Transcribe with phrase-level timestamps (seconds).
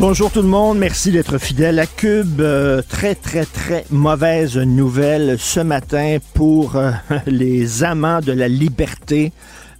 [0.00, 2.40] Bonjour tout le monde, merci d'être fidèle à Cube.
[2.40, 6.92] Euh, très très très mauvaise nouvelle ce matin pour euh,
[7.26, 9.32] les amants de la liberté.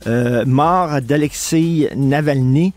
[0.09, 2.73] Euh, mort d'Alexei Navalny.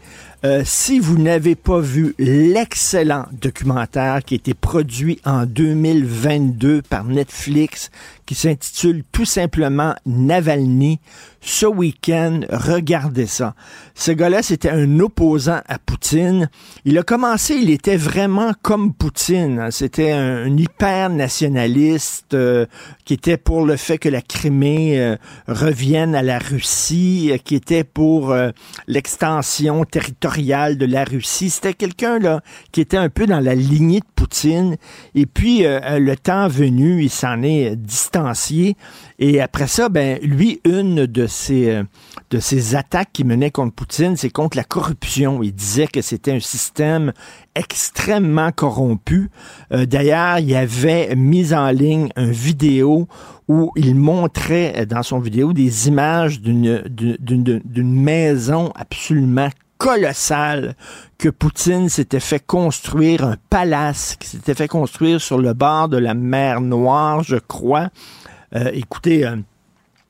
[0.63, 7.91] Si vous n'avez pas vu l'excellent documentaire qui a été produit en 2022 par Netflix,
[8.25, 10.99] qui s'intitule tout simplement Navalny,
[11.41, 13.55] ce week-end, regardez ça.
[13.95, 16.49] Ce gars-là, c'était un opposant à Poutine.
[16.85, 19.69] Il a commencé, il était vraiment comme Poutine.
[19.71, 22.65] C'était un, hyper nationaliste euh,
[23.05, 25.15] qui était pour le fait que la Crimée euh,
[25.47, 28.35] revienne à la Russie, qui était pour
[28.87, 31.49] l'extension territoriale de la Russie.
[31.49, 32.41] C'était quelqu'un là
[32.71, 34.77] qui était un peu dans la lignée de Poutine.
[35.15, 37.75] Et puis euh, le temps venu, il s'en est
[39.19, 44.29] Et après ça, ben lui, une de ses euh, attaques qu'il menait contre Poutine, c'est
[44.29, 45.43] contre la corruption.
[45.43, 47.13] Il disait que c'était un système
[47.55, 49.29] extrêmement corrompu.
[49.71, 53.07] Euh, d'ailleurs, il avait mis en ligne une vidéo
[53.47, 59.49] où il montrait dans son vidéo des images d'une maison absolument
[59.81, 60.75] colossal
[61.17, 65.97] que Poutine s'était fait construire, un palace qui s'était fait construire sur le bord de
[65.97, 67.89] la mer Noire, je crois.
[68.55, 69.37] Euh, écoutez, euh,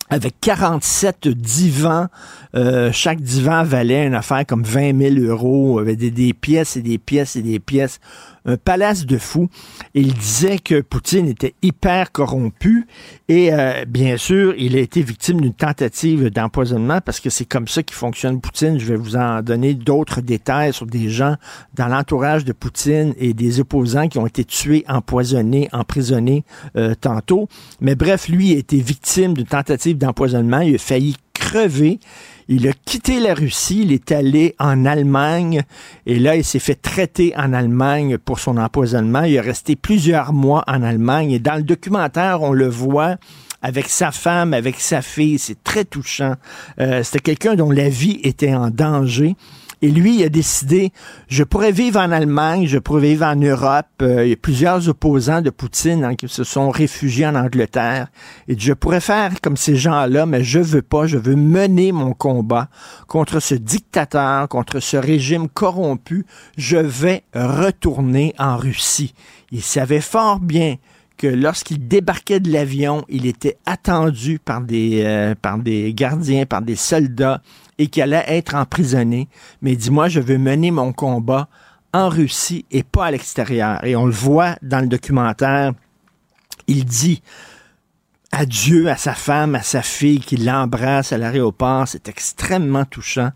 [0.09, 2.07] avec 47 divans.
[2.53, 6.81] Euh, chaque divan valait une affaire comme 20 000 euros, avec des, des, pièces et
[6.81, 8.01] des pièces et des pièces.
[8.45, 9.49] Un palace de fou.
[9.93, 12.87] il disait que Poutine était hyper corrompu
[13.27, 17.67] et euh, bien sûr, il a été victime d'une tentative d'empoisonnement parce que c'est comme
[17.67, 18.79] ça qu'il fonctionne Poutine.
[18.79, 21.35] Je vais vous en donner d'autres détails sur des gens
[21.75, 26.43] dans l'entourage de Poutine et des opposants qui ont été tués, empoisonnés, emprisonnés
[26.75, 27.47] euh, tantôt.
[27.79, 30.61] Mais bref, lui a été victime d'une tentative d'empoisonnement.
[30.61, 31.99] Il a failli crever.
[32.47, 35.63] Il a quitté la Russie, il est allé en Allemagne
[36.05, 39.23] et là, il s'est fait traiter en Allemagne pour son empoisonnement.
[39.23, 43.17] Il est resté plusieurs mois en Allemagne et dans le documentaire, on le voit
[43.61, 45.39] avec sa femme, avec sa fille.
[45.39, 46.35] C'est très touchant.
[46.79, 49.35] Euh, C'était quelqu'un dont la vie était en danger.
[49.83, 50.91] Et lui, il a décidé,
[51.27, 53.87] je pourrais vivre en Allemagne, je pourrais vivre en Europe.
[54.01, 58.07] Euh, il y a plusieurs opposants de Poutine hein, qui se sont réfugiés en Angleterre.
[58.47, 61.07] Et je pourrais faire comme ces gens-là, mais je veux pas.
[61.07, 62.69] Je veux mener mon combat
[63.07, 66.25] contre ce dictateur, contre ce régime corrompu.
[66.57, 69.15] Je vais retourner en Russie.
[69.51, 70.75] Il savait fort bien
[71.21, 76.63] que lorsqu'il débarquait de l'avion, il était attendu par des, euh, par des gardiens, par
[76.63, 77.41] des soldats
[77.81, 79.27] et qu'il allait être emprisonné.
[79.63, 81.47] Mais dis-moi, je veux mener mon combat
[81.93, 83.83] en Russie et pas à l'extérieur.
[83.83, 85.73] Et on le voit dans le documentaire.
[86.67, 87.23] Il dit
[88.31, 91.87] adieu à sa femme, à sa fille, qui l'embrasse à l'aéroport.
[91.87, 93.31] C'est extrêmement touchant.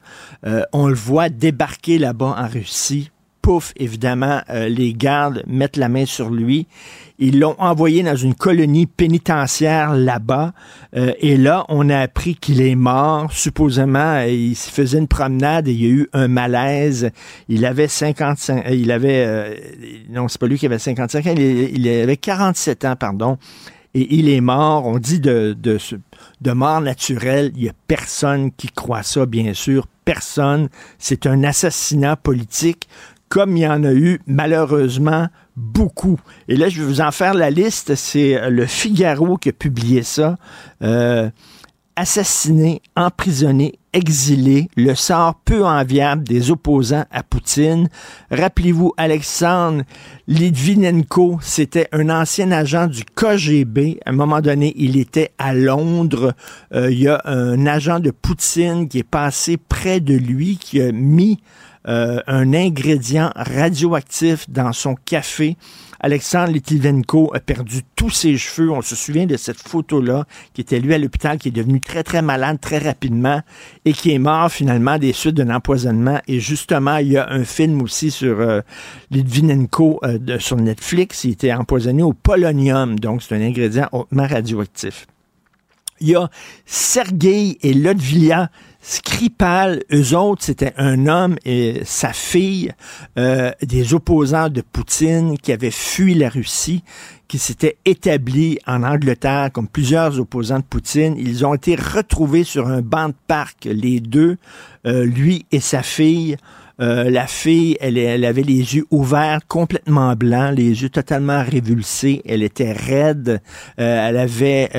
[0.45, 3.09] Euh, on le voit débarquer là-bas en Russie.
[3.45, 6.65] Pouf, évidemment, euh, les gardes mettent la main sur lui
[7.17, 10.53] ils l'ont envoyé dans une colonie pénitentiaire là-bas.
[10.95, 13.31] Euh, et là, on a appris qu'il est mort.
[13.31, 17.11] Supposément, il se faisait une promenade et il y a eu un malaise.
[17.47, 18.65] Il avait 55...
[18.65, 19.25] Euh, il avait...
[19.25, 19.55] Euh,
[20.09, 21.35] non, c'est pas lui qui avait 55 ans.
[21.37, 23.37] Il, avait 47 ans, pardon.
[23.93, 24.85] Et il est mort.
[24.85, 25.77] On dit de, de,
[26.41, 27.51] de mort naturelle.
[27.55, 29.87] Il y a personne qui croit ça, bien sûr.
[30.03, 30.67] Personne.
[30.99, 32.89] C'est un assassinat politique
[33.35, 36.17] comme il y en a eu malheureusement beaucoup.
[36.47, 37.93] Et là, je vais vous en faire la liste.
[37.95, 40.37] C'est euh, le Figaro qui a publié ça.
[40.81, 41.29] Euh,
[41.97, 47.89] assassiné, emprisonné, exilé, le sort peu enviable des opposants à Poutine.
[48.31, 49.83] Rappelez-vous, Alexandre
[50.29, 53.99] Litvinenko, c'était un ancien agent du KGB.
[54.05, 56.33] À un moment donné, il était à Londres.
[56.73, 60.81] Euh, il y a un agent de Poutine qui est passé près de lui, qui
[60.81, 61.41] a mis
[61.87, 65.57] euh, un ingrédient radioactif dans son café.
[65.99, 68.69] Alexandre Litvinenko a perdu tous ses cheveux.
[68.71, 72.03] On se souvient de cette photo-là, qui était lui à l'hôpital, qui est devenu très,
[72.03, 73.41] très malade très rapidement
[73.85, 76.19] et qui est mort finalement des suites d'un empoisonnement.
[76.27, 78.61] Et justement, il y a un film aussi sur euh,
[79.11, 81.23] Litvinenko euh, sur Netflix.
[81.23, 85.07] Il était empoisonné au polonium, donc c'est un ingrédient hautement radioactif.
[86.01, 86.29] Il y a
[86.65, 88.49] Sergei et Lodvia
[88.87, 92.71] Skripal, eux autres, c'était un homme et sa fille,
[93.17, 96.83] euh, des opposants de Poutine qui avaient fui la Russie,
[97.27, 101.15] qui s'étaient établis en Angleterre comme plusieurs opposants de Poutine.
[101.17, 104.37] Ils ont été retrouvés sur un banc de parc, les deux,
[104.85, 106.37] euh, lui et sa fille.
[106.79, 112.21] Euh, la fille, elle, elle, avait les yeux ouverts, complètement blancs, les yeux totalement révulsés.
[112.23, 113.41] Elle était raide.
[113.77, 114.69] Elle avait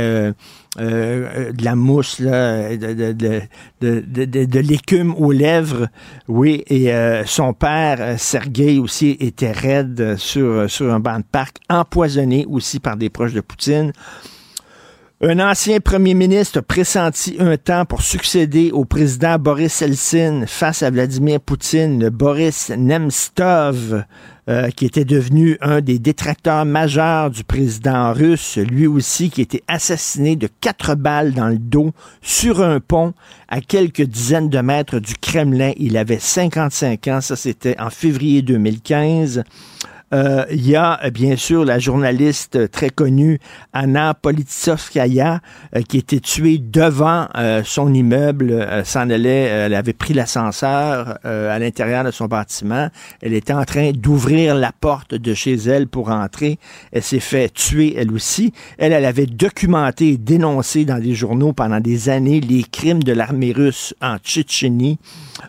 [0.79, 3.41] euh, de la mousse, là, de, de,
[3.81, 5.89] de, de l'écume aux lèvres.
[6.29, 6.93] Oui, et
[7.27, 12.97] son père, Sergei aussi, était raide sur, sur un banc de parc, empoisonné aussi par
[12.97, 13.93] des proches de Poutine.
[15.23, 20.91] Un ancien premier ministre pressenti un temps pour succéder au président Boris Eltsine face à
[20.91, 24.05] Vladimir Poutine, Boris Nemtsov,
[24.49, 29.65] euh, qui était devenu un des détracteurs majeurs du président russe, lui aussi qui était
[29.67, 33.13] assassiné de quatre balles dans le dos sur un pont
[33.49, 35.73] à quelques dizaines de mètres du Kremlin.
[35.79, 39.43] Il avait 55 ans, ça c'était en février 2015.
[40.15, 43.41] Euh, il y a bien sûr la journaliste très connue
[43.73, 45.41] Anna Politsovskaya
[45.75, 48.67] euh, qui était tuée devant euh, son immeuble.
[48.85, 52.89] s'en allait, elle avait pris l'ascenseur à l'intérieur de son bâtiment.
[53.21, 56.59] Elle était en train d'ouvrir la porte de chez elle pour entrer.
[56.93, 58.53] Elle s'est fait tuer elle aussi.
[58.79, 63.13] Elle, elle avait documenté et dénoncé dans des journaux pendant des années les crimes de
[63.13, 64.99] l'armée russe en Tchétchénie.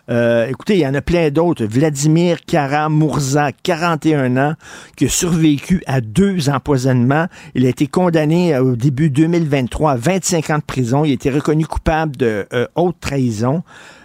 [0.08, 1.64] écoutez, il y en a plein d'autres.
[1.64, 4.47] Vladimir Karamurza, 41 ans,
[4.96, 7.26] qui a survécu à deux empoisonnements.
[7.54, 11.04] Il a été condamné euh, au début 2023 à 25 ans de prison.
[11.04, 13.62] Il a été reconnu coupable de euh, haute trahison.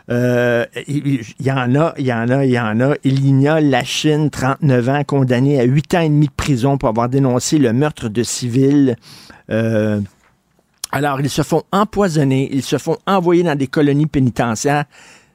[0.10, 2.96] Euh, il, y en a, il y en a, il y en a.
[3.04, 7.10] Ilignol la Chine, 39 ans, condamné à 8 ans et demi de prison pour avoir
[7.10, 8.96] dénoncé le meurtre de civils.
[9.50, 14.86] alors, ils se font empoisonner, ils se font envoyer dans des colonies pénitentiaires.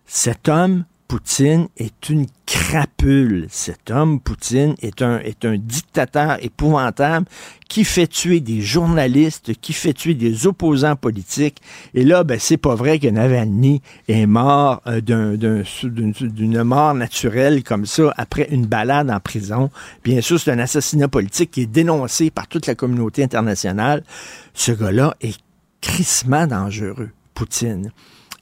[0.06, 3.46] Cet homme Poutine est une crapule.
[3.48, 7.24] Cet homme, Poutine, est un, est un dictateur épouvantable
[7.66, 11.62] qui fait tuer des journalistes, qui fait tuer des opposants politiques.
[11.94, 17.86] Et là, ben, c'est pas vrai que Navalny est mort euh, d'une mort naturelle comme
[17.86, 19.70] ça après une balade en prison.
[20.04, 24.04] Bien sûr, c'est un assassinat politique qui est dénoncé par toute la communauté internationale.
[24.52, 25.38] Ce gars-là est
[25.80, 27.92] crissement dangereux, Poutine.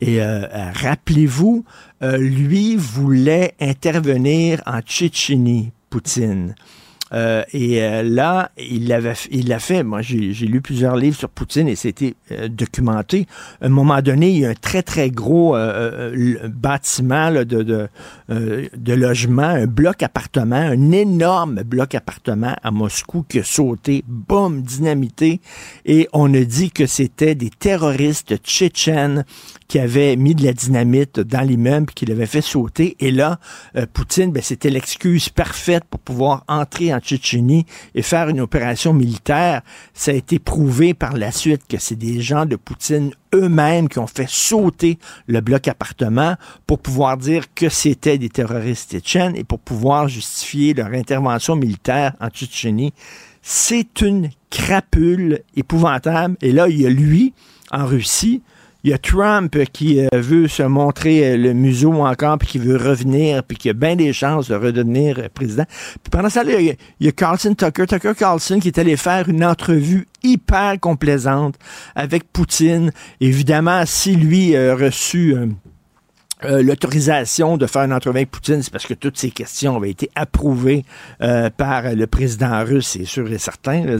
[0.00, 1.64] Et euh, euh, rappelez-vous,
[2.02, 6.54] euh, lui voulait intervenir en Tchétchénie, Poutine.
[7.12, 8.98] Euh, et euh, là, il l'a
[9.30, 9.82] il fait.
[9.82, 13.26] Moi, j'ai lu plusieurs livres sur Poutine et c'était euh, documenté.
[13.60, 15.56] À un moment donné, il y a un très, très gros
[16.48, 17.88] bâtiment de, de,
[18.28, 24.62] de, logement, un bloc appartement, un énorme bloc appartement à Moscou qui a sauté, boum,
[24.62, 25.40] dynamité.
[25.84, 29.24] Et on a dit que c'était des terroristes tchétchènes
[29.68, 32.96] qui avaient mis de la dynamite dans l'immeuble, qui l'avaient fait sauter.
[33.00, 33.38] Et là,
[33.92, 38.92] Poutine, ben, c'était l'excuse parfaite pour pouvoir entrer en en Tchétchénie et faire une opération
[38.92, 39.62] militaire,
[39.94, 43.98] ça a été prouvé par la suite que c'est des gens de Poutine eux-mêmes qui
[43.98, 49.44] ont fait sauter le bloc appartement pour pouvoir dire que c'était des terroristes tchétchènes et
[49.44, 52.92] pour pouvoir justifier leur intervention militaire en Tchétchénie.
[53.42, 56.36] C'est une crapule épouvantable.
[56.40, 57.32] Et là, il y a lui,
[57.70, 58.42] en Russie,
[58.86, 62.58] il y a Trump qui euh, veut se montrer euh, le museau encore, puis qui
[62.58, 65.64] veut revenir, puis qui a bien des chances de redevenir euh, président.
[66.04, 69.44] Puis pendant ça, il y, a, Carlson Tucker, Tucker Carlson, qui est allé faire une
[69.44, 71.56] entrevue hyper complaisante
[71.96, 72.92] avec Poutine.
[73.20, 75.34] Évidemment, si lui a reçu
[76.44, 79.90] euh, l'autorisation de faire une entrevue avec Poutine, c'est parce que toutes ces questions avaient
[79.90, 80.84] été approuvées
[81.22, 83.98] euh, par le président russe, c'est sûr et certain.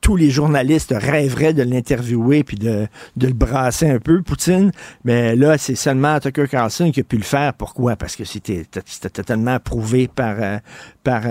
[0.00, 4.72] tous les journalistes rêveraient de l'interviewer puis de, de, le brasser un peu, Poutine.
[5.04, 7.54] Mais là, c'est seulement Tucker Carlson qui a pu le faire.
[7.54, 7.94] Pourquoi?
[7.94, 8.64] Parce que c'était
[9.12, 10.58] totalement approuvé par, euh,
[11.06, 11.22] par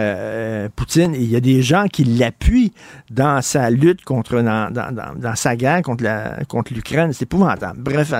[0.75, 1.13] Poutine.
[1.15, 2.71] Et il y a des gens qui l'appuient
[3.11, 7.11] dans sa lutte contre, dans, dans, dans, sa guerre contre la contre l'Ukraine.
[7.11, 7.81] C'est épouvantable.
[7.81, 8.13] Bref,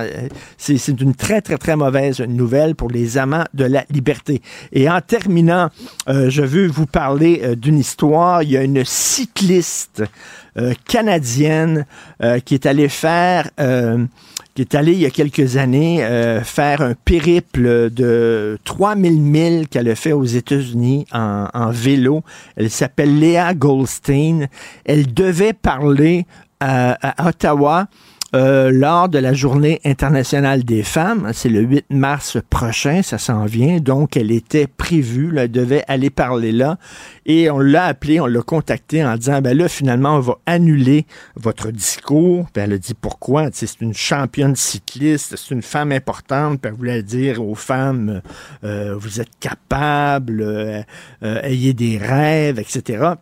[0.58, 4.42] c'est une très, très, très mauvaise nouvelle pour les amants de la liberté.
[4.72, 5.70] Et en terminant,
[6.08, 8.42] euh, je veux vous parler euh, d'une histoire.
[8.42, 10.02] Il y a une cycliste
[10.58, 11.86] euh, canadienne
[12.44, 13.50] qui est allée faire
[14.56, 15.98] qui est allée il y a quelques années
[16.42, 22.22] faire un périple de 3000 milles qu'elle a fait aux États-Unis en, vélo.
[22.56, 24.48] Elle s'appelle Léa Goldstein.
[24.86, 26.26] Elle devait parler
[26.58, 27.86] à Ottawa
[28.34, 31.30] euh, lors de la journée internationale des femmes.
[31.32, 33.78] C'est le 8 mars prochain, ça s'en vient.
[33.78, 36.76] Donc, elle était prévue, elle devait aller parler là.
[37.24, 41.06] Et on l'a appelé, on l'a contacté en disant, ben là, finalement, on va annuler
[41.36, 42.46] votre discours.
[42.52, 43.48] Puis elle a dit pourquoi?
[43.52, 46.60] C'est une championne cycliste, c'est une femme importante.
[46.60, 48.22] Puis elle voulait dire aux femmes,
[48.64, 50.82] euh, vous êtes capables, euh,
[51.22, 53.14] ayez des rêves, etc.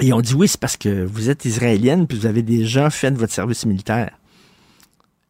[0.00, 3.10] Et on dit oui, c'est parce que vous êtes israélienne, puis vous avez déjà fait
[3.10, 4.18] votre service militaire.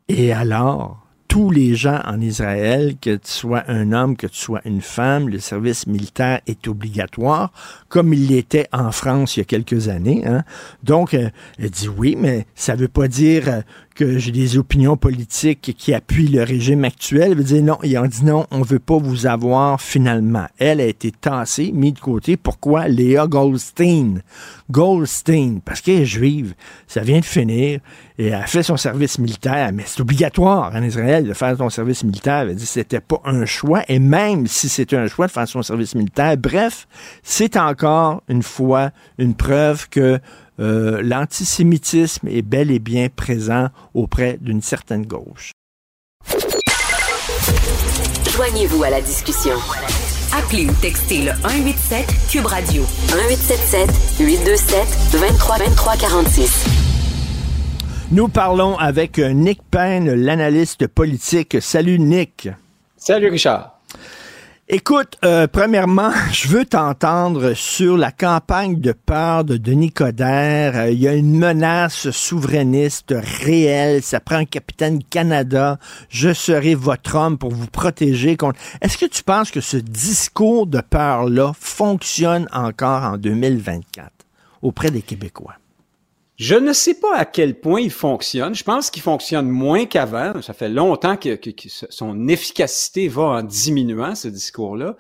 [0.09, 4.60] Et alors, tous les gens en Israël, que tu sois un homme, que tu sois
[4.64, 7.52] une femme, le service militaire est obligatoire,
[7.88, 10.26] comme il l'était en France il y a quelques années.
[10.26, 10.42] Hein.
[10.82, 13.60] Donc, euh, elle dit oui, mais ça ne veut pas dire euh,
[13.94, 17.30] que j'ai des opinions politiques qui appuient le régime actuel.
[17.30, 20.46] Elle veut dire non, ils ont dit non, on veut pas vous avoir finalement.
[20.58, 22.37] Elle a été tassée, mise de côté.
[22.37, 22.88] Pourquoi?
[22.88, 24.22] Léa Goldstein.
[24.68, 26.54] Goldstein, parce qu'elle est juive.
[26.88, 27.80] Ça vient de finir.
[28.21, 31.71] Et elle a fait son service militaire, mais c'est obligatoire en Israël de faire son
[31.71, 32.41] service militaire.
[32.41, 33.83] Elle dit que c'était pas un choix.
[33.89, 36.87] Et même si c'était un choix de faire son service militaire, bref,
[37.23, 40.19] c'est encore une fois une preuve que
[40.61, 45.53] euh, l'antisémitisme est bel et bien présent auprès d'une certaine gauche.
[48.37, 49.55] Joignez-vous à la discussion.
[50.37, 56.89] Appelez ou textez le 187 Cube Radio 1877 827 23 23 46.
[58.12, 61.59] Nous parlons avec Nick Payne, l'analyste politique.
[61.61, 62.49] Salut Nick.
[62.97, 63.79] Salut Richard.
[64.69, 70.76] Écoute, euh, premièrement, je veux t'entendre sur la campagne de peur de Denis Coderre.
[70.76, 73.14] Euh, il y a une menace souverainiste
[73.45, 74.02] réelle.
[74.02, 75.79] Ça prend un capitaine Canada.
[76.09, 78.59] Je serai votre homme pour vous protéger contre.
[78.81, 84.11] Est-ce que tu penses que ce discours de peur-là fonctionne encore en 2024
[84.62, 85.60] auprès des Québécois?
[86.40, 88.54] Je ne sais pas à quel point il fonctionne.
[88.54, 90.40] Je pense qu'il fonctionne moins qu'avant.
[90.40, 94.97] Ça fait longtemps que, son efficacité va en diminuant, ce discours-là.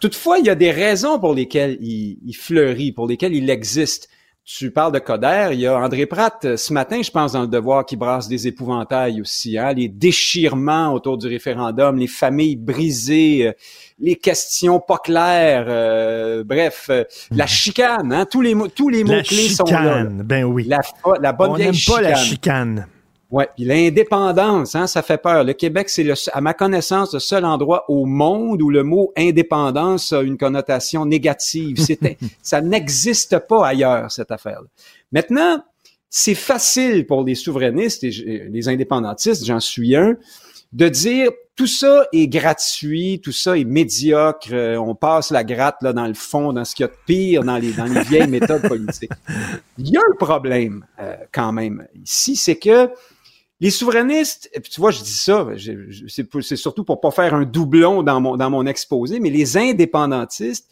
[0.00, 4.08] Toutefois, il y a des raisons pour lesquelles il, fleurit, pour lesquelles il existe.
[4.50, 7.42] Tu parles de Coder, il y a André Pratt euh, ce matin, je pense, dans
[7.42, 12.56] le devoir qui brasse des épouvantails aussi, hein, les déchirements autour du référendum, les familles
[12.56, 13.52] brisées, euh,
[13.98, 16.88] les questions pas claires, euh, bref,
[17.30, 17.48] la mhm.
[17.48, 20.04] chicane, hein, tous les mots, tous les mots clés sont là.
[20.04, 20.64] Ben oui.
[20.66, 20.80] La,
[21.20, 22.86] la bonne On n'aime pas la chicane.
[23.30, 25.44] Ouais, puis l'indépendance, hein, ça fait peur.
[25.44, 30.14] Le Québec, c'est à ma connaissance le seul endroit au monde où le mot indépendance
[30.14, 31.78] a une connotation négative.
[31.78, 34.62] C'était, ça n'existe pas ailleurs cette affaire.
[34.62, 34.68] -là.
[35.12, 35.62] Maintenant,
[36.10, 38.10] c'est facile pour les souverainistes et
[38.50, 40.16] les indépendantistes, j'en suis un,
[40.72, 45.82] de dire tout ça est gratuit, tout ça est médiocre, euh, on passe la gratte
[45.82, 48.02] là dans le fond, dans ce qu'il y a de pire dans les dans les
[48.02, 49.10] vieilles méthodes politiques.
[49.78, 52.90] Il y a un problème euh, quand même ici, c'est que
[53.60, 55.48] les souverainistes, tu vois, je dis ça,
[56.40, 60.70] c'est surtout pour pas faire un doublon dans mon, dans mon exposé, mais les indépendantistes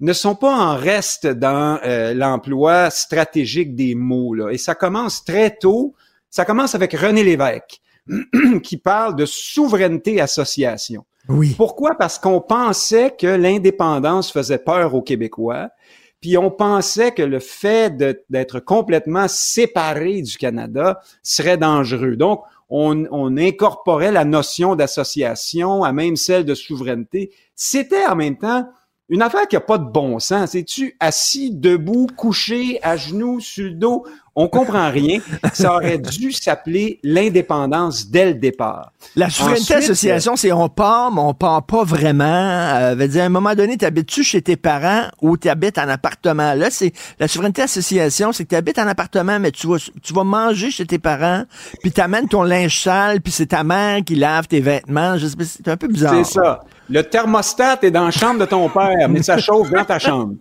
[0.00, 4.34] ne sont pas en reste dans euh, l'emploi stratégique des mots.
[4.34, 4.50] Là.
[4.50, 5.94] Et ça commence très tôt.
[6.28, 7.80] Ça commence avec René Lévesque,
[8.62, 11.04] qui parle de souveraineté association.
[11.28, 11.54] Oui.
[11.56, 11.94] Pourquoi?
[11.96, 15.70] Parce qu'on pensait que l'indépendance faisait peur aux Québécois
[16.20, 17.96] puis on pensait que le fait
[18.30, 22.16] d'être complètement séparé du Canada serait dangereux.
[22.16, 27.32] Donc, on, incorporait la notion d'association à même celle de souveraineté.
[27.54, 28.68] C'était en même temps
[29.08, 30.50] une affaire qui n'a pas de bon sens.
[30.50, 34.04] C'est-tu assis, debout, couché, à genoux, sur le dos?
[34.38, 35.20] On comprend rien.
[35.54, 38.92] Ça aurait dû s'appeler l'indépendance dès le départ.
[39.14, 42.24] La souveraineté association, c'est on part, mais on part pas vraiment.
[42.24, 45.88] Euh, veut dire, à un moment donné, t'habites-tu chez tes parents ou tu habites en
[45.88, 46.52] appartement?
[46.52, 50.12] Là, c'est la souveraineté association, c'est que tu habites en appartement, mais tu vas, tu
[50.12, 51.44] vas manger chez tes parents,
[51.80, 55.16] puis t'amènes ton linge sale, puis c'est ta mère qui lave tes vêtements.
[55.18, 56.14] C'est un peu bizarre.
[56.26, 56.60] C'est ça.
[56.88, 60.34] Le thermostat est dans la chambre de ton père, mais ça chauffe dans ta chambre.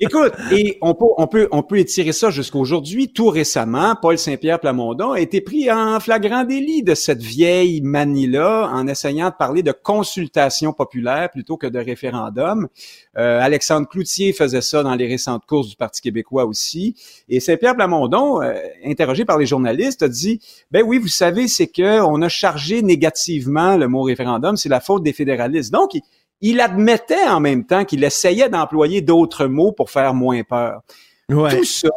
[0.00, 3.12] Écoute, et on peut, on peut, on peut étirer ça jusqu'aujourd'hui.
[3.12, 8.70] Tout récemment, Paul Saint-Pierre Plamondon a été pris en flagrant délit de cette vieille manie-là
[8.72, 12.68] en essayant de parler de consultation populaire plutôt que de référendum.
[13.16, 16.96] Euh, Alexandre Cloutier faisait ça dans les récentes courses du Parti québécois aussi.
[17.28, 18.54] Et Saint-Pierre Plamondon, euh,
[18.84, 20.40] interrogé par les journalistes, a dit,
[20.70, 24.80] ben oui, vous savez, c'est que on a chargé négativement le mot référendum, c'est la
[24.80, 25.72] faute des fédéralistes.
[25.72, 25.92] Donc,
[26.40, 30.82] il, admettait en même temps qu'il essayait d'employer d'autres mots pour faire moins peur.
[31.28, 31.88] Tout ça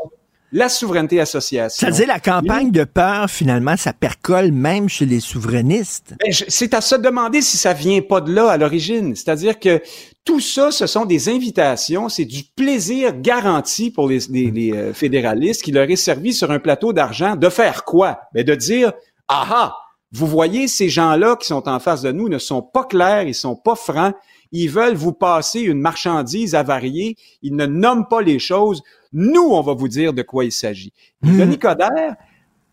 [0.51, 1.87] la souveraineté association.
[1.87, 6.15] Ça veut dire la campagne de peur, finalement, ça percole même chez les souverainistes.
[6.19, 9.15] Ben, c'est à se demander si ça vient pas de là à l'origine.
[9.15, 9.81] C'est-à-dire que
[10.23, 15.63] tout ça, ce sont des invitations, c'est du plaisir garanti pour les, les, euh, fédéralistes
[15.63, 18.19] qui leur est servi sur un plateau d'argent de faire quoi?
[18.33, 18.93] Ben, de dire,
[19.27, 19.75] ah ah,
[20.11, 23.33] vous voyez, ces gens-là qui sont en face de nous ne sont pas clairs, ils
[23.33, 24.15] sont pas francs,
[24.51, 28.81] ils veulent vous passer une marchandise avariée, ils ne nomment pas les choses.
[29.13, 30.93] Nous, on va vous dire de quoi il s'agit.
[31.21, 31.37] Mmh.
[31.37, 32.15] Denis Coderre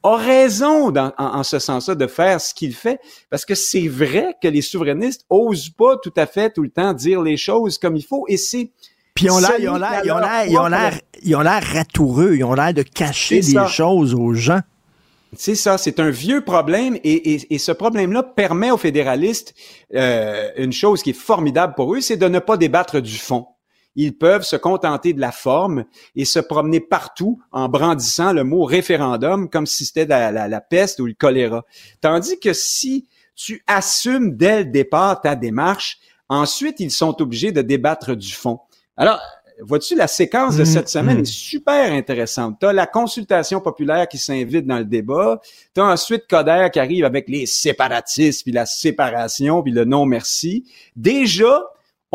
[0.04, 3.00] a raison en, ce sens-là de faire ce qu'il fait,
[3.30, 6.92] parce que c'est vrai que les souverainistes osent pas tout à fait tout le temps
[6.92, 8.70] dire les choses comme il faut, et c'est
[9.14, 11.40] puis ils ont l'air, ils ont l'air, ils ont l'air, ils ont l'air, ils ont
[11.40, 14.60] l'air ratoureux, ils ont l'air de cacher des choses aux gens.
[15.36, 19.54] C'est ça, c'est un vieux problème et, ce problème-là permet aux fédéralistes
[19.94, 23.46] euh, une chose qui est formidable pour eux, c'est de ne pas débattre du fond.
[23.96, 25.84] Ils peuvent se contenter de la forme
[26.16, 31.00] et se promener partout en brandissant le mot référendum comme si c'était la, la peste
[31.00, 31.64] ou le choléra.
[32.00, 35.98] Tandis que si tu assumes dès le départ ta démarche,
[36.28, 38.60] ensuite ils sont obligés de débattre du fond.
[38.96, 39.20] Alors,
[39.60, 41.22] vois-tu, la séquence de mm, cette semaine mm.
[41.22, 42.58] est super intéressante.
[42.60, 45.40] Tu as la consultation populaire qui s'invite dans le débat.
[45.74, 50.64] Tu as ensuite Coder qui arrive avec les séparatistes, puis la séparation, puis le non-merci.
[50.96, 51.62] Déjà,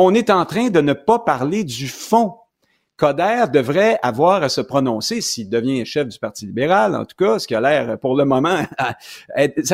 [0.01, 2.35] on est en train de ne pas parler du fond
[2.95, 7.39] Coder devrait avoir à se prononcer s'il devient chef du Parti libéral, en tout cas,
[7.39, 8.59] ce qui a l'air pour le moment,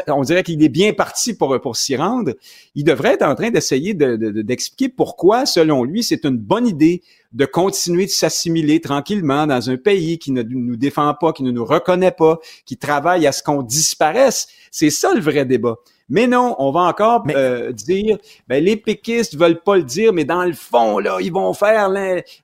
[0.08, 2.34] on dirait qu'il est bien parti pour, pour s'y rendre.
[2.75, 7.01] Il devrait être en train d'essayer d'expliquer pourquoi, selon lui, c'est une bonne idée
[7.36, 11.51] de continuer de s'assimiler tranquillement dans un pays qui ne nous défend pas, qui ne
[11.51, 14.48] nous reconnaît pas, qui travaille à ce qu'on disparaisse.
[14.72, 15.75] C'est ça le vrai débat.
[16.08, 20.24] Mais non, on va encore euh, dire, ben, les péquistes veulent pas le dire, mais
[20.24, 21.89] dans le fond, là, ils vont faire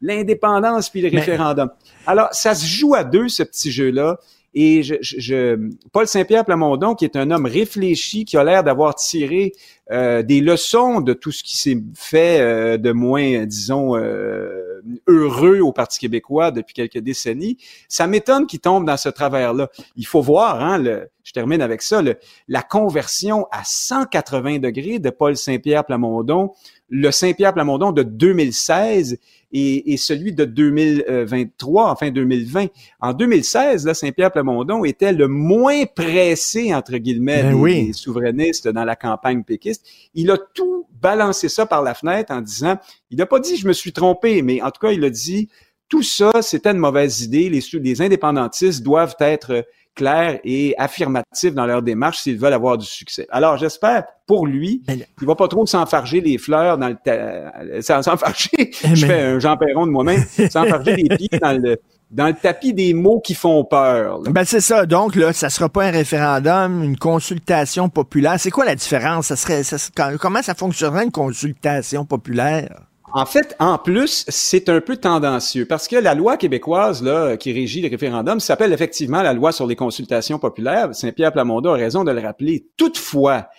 [0.02, 1.70] l'indépendance puis le référendum.
[2.06, 4.20] Alors, ça se joue à deux, ce petit jeu-là.
[4.54, 8.96] Et je, je, Paul Saint-Pierre Plamondon, qui est un homme réfléchi, qui a l'air d'avoir
[8.96, 9.54] tiré
[9.92, 15.60] euh, des leçons de tout ce qui s'est fait euh, de moins, disons, euh, heureux
[15.60, 17.58] au Parti québécois depuis quelques décennies,
[17.90, 19.70] ça m'étonne qu'il tombe dans ce travers-là.
[19.98, 20.82] Il faut voir, hein,
[21.24, 22.02] je termine avec ça,
[22.48, 26.54] la conversion à 180 degrés de Paul Saint-Pierre Plamondon,
[26.92, 29.18] le Saint-Pierre Plamondon de 2016
[29.54, 32.68] et, celui de 2023, enfin 2020.
[33.00, 38.84] En 2016, là, Saint-Pierre Plamondon était le moins pressé, entre guillemets, ben des, souverainistes dans
[38.84, 39.86] la campagne péquiste.
[40.14, 42.78] Il a tout balancé ça par la fenêtre en disant,
[43.10, 45.50] il n'a pas dit je me suis trompé, mais en tout cas, il a dit
[45.88, 47.50] tout ça, c'était une mauvaise idée.
[47.50, 52.86] Les, les indépendantistes doivent être clairs et affirmatifs dans leur démarche s'ils veulent avoir du
[52.86, 53.28] succès.
[53.30, 58.50] Alors, j'espère pour lui ben, qu'il va pas trop s'enfarger les fleurs dans le s'enfarger.
[58.60, 61.78] Eh, je fais un Jean Perron de moi-même, s'enfarger les pieds dans le
[62.12, 64.20] dans le tapis des mots qui font peur.
[64.24, 64.86] Ben c'est ça.
[64.86, 68.36] Donc là, ça sera pas un référendum, une consultation populaire.
[68.38, 69.28] C'est quoi la différence?
[69.28, 69.62] Ça serait
[70.20, 72.82] comment ça fonctionnerait une consultation populaire?
[73.14, 77.52] En fait, en plus, c'est un peu tendancieux parce que la loi québécoise là, qui
[77.52, 80.94] régit les référendums s'appelle effectivement la loi sur les consultations populaires.
[80.94, 82.68] Saint-Pierre Plamondon a raison de le rappeler.
[82.78, 83.50] Toutefois,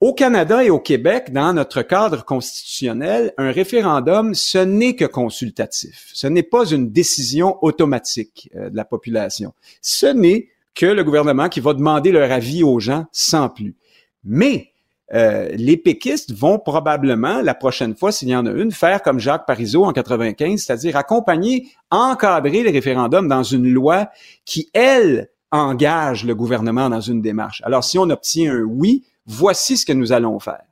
[0.00, 6.10] au Canada et au Québec, dans notre cadre constitutionnel, un référendum, ce n'est que consultatif.
[6.12, 9.54] Ce n'est pas une décision automatique euh, de la population.
[9.80, 13.74] Ce n'est que le gouvernement qui va demander leur avis aux gens sans plus.
[14.22, 14.72] Mais
[15.14, 19.20] euh, les péquistes vont probablement, la prochaine fois, s'il y en a une, faire comme
[19.20, 24.10] Jacques Parizeau en 95, c'est-à-dire accompagner, encadrer les référendums dans une loi
[24.44, 27.62] qui, elle, engage le gouvernement dans une démarche.
[27.64, 30.62] Alors, si on obtient un oui, voici ce que nous allons faire.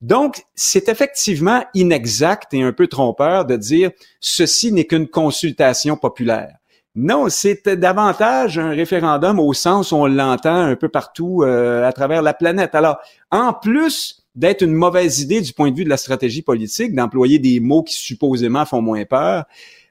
[0.00, 6.56] Donc, c'est effectivement inexact et un peu trompeur de dire ceci n'est qu'une consultation populaire.
[6.98, 11.92] Non, c'est davantage un référendum au sens où on l'entend un peu partout euh, à
[11.92, 12.74] travers la planète.
[12.74, 12.96] Alors,
[13.30, 17.38] en plus d'être une mauvaise idée du point de vue de la stratégie politique, d'employer
[17.38, 19.44] des mots qui supposément font moins peur,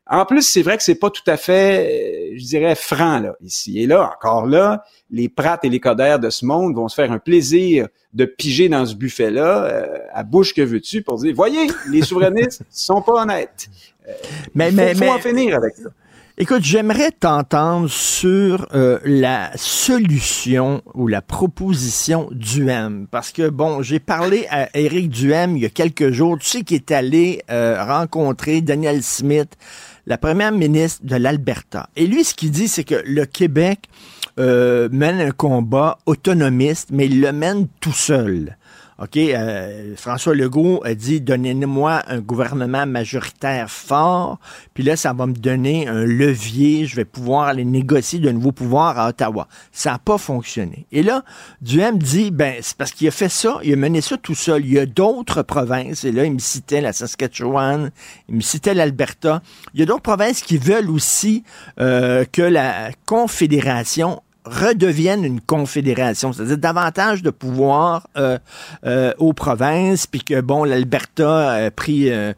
[0.08, 3.36] en plus, c'est vrai que c'est pas tout à fait, euh, je dirais, franc là
[3.42, 3.80] ici.
[3.80, 7.12] Et là, encore là, les prates et les codères de ce monde vont se faire
[7.12, 11.68] un plaisir de piger dans ce buffet-là, euh, à bouche que veux-tu, pour dire, voyez,
[11.90, 13.68] les souverainistes sont pas honnêtes.
[14.54, 15.90] mais, mais, faut en finir avec ça.
[16.38, 23.08] Écoute, j'aimerais t'entendre sur euh, la solution ou la proposition M.
[23.10, 26.38] Parce que, bon, j'ai parlé à Éric Duhem il y a quelques jours.
[26.38, 29.56] Tu sais qu'il est allé euh, rencontrer Daniel Smith,
[30.08, 31.88] la première ministre de l'Alberta.
[31.96, 33.88] Et lui, ce qu'il dit, c'est que le Québec
[34.38, 38.58] euh, mène un combat autonomiste, mais il le mène tout seul.
[38.98, 44.40] OK, euh, François Legault a dit donnez-moi un gouvernement majoritaire fort,
[44.74, 48.54] puis là, ça va me donner un levier, je vais pouvoir aller négocier de nouveaux
[48.54, 49.50] pouvoirs à Ottawa.
[49.74, 50.86] Ça n'a pas fonctionné.
[50.94, 51.24] Et là,
[51.62, 54.66] Duhem dit ben, c'est parce qu'il a fait ça, il a mené ça tout seul.
[54.66, 57.92] Il y a d'autres provinces, et là, il me citait la Saskatchewan,
[58.30, 59.42] il me citait l'Alberta.
[59.74, 61.44] Il y a d'autres provinces qui veulent aussi
[61.82, 68.38] euh, que la Confédération redevienne une confédération, c'est-à-dire davantage de pouvoir euh,
[68.86, 72.34] euh, aux provinces, puis que bon, l'Alberta a pris euh,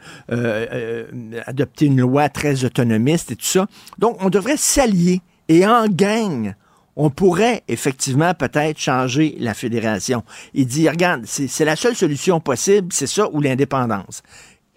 [1.46, 3.68] adopté une loi très autonomiste et tout ça.
[3.98, 6.56] Donc, on devrait s'allier et en gang.
[7.00, 10.24] On pourrait effectivement peut-être changer la fédération.
[10.56, 14.24] Il dit, regarde, c'est la seule solution possible, c'est ça ou l'indépendance.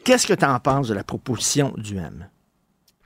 [0.04, 2.28] Qu'est-ce que tu en penses de la proposition du M?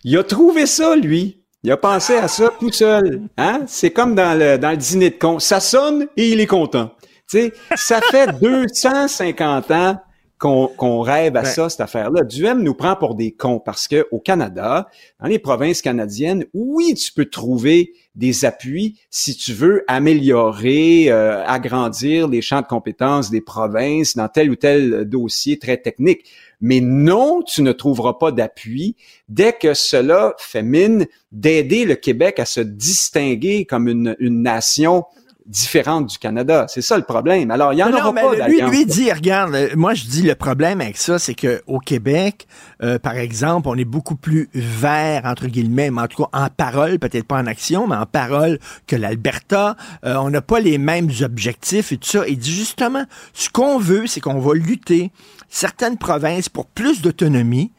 [0.03, 1.44] Il a trouvé ça, lui.
[1.65, 3.23] Il a pensé à ça tout seul.
[3.39, 3.63] Hein?
[3.67, 5.39] C'est comme dans le, dans le dîner de con.
[5.39, 6.91] Ça sonne et il est content.
[7.27, 9.97] Sais, ça fait 250 ans
[10.37, 12.23] qu'on rêve à ça, cette affaire-là.
[12.23, 16.93] Duhem nous prend pour des cons parce que au Canada, dans les provinces canadiennes, oui,
[16.93, 23.31] tu peux trouver des appuis si tu veux améliorer, euh, agrandir les champs de compétences
[23.31, 26.27] des provinces dans tel ou tel dossier très technique.
[26.67, 28.97] Mais non, tu ne trouveras pas d'appui
[29.29, 35.05] dès que cela fait mine d'aider le Québec à se distinguer comme une, une nation
[35.47, 36.67] différente du Canada.
[36.69, 37.51] C'est ça le problème.
[37.51, 40.81] Alors, il y en aura pas lui, lui dit, regarde, moi je dis le problème
[40.81, 42.47] avec ça, c'est que au Québec,
[42.83, 46.49] euh, par exemple, on est beaucoup plus vert entre guillemets, mais en tout cas en
[46.49, 49.77] parole, peut-être pas en action, mais en parole que l'Alberta.
[50.05, 52.27] Euh, on n'a pas les mêmes objectifs et tout ça.
[52.27, 53.05] Il dit justement,
[53.35, 55.13] ce qu'on veut, c'est qu'on va lutter
[55.49, 57.71] certaines provinces pour plus d'autonomie.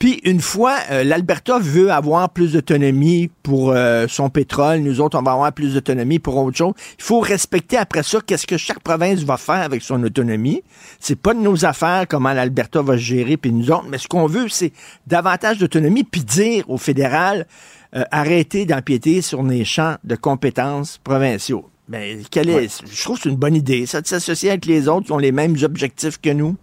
[0.00, 5.18] Puis une fois, euh, l'Alberta veut avoir plus d'autonomie pour euh, son pétrole, nous autres,
[5.18, 6.72] on va avoir plus d'autonomie pour autre chose.
[6.98, 10.62] Il faut respecter après ça qu'est-ce que chaque province va faire avec son autonomie.
[11.00, 14.26] C'est pas de nos affaires comment l'Alberta va gérer puis nous autres, mais ce qu'on
[14.26, 14.72] veut, c'est
[15.06, 17.46] davantage d'autonomie puis dire au fédéral
[17.94, 21.68] euh, arrêtez d'empiéter sur les champs de compétences provinciaux.
[21.88, 24.88] Ben, quel est, je trouve que c'est une bonne idée, ça, de s'associer avec les
[24.88, 26.56] autres qui ont les mêmes objectifs que nous.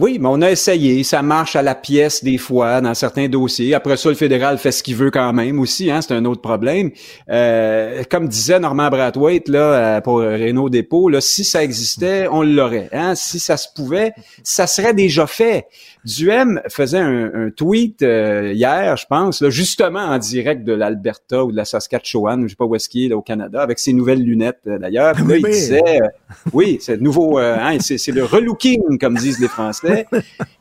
[0.00, 1.02] Oui, mais on a essayé.
[1.02, 3.74] Ça marche à la pièce des fois dans certains dossiers.
[3.74, 5.90] Après ça, le fédéral fait ce qu'il veut quand même aussi.
[5.90, 6.90] Hein, c'est un autre problème.
[7.30, 12.42] Euh, comme disait Normand Brathwaite là euh, pour Renault Dépôt, là, si ça existait, on
[12.42, 12.88] l'aurait.
[12.92, 13.16] Hein?
[13.16, 14.12] Si ça se pouvait,
[14.44, 15.66] ça serait déjà fait.
[16.04, 21.50] Duhem faisait un, tweet euh, hier, je pense, là, justement en direct de l'Alberta ou
[21.50, 23.92] de la Saskatchewan, je sais pas où est-ce qu'il est, là, au Canada, avec ses
[23.92, 25.14] nouvelles lunettes euh, d'ailleurs.
[25.28, 26.06] Là, il disait, euh,
[26.52, 29.87] oui, c'est nouveau, hein, c'est le relooking, comme disent les Français.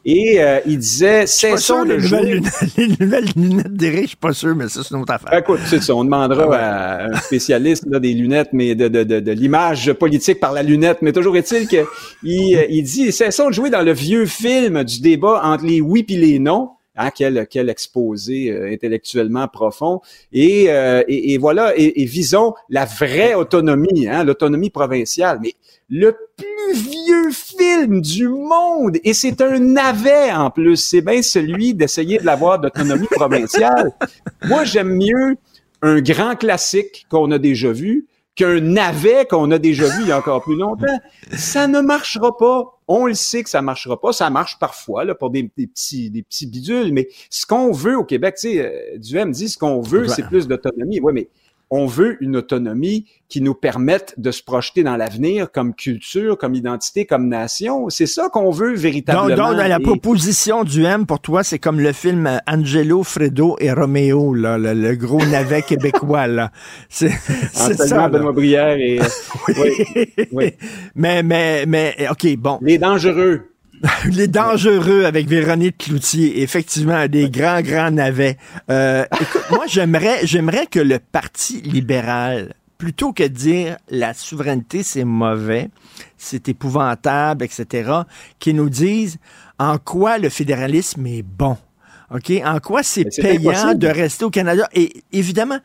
[0.05, 2.17] Et il disait, cessons de jouer...
[2.17, 5.13] Nouvelles lunettes, les nouvelles lunettes d'Éric, je suis pas sûr, mais ça, c'est une autre
[5.13, 5.37] affaire.
[5.37, 9.19] Écoute, c'est ça, on demandera à un spécialiste là, des lunettes, mais de, de, de,
[9.19, 10.99] de l'image politique par la lunette.
[11.01, 11.85] Mais toujours est-il qu'il
[12.23, 16.17] il dit, cessons de jouer dans le vieux film du débat entre les oui et
[16.17, 16.69] les non.
[16.97, 20.01] Hein, quel, quel exposé euh, intellectuellement profond.
[20.33, 25.39] Et, euh, et, voilà, et, visons la vraie autonomie, hein, l'autonomie provinciale.
[25.41, 25.53] Mais
[25.89, 31.75] le plus vieux film du monde, et c'est un navet en plus, c'est bien celui
[31.75, 33.91] d'essayer de l'avoir d'autonomie provinciale.
[34.45, 35.37] Moi, j'aime mieux
[35.83, 40.11] un grand classique qu'on a déjà vu qu'un navet qu'on a déjà vu il y
[40.11, 40.85] a encore plus longtemps.
[41.33, 42.76] Ça ne marchera pas.
[42.87, 44.13] On le sait que ça marchera pas.
[44.13, 48.03] Ça marche parfois là, pour des, petits, des petits bidules, mais ce qu'on veut au
[48.03, 50.99] Québec, tu sais, euh, Duhem dit ce qu'on veut, c'est plus d'autonomie.
[51.01, 51.27] Oui, mais
[51.69, 56.55] on veut une autonomie qui nous permette de se projeter dans l'avenir comme culture, comme
[56.55, 57.89] identité, comme nation.
[57.89, 59.35] C'est ça qu'on veut véritablement.
[59.35, 64.33] Donc, la proposition du M pour toi, c'est comme le film Angelo, Fredo et Romeo,
[64.33, 66.27] là, le, gros navet québécois.
[66.27, 66.51] Là.
[66.89, 67.11] C'est,
[67.51, 68.07] ça.
[68.07, 68.99] Benoît Brière et...
[69.49, 70.53] oui, oui.
[70.95, 72.59] Mais, mais, mais, OK, bon.
[72.61, 73.56] Les dangereux.
[74.05, 78.37] Les dangereux avec Véronique Cloutier, effectivement, des grands, grands navets.
[78.69, 84.83] Euh, écoute, moi, j'aimerais, j'aimerais que le Parti libéral, plutôt que de dire la souveraineté,
[84.83, 85.69] c'est mauvais,
[86.17, 87.91] c'est épouvantable, etc.,
[88.39, 89.17] qui nous dise
[89.59, 91.57] en quoi le fédéralisme est bon.
[92.13, 92.31] OK?
[92.45, 94.67] En quoi c'est payant de rester au Canada?
[94.73, 95.59] Et évidemment,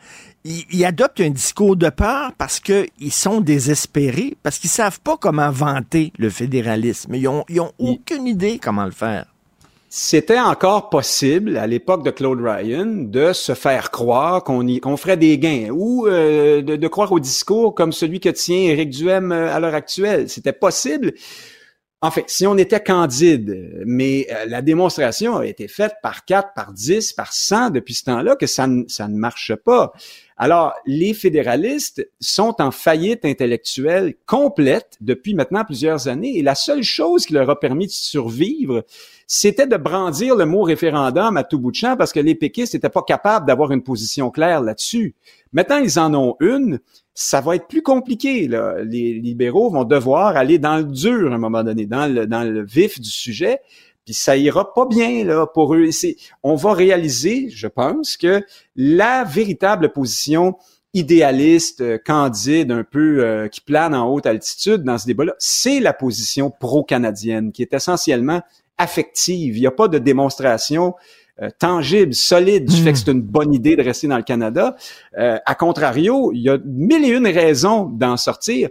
[0.45, 5.51] ils, adoptent un discours de peur parce qu'ils sont désespérés, parce qu'ils savent pas comment
[5.51, 7.15] vanter le fédéralisme.
[7.15, 9.27] Ils ont, ont aucune idée comment le faire.
[9.95, 15.19] C'était encore possible à l'époque de Claude Ryan de se faire croire qu'on qu'on ferait
[15.19, 19.33] des gains ou euh, de, de, croire au discours comme celui que tient Éric Duhem
[19.33, 20.31] euh, à l'heure actuelle.
[20.31, 21.13] C'était possible.
[22.05, 26.53] En fait, si on était candide, mais euh, la démonstration a été faite par 4,
[26.53, 29.93] par 10, par 100 depuis ce temps-là que ça, ça ne marche pas.
[30.37, 36.83] Alors, les fédéralistes sont en faillite intellectuelle complète depuis maintenant plusieurs années et la seule
[36.83, 38.85] chose qui leur a permis de survivre,
[39.27, 42.75] c'était de brandir le mot référendum à tout bout de champ parce que les péquistes
[42.75, 45.15] n'étaient pas capables d'avoir une position claire là-dessus.
[45.53, 46.81] Maintenant, ils en ont une.
[47.15, 48.49] Ça va être plus compliqué.
[48.49, 53.01] Les libéraux vont devoir aller dans le dur à un moment donné, dans le vif
[53.01, 53.61] du sujet.
[54.05, 55.91] Puis ça ira pas bien là pour eux.
[55.91, 60.57] C'est, on va réaliser, je pense, que la véritable position
[60.95, 65.81] idéaliste, euh, candide, un peu euh, qui plane en haute altitude dans ce débat-là, c'est
[65.81, 68.43] la position pro-canadienne, qui est essentiellement
[68.79, 69.57] affective.
[69.57, 70.95] Il n'y a pas de démonstration
[71.41, 73.03] euh, tangible, solide du fait que hmm.
[73.07, 74.77] c'est une bonne idée de rester dans le Canada.
[75.17, 78.69] à contrario, il y a mille et une raisons d'en sortir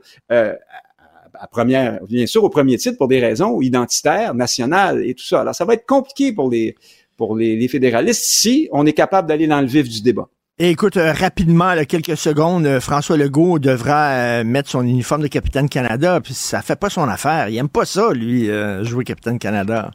[2.07, 5.41] bien sûr, au premier titre pour des raisons identitaires, nationales et tout ça.
[5.41, 6.75] Alors, ça va être compliqué pour les,
[7.17, 10.27] pour les, fédéralistes si on est capable d'aller dans le vif du débat.
[10.57, 15.69] écoute, euh, rapidement, quelques secondes, euh, François Legault devra euh, mettre son uniforme de capitaine
[15.69, 17.49] Canada, puis ça fait pas son affaire.
[17.49, 18.49] Il aime pas ça, lui,
[18.81, 19.91] jouer capitaine Canada.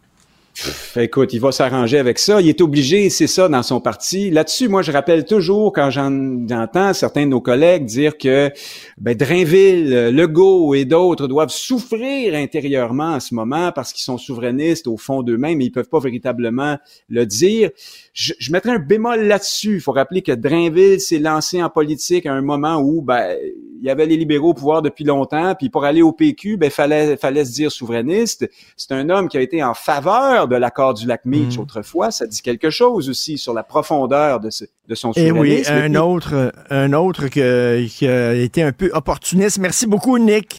[0.96, 2.40] Écoute, il va s'arranger avec ça.
[2.40, 4.30] Il est obligé, c'est ça dans son parti.
[4.30, 8.50] Là-dessus, moi, je rappelle toujours quand j'entends certains de nos collègues dire que
[8.96, 14.86] ben, Drainville, Legault et d'autres doivent souffrir intérieurement en ce moment parce qu'ils sont souverainistes
[14.86, 17.70] au fond d'eux-mêmes, mais ils peuvent pas véritablement le dire.
[18.14, 19.74] Je, je mettrais un bémol là-dessus.
[19.74, 23.36] Il faut rappeler que Drainville s'est lancé en politique à un moment où ben,
[23.78, 26.70] il y avait les libéraux au pouvoir depuis longtemps, puis pour aller au PQ, ben
[26.70, 28.48] fallait fallait se dire souverainiste.
[28.76, 31.60] C'est un homme qui a été en faveur de l'accord du lac Meach mm.
[31.60, 32.10] autrefois.
[32.10, 34.48] Ça dit quelque chose aussi sur la profondeur de,
[34.88, 35.36] de son souverainisme.
[35.36, 39.58] Et oui, un autre, un autre qui a été un peu opportuniste.
[39.58, 40.56] Merci beaucoup, Nick.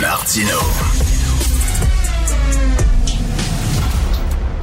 [0.00, 0.58] Martino.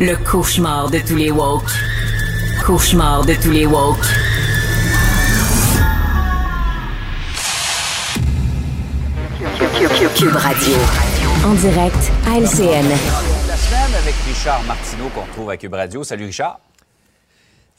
[0.01, 1.71] Le cauchemar de tous les woke.
[2.65, 3.97] Cauchemar de tous les woke.
[9.73, 10.75] Cube Radio.
[11.45, 12.89] En direct à LCN.
[13.47, 16.03] La semaine avec Richard Martineau qu'on retrouve à Cube Radio.
[16.03, 16.59] Salut Richard.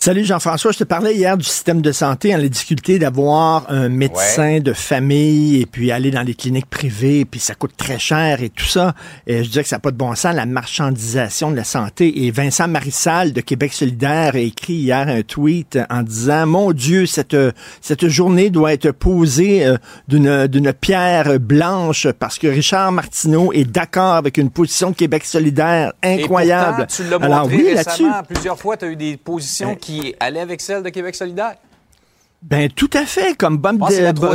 [0.02, 3.90] Salut Jean-François, je te parlais hier du système de santé, en la difficulté d'avoir un
[3.90, 8.42] médecin de famille et puis aller dans les cliniques privées, puis ça coûte très cher
[8.42, 8.94] et tout ça.
[9.26, 12.24] Et je disais que ça n'a pas de bon sens, la marchandisation de la santé.
[12.24, 17.04] Et Vincent Marissal de Québec solidaire a écrit hier un tweet en disant, mon Dieu,
[17.04, 17.36] cette,
[17.82, 19.76] cette journée doit être posée euh,
[20.08, 25.26] d'une, d'une pierre blanche parce que Richard Martineau est d'accord avec une position de Québec
[25.26, 26.86] solidaire incroyable.
[26.86, 30.40] tu l'as Alors, oui, récemment, plusieurs fois, tu as eu des positions qui qui allait
[30.40, 31.54] avec celle de Québec solidaire?
[32.42, 33.82] Ben tout à fait, comme Bob,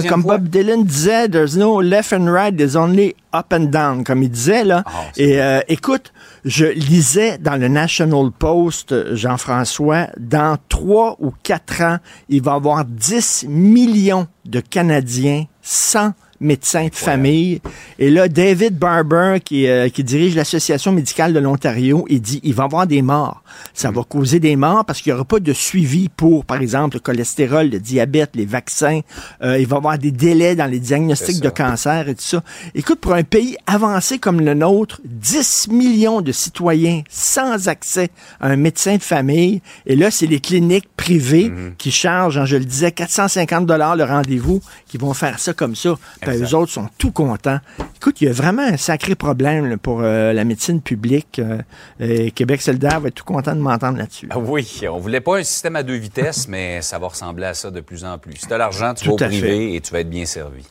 [0.07, 4.21] comme Bob Dylan disait, there's no left and right, there's only up and down, comme
[4.21, 4.83] il disait là.
[4.85, 6.13] Ah, Et euh, écoute,
[6.43, 11.97] je lisais dans le National Post, Jean-François, dans trois ou quatre ans,
[12.29, 17.61] il va y avoir 10 millions de Canadiens sans médecin de famille.
[17.99, 22.53] Et là, David Barber, qui, euh, qui dirige l'Association médicale de l'Ontario, il dit il
[22.53, 23.43] va y avoir des morts.
[23.73, 26.97] Ça va causer des morts parce qu'il n'y aura pas de suivi pour, par exemple,
[26.97, 29.01] le cholestérol, le diabète, les vaccins.
[29.41, 32.43] Euh, il va y avoir des délais dans les diagnostics de cancer et tout ça.
[32.73, 38.47] Écoute, pour un pays avancé comme le nôtre, 10 millions de citoyens sans accès à
[38.47, 39.61] un médecin de famille.
[39.85, 41.75] Et là, c'est les cliniques privées mhm.
[41.77, 45.75] qui chargent, hein, je le disais, 450 dollars le rendez-vous, qui vont faire ça comme
[45.75, 45.95] ça.
[46.31, 47.59] Les eux autres sont tout contents.
[47.95, 51.39] Écoute, il y a vraiment un sacré problème pour euh, la médecine publique.
[51.99, 54.27] Euh, Québec solidaire va être tout content de m'entendre là-dessus.
[54.29, 57.53] Ah oui, on voulait pas un système à deux vitesses, mais ça va ressembler à
[57.53, 58.35] ça de plus en plus.
[58.35, 60.63] Si tu as l'argent, tu vas au privé et tu vas être bien servi.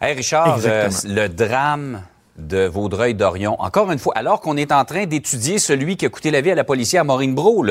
[0.00, 2.02] Hey Richard, euh, le drame
[2.36, 6.30] de Vaudreuil-Dorion, encore une fois, alors qu'on est en train d'étudier celui qui a coûté
[6.30, 7.64] la vie à la policière Maureen Bro,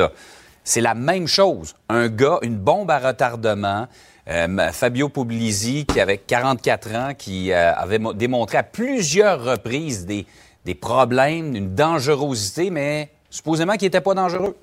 [0.63, 1.75] c'est la même chose.
[1.89, 3.87] Un gars, une bombe à retardement,
[4.29, 10.25] euh, Fabio Puglisi, qui avait 44 ans, qui euh, avait démontré à plusieurs reprises des,
[10.65, 14.55] des problèmes, une dangerosité, mais supposément qu'il n'était pas dangereux.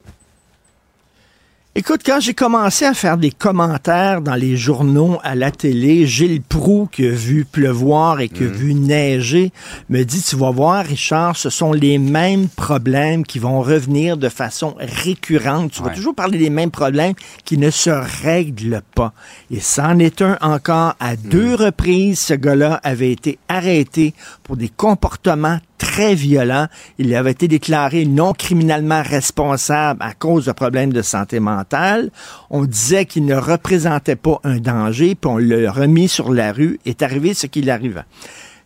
[1.76, 6.42] Écoute, quand j'ai commencé à faire des commentaires dans les journaux, à la télé, Gilles
[6.42, 8.52] Proux, qui a vu pleuvoir et qui a mm.
[8.52, 9.52] vu neiger,
[9.88, 14.28] me dit, tu vas voir, Richard, ce sont les mêmes problèmes qui vont revenir de
[14.28, 15.70] façon récurrente.
[15.70, 19.12] Tu vas toujours parler des mêmes problèmes qui ne se règlent pas.
[19.52, 20.96] Et c'en est un encore.
[20.98, 21.54] À deux mm.
[21.66, 24.12] reprises, ce gars-là avait été arrêté
[24.50, 26.66] pour des comportements très violent.
[26.98, 32.10] Il avait été déclaré non criminellement responsable à cause de problèmes de santé mentale.
[32.50, 36.80] On disait qu'il ne représentait pas un danger, puis on l'a remis sur la rue.
[36.84, 38.02] Est arrivé ce qu'il arrivait.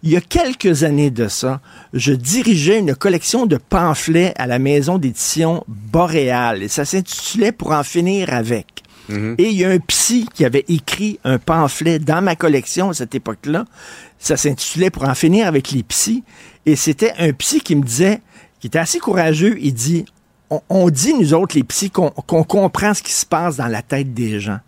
[0.02, 1.60] Il y a quelques années de ça,
[1.92, 7.72] je dirigeais une collection de pamphlets à la maison d'édition Boréal et ça s'intitulait Pour
[7.72, 8.84] en finir avec.
[9.10, 9.34] Mm-hmm.
[9.38, 12.94] Et il y a un psy qui avait écrit un pamphlet dans ma collection à
[12.94, 13.66] cette époque-là.
[14.24, 16.24] Ça s'intitulait Pour en finir avec les psys.
[16.64, 18.22] Et c'était un psy qui me disait,
[18.58, 20.06] qui était assez courageux, il dit,
[20.70, 24.14] on, dit, nous autres, les psys, qu'on comprend ce qui se passe dans la tête
[24.14, 24.60] des gens.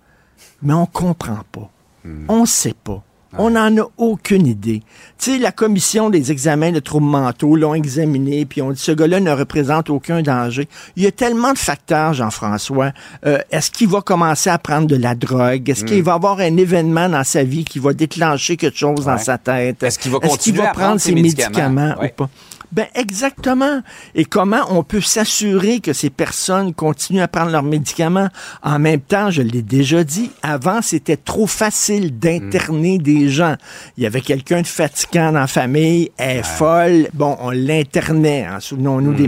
[0.61, 1.71] Mais on comprend pas.
[2.05, 2.27] Mm.
[2.29, 3.03] On sait pas.
[3.39, 4.83] On n'en a aucune idée.
[5.19, 8.93] Tu sais, la commission des examens de troubles mentaux l'ont examiné, puis on dit ce
[8.93, 10.69] gars-là ne représente aucun danger.
[10.97, 12.93] Il y a tellement de facteurs, Jean-François.
[13.27, 15.69] Euh, est-ce qu'il va commencer à prendre de la drogue?
[15.69, 16.07] Est-ce qu'il hmm.
[16.07, 19.83] va avoir un événement dans sa vie qui va déclencher quelque chose dans sa tête?
[19.83, 22.31] Est-ce qu'il va continuer à prendre ses médicaments, ou pas?
[22.73, 23.81] Ben exactement.
[24.15, 28.29] Et comment on peut s'assurer que ces personnes continuent à prendre leurs médicaments?
[28.63, 33.55] En même temps, je l'ai déjà dit, avant c'était trop facile d'interner des gens.
[33.97, 38.45] Il y avait quelqu'un de fatigant dans la famille, elle est folle, bon, on l'internait,
[38.45, 39.27] hein, souvenons-nous des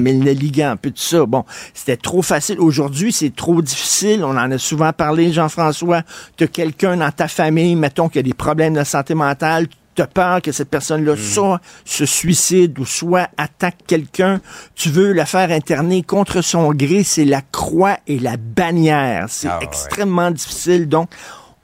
[0.62, 1.24] un peu de ça.
[1.26, 2.58] Bon, c'était trop facile.
[2.58, 4.24] Aujourd'hui, c'est trop difficile.
[4.24, 6.02] On en a souvent parlé, Jean-François.
[6.36, 9.68] Tu as quelqu'un dans ta famille, mettons, qui a des problèmes de santé mentale,
[9.98, 11.18] tu as peur que cette personne-là hmm.
[11.18, 14.40] soit se suicide ou soit attaque quelqu'un,
[14.76, 19.26] tu veux la faire interner contre son gré, c'est la croix et la bannière.
[19.28, 20.88] C'est ah, extrêmement difficile.
[20.88, 21.10] Donc,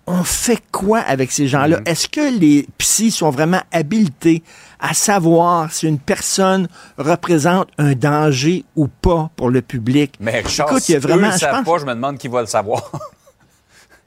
[0.09, 1.79] on fait quoi avec ces gens-là?
[1.79, 1.87] Hmm.
[1.87, 4.43] Est-ce que les psys sont vraiment habilités
[4.81, 6.67] à savoir si une personne
[6.99, 10.15] représente un danger ou pas pour le public?
[10.19, 12.83] Mais Écoute, il y a vraiment, je, pas, je me demande qui va le savoir.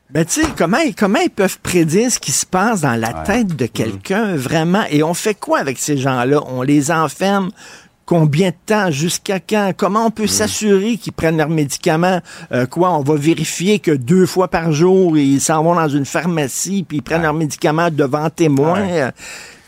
[0.09, 3.57] Ben, tu sais, comment, comment ils peuvent prédire ce qui se passe dans la tête
[3.57, 4.83] de quelqu'un, vraiment?
[4.89, 6.41] Et on fait quoi avec ces gens-là?
[6.47, 7.51] On les enferme
[8.05, 12.21] combien de temps, jusqu'à quand, comment on peut s'assurer qu'ils prennent leurs médicaments,
[12.53, 16.05] euh, quoi, on va vérifier que deux fois par jour, ils s'en vont dans une
[16.05, 19.11] pharmacie, puis ils prennent leurs médicaments devant témoins.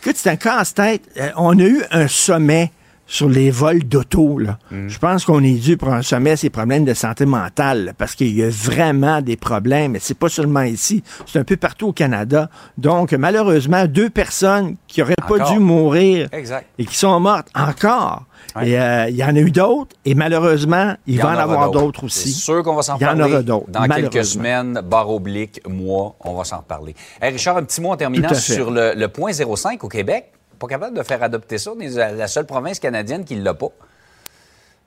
[0.02, 1.02] Écoute, c'est un casse-tête.
[1.18, 2.72] Euh, on a eu un sommet
[3.10, 4.40] sur les vols d'auto.
[4.72, 4.88] Mm.
[4.88, 8.38] Je pense qu'on est dû pour un sommet ces problèmes de santé mentale, parce qu'il
[8.38, 11.94] y a vraiment des problèmes, et c'est pas seulement ici, c'est un peu partout au
[11.94, 12.50] Canada.
[12.78, 16.30] Donc, malheureusement, deux personnes qui auraient pas dû mourir
[16.78, 18.26] et qui sont mortes encore.
[18.62, 22.06] Et euh, il y en a eu d'autres, et malheureusement, il, va en, avoir d'autres
[22.06, 22.32] aussi.
[22.32, 23.20] C'est sûr qu'on va s'en parler.
[23.20, 23.70] Il y en aura d'autres.
[23.70, 26.96] Dans quelques semaines, barre oblique, mois, on va s'en reparler.
[27.22, 30.98] Richard, un petit mot en terminant sur le, le point 05 au Québec pas capable
[30.98, 31.72] de faire adopter ça.
[31.76, 33.72] On est la seule province canadienne qui ne l'a pas.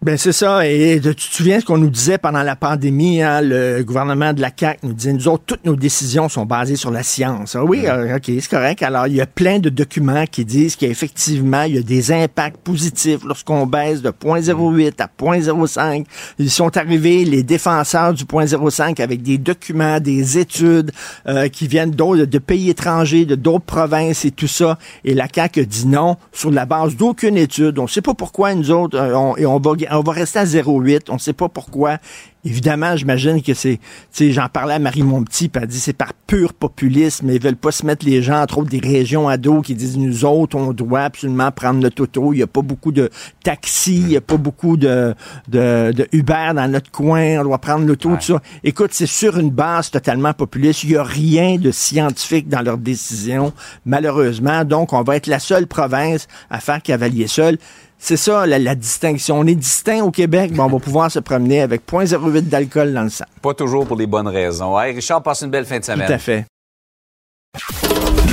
[0.03, 0.67] Ben c'est ça.
[0.67, 4.41] Et tu te souviens ce qu'on nous disait pendant la pandémie, hein, le gouvernement de
[4.41, 7.55] la CAQ nous disait, nous autres, toutes nos décisions sont basées sur la science.
[7.55, 8.83] Ah oui, euh, ok, c'est correct.
[8.83, 12.57] Alors, il y a plein de documents qui disent qu'effectivement, il y a des impacts
[12.57, 16.05] positifs lorsqu'on baisse de 0.08 à 0.05.
[16.41, 20.91] Ils sont arrivés, les défenseurs du 0.05, avec des documents, des études
[21.29, 24.81] euh, qui viennent d'autres, de pays étrangers, de d'autres provinces et tout ça.
[25.05, 27.79] Et la CAQ a dit non sur la base d'aucune étude.
[27.79, 29.61] On ne sait pas pourquoi nous autres, euh, on, et on va
[29.99, 31.03] on va rester à 0,8.
[31.09, 31.99] On ne sait pas pourquoi.
[32.45, 35.93] Évidemment, j'imagine que c'est, tu sais, j'en parlais à Marie Monpetit, puis elle dit c'est
[35.93, 39.29] par pur populisme, mais ils veulent pas se mettre les gens, entre autres des régions
[39.29, 42.33] ados, qui disent nous autres, on doit absolument prendre notre auto.
[42.33, 43.11] Il y a pas beaucoup de
[43.45, 45.15] taxis, il y a pas beaucoup de,
[45.47, 48.43] de, Uber dans notre coin, on doit prendre l'auto, tout ça.
[48.65, 50.83] Écoute, c'est sur une base totalement populiste.
[50.83, 53.53] Il y a rien de scientifique dans leurs décisions,
[53.87, 54.65] malheureusement.
[54.65, 57.59] Donc, on va être la seule province à faire cavalier seul.
[58.05, 59.39] C'est ça la, distinction.
[59.39, 63.05] On est distinct au Québec, mais on va pouvoir se promener avec 0.08 d'alcool dans
[63.05, 63.27] le sang.
[63.41, 64.79] Pas toujours pour les bonnes raisons.
[64.79, 66.09] Hey, Richard, passe une belle fin de semaine.
[66.09, 66.45] Tout à fait.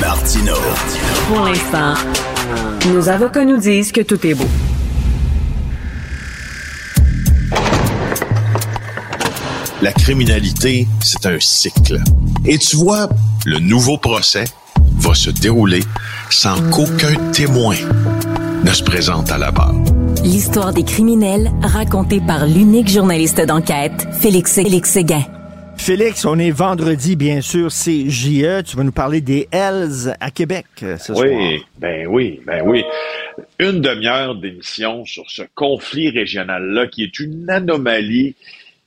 [0.02, 0.56] Martino.
[1.28, 1.94] Pour l'instant,
[2.92, 4.48] nos avocats nous disent que tout est beau.
[9.84, 12.00] La criminalité, c'est un cycle.
[12.44, 13.08] Et tu vois,
[13.46, 14.46] le nouveau procès
[14.98, 15.84] va se dérouler
[16.32, 17.76] sans qu'aucun témoin
[18.64, 19.76] ne se présente à la barre.
[20.24, 25.24] L'histoire des criminels racontée par l'unique journaliste d'enquête, Félix, Félix Séguin.
[25.78, 28.64] Félix, on est vendredi, bien sûr, c'est JE.
[28.64, 31.26] Tu vas nous parler des Hells à Québec euh, ce soir.
[31.26, 32.84] Oui, ben oui, ben oui.
[33.60, 38.36] Une demi-heure d'émission sur ce conflit régional-là qui est une anomalie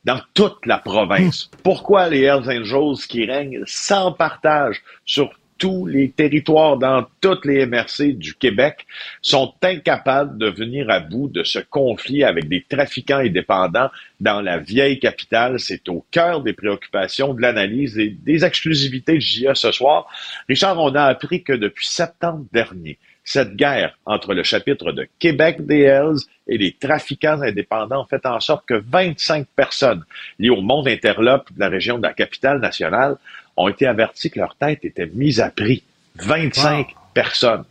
[0.05, 1.49] dans toute la province.
[1.51, 1.59] Hum.
[1.63, 5.31] Pourquoi les Hells Angels qui règnent sans partage sur
[5.62, 8.85] tous les territoires dans toutes les MRC du Québec
[9.20, 14.59] sont incapables de venir à bout de ce conflit avec des trafiquants indépendants dans la
[14.59, 15.61] vieille capitale.
[15.61, 20.09] C'est au cœur des préoccupations, de l'analyse et des exclusivités de JA ce soir.
[20.48, 25.64] Richard, on a appris que depuis septembre dernier, cette guerre entre le chapitre de Québec
[25.64, 30.03] des Hells et les trafiquants indépendants fait en sorte que 25 personnes
[30.40, 33.16] liées au monde interlope de la région de la capitale nationale
[33.57, 35.83] ont été avertis que leur tête était mise à prix.
[36.17, 37.65] 25 personnes.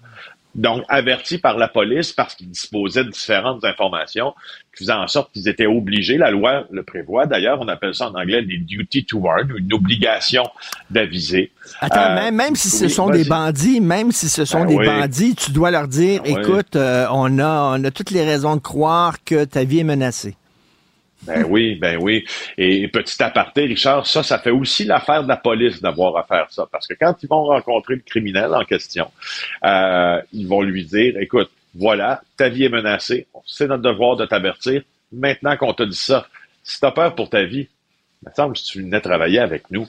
[0.54, 4.34] donc avertis par la police parce qu'ils disposaient de différentes informations
[4.76, 8.10] qui faisaient en sorte qu'ils étaient obligés, la loi le prévoit d'ailleurs, on appelle ça
[8.10, 10.43] en anglais des duty to warn, une obligation
[10.89, 11.51] d'aviser.
[11.80, 15.36] Attends, même, même, si ce sont des bandits, même si ce sont ben des bandits,
[15.36, 19.24] tu dois leur dire, ben écoute, on, a, on a toutes les raisons de croire
[19.24, 20.36] que ta vie est menacée.
[21.24, 22.26] Ben oui, ben oui.
[22.57, 26.47] Et petit aparté, Richard, ça, ça fait aussi l'affaire de la police d'avoir à faire
[26.49, 26.67] ça.
[26.72, 29.11] Parce que quand ils vont rencontrer le criminel en question,
[29.63, 34.26] euh, ils vont lui dire, écoute, voilà, ta vie est menacée, c'est notre devoir de
[34.26, 34.82] t'avertir.
[35.11, 36.28] Maintenant qu'on t'a dit ça,
[36.63, 37.67] si t'as peur pour ta vie,
[38.24, 39.88] il me semble que si tu venais travailler avec nous,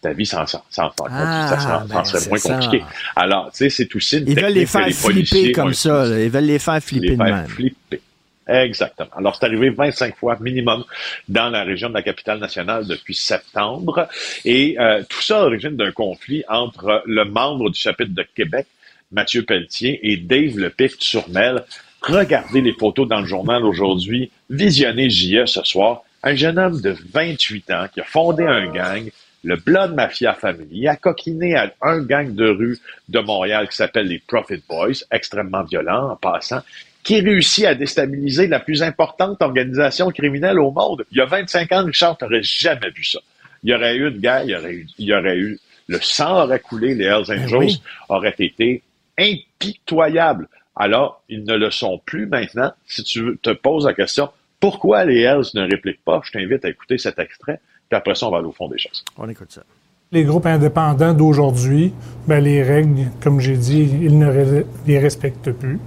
[0.00, 2.84] ta vie s'en sort, ça, ah, ben, serait moins compliqué.
[3.16, 6.06] Alors, tu sais, c'est aussi une Ils veulent les faire flipper comme ça.
[6.06, 8.00] Ils veulent les faire flipper les faire flipper.
[8.46, 9.10] Exactement.
[9.16, 10.84] Alors, c'est arrivé 25 fois minimum
[11.28, 14.08] dans la région de la capitale nationale depuis septembre.
[14.44, 18.66] Et euh, tout ça origine d'un conflit entre le membre du chapitre de Québec,
[19.10, 21.64] Mathieu Pelletier, et Dave Lepic-Turmel.
[22.02, 24.30] Regardez les photos dans le journal aujourd'hui.
[24.48, 26.02] Visionnez JE ce soir.
[26.22, 29.10] Un jeune homme de 28 ans qui a fondé un gang,
[29.44, 32.78] le Blood Mafia Family, il a coquiné à un gang de rue
[33.08, 36.62] de Montréal qui s'appelle les Profit Boys, extrêmement violent en passant,
[37.06, 41.04] qui réussit à déstabiliser la plus importante organisation criminelle au monde.
[41.12, 43.20] Il y a 25 ans, Richard, n'aurais jamais vu ça.
[43.62, 46.00] Il y aurait eu une guerre, il y aurait eu, il y aurait eu le
[46.00, 47.76] sang aurait coulé, les Hells ben Angels
[48.08, 48.82] auraient été
[49.16, 50.48] impitoyables.
[50.74, 52.72] Alors, ils ne le sont plus maintenant.
[52.88, 56.70] Si tu te poses la question, pourquoi les Hells ne répliquent pas, je t'invite à
[56.70, 59.04] écouter cet extrait, puis après ça, on va aller au fond des choses.
[59.16, 59.62] On écoute ça.
[60.10, 61.92] Les groupes indépendants d'aujourd'hui,
[62.26, 65.78] ben, les règles, comme j'ai dit, ils ne les respectent plus.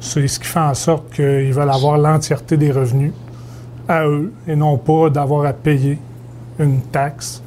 [0.00, 3.12] C'est ce qui fait en sorte qu'ils veulent avoir l'entièreté des revenus
[3.88, 5.98] à eux et non pas d'avoir à payer
[6.58, 7.42] une taxe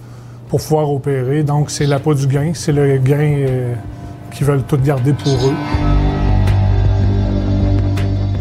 [0.48, 1.44] pour pouvoir opérer.
[1.44, 3.74] Donc, c'est l'appât du gain, c'est le gain euh,
[4.32, 5.56] qu'ils veulent tout garder pour eux.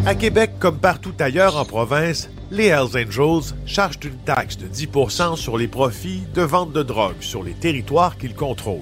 [0.07, 5.37] À Québec, comme partout ailleurs en province, les Hells Angels chargent une taxe de 10%
[5.37, 8.79] sur les profits de vente de drogue sur les territoires qu'ils contrôlent.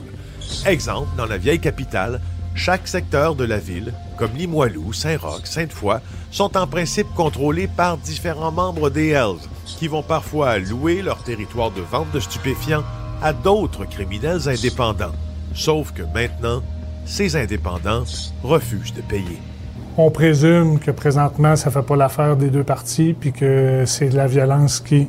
[0.67, 2.21] Exemple, dans la vieille capitale,
[2.57, 6.01] chaque secteur de la ville, comme Limoilou, Saint-Roch, Sainte-Foy,
[6.31, 11.71] sont en principe contrôlés par différents membres des Hells, qui vont parfois louer leur territoire
[11.71, 12.83] de vente de stupéfiants
[13.23, 15.13] à d'autres criminels indépendants.
[15.55, 16.63] Sauf que maintenant,
[17.05, 18.05] ces indépendants
[18.43, 19.39] refusent de payer.
[19.99, 24.09] On présume que présentement, ça ne fait pas l'affaire des deux parties, puis que c'est
[24.09, 25.09] de la violence qui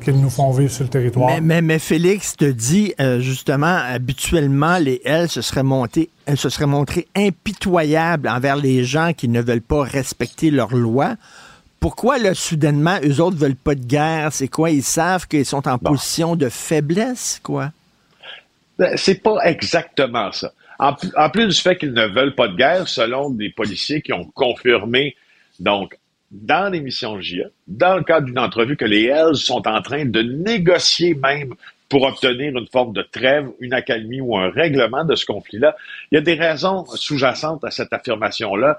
[0.00, 1.40] qu'ils nous font vivre sur le territoire.
[1.40, 6.48] Mais, mais, Félix te dit, euh, justement, habituellement, les L se seraient, montées, elles se
[6.48, 11.16] seraient montrées impitoyables envers les gens qui ne veulent pas respecter leurs lois.
[11.78, 14.32] Pourquoi, là, soudainement, eux autres veulent pas de guerre?
[14.32, 14.70] C'est quoi?
[14.70, 17.70] Ils savent qu'ils sont en position de faiblesse, quoi?
[18.78, 20.52] Ben, c'est pas exactement ça.
[20.78, 24.12] En, en plus du fait qu'ils ne veulent pas de guerre, selon des policiers qui
[24.12, 25.14] ont confirmé
[25.60, 25.99] donc
[26.30, 30.22] dans l'émission JA, dans le cadre d'une entrevue que les Hells sont en train de
[30.22, 31.54] négocier même
[31.88, 35.76] pour obtenir une forme de trêve, une accalmie ou un règlement de ce conflit-là.
[36.10, 38.78] Il y a des raisons sous-jacentes à cette affirmation-là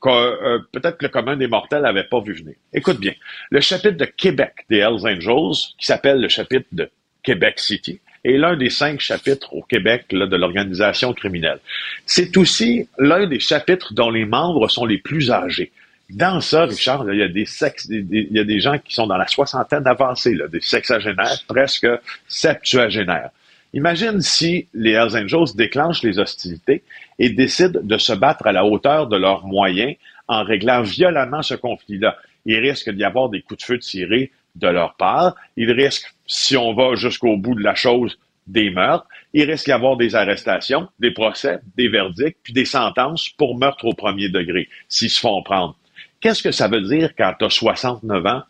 [0.00, 2.54] que euh, peut-être que le commun des mortels n'avait pas vu venir.
[2.72, 3.14] Écoute bien,
[3.50, 6.88] le chapitre de Québec des Hells Angels, qui s'appelle le chapitre de
[7.22, 11.58] Québec City, est l'un des cinq chapitres au Québec de l'organisation criminelle.
[12.06, 15.72] C'est aussi l'un des chapitres dont les membres sont les plus âgés.
[16.12, 19.06] Dans ça, Richard, il y a des sexes, il y a des gens qui sont
[19.06, 21.86] dans la soixantaine avancée, là, des sexagénaires, presque
[22.28, 23.30] septuagénaires.
[23.72, 26.82] Imagine si les Hells Angels déclenchent les hostilités
[27.18, 29.94] et décident de se battre à la hauteur de leurs moyens
[30.28, 32.18] en réglant violemment ce conflit-là.
[32.44, 35.34] Il risque d'y avoir des coups de feu tirés de leur part.
[35.56, 39.06] Il risque, si on va jusqu'au bout de la chose, des meurtres.
[39.32, 43.86] Il risque d'y avoir des arrestations, des procès, des verdicts, puis des sentences pour meurtre
[43.86, 45.78] au premier degré, s'ils se font prendre.
[46.22, 48.42] Qu'est-ce que ça veut dire quand tu as 69 ans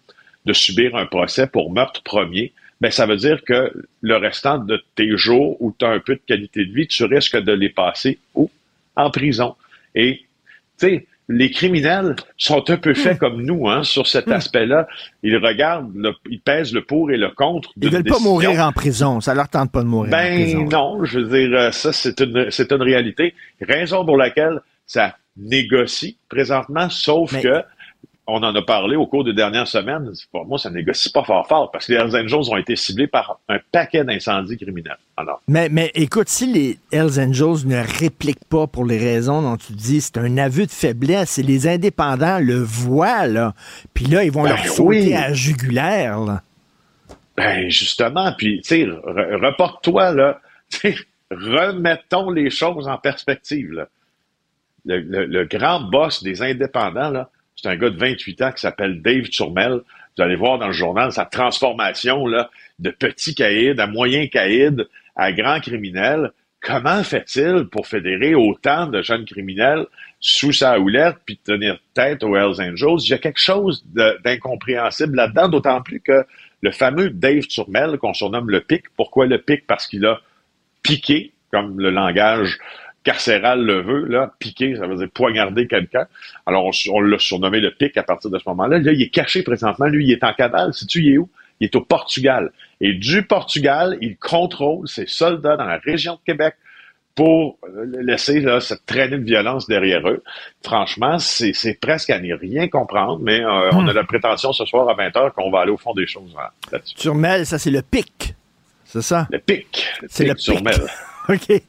[0.44, 2.52] de subir un procès pour meurtre premier?
[2.80, 6.14] Ben, ça veut dire que le restant de tes jours où tu as un peu
[6.14, 8.50] de qualité de vie, tu risques de les passer où?
[8.94, 9.56] En prison.
[9.94, 10.20] Et,
[10.78, 13.18] tu sais, les criminels sont un peu faits hmm.
[13.18, 14.32] comme nous hein, sur cet hmm.
[14.32, 14.86] aspect-là.
[15.22, 15.92] Ils regardent,
[16.28, 17.70] ils pèsent le pour et le contre.
[17.80, 19.20] Ils veulent pas mourir en prison.
[19.20, 20.64] Ça leur tente pas de mourir ben, en prison.
[20.64, 23.34] non, je veux dire, euh, ça c'est une c'est une réalité.
[23.60, 27.62] Raison pour laquelle ça négocie présentement, sauf que
[28.26, 30.12] on en a parlé au cours des dernières semaines.
[30.30, 33.08] Pour moi, ça négocie pas fort fort parce que les Hells Angels ont été ciblés
[33.08, 34.98] par un paquet d'incendies criminels.
[35.16, 35.42] Alors.
[35.48, 39.72] Mais, mais écoute, si les Hells Angels ne répliquent pas pour les raisons dont tu
[39.72, 43.54] dis, c'est un aveu de faiblesse et les indépendants le voient, là.
[43.92, 46.42] Puis là, ils vont ben leur sauter à jugulaire, là.
[47.36, 48.32] Ben, justement.
[48.38, 50.40] Puis, tu sais, reporte-toi, là.
[51.30, 53.88] remettons les choses en perspective, là
[54.84, 59.28] le, grand boss des indépendants, là, c'est un gars de 28 ans qui s'appelle Dave
[59.28, 59.80] Turmel.
[60.16, 64.86] Vous allez voir dans le journal sa transformation là, de petit caïd à moyen caïd
[65.16, 66.32] à grand criminel.
[66.60, 69.86] Comment fait-il pour fédérer autant de jeunes criminels
[70.20, 73.04] sous sa houlette puis tenir tête aux Hells Angels?
[73.04, 73.84] Il y a quelque chose
[74.24, 76.24] d'incompréhensible là-dedans, d'autant plus que
[76.60, 79.66] le fameux Dave Turmel, qu'on surnomme le pic, pourquoi le pic?
[79.66, 80.20] Parce qu'il a
[80.82, 82.58] piqué, comme le langage
[83.02, 86.06] carcéral le veut, là, piquer, ça veut dire poignarder quelqu'un.
[86.46, 88.78] Alors, on, l'a surnommé le pic à partir de ce moment-là.
[88.78, 89.86] Là, il est caché présentement.
[89.86, 90.72] Lui, il est en cavale.
[90.74, 91.28] Sais-tu, il est où?
[91.60, 92.50] Il est au Portugal.
[92.80, 96.54] Et du Portugal, il contrôle ses soldats dans la région de Québec
[97.14, 97.58] pour
[98.00, 100.22] laisser là, cette traînée de violence derrière eux.
[100.64, 103.96] Franchement, c'est presque à n'y rien comprendre, mais euh, on a hmm.
[103.96, 106.94] la prétention ce soir à 20h qu'on va aller au fond des choses hein, là-dessus.
[106.94, 108.34] Turmel, ça c'est le pic,
[108.86, 109.28] c'est ça?
[109.30, 109.92] Le pic.
[110.08, 110.58] C'est le pic.
[111.28, 111.62] OK.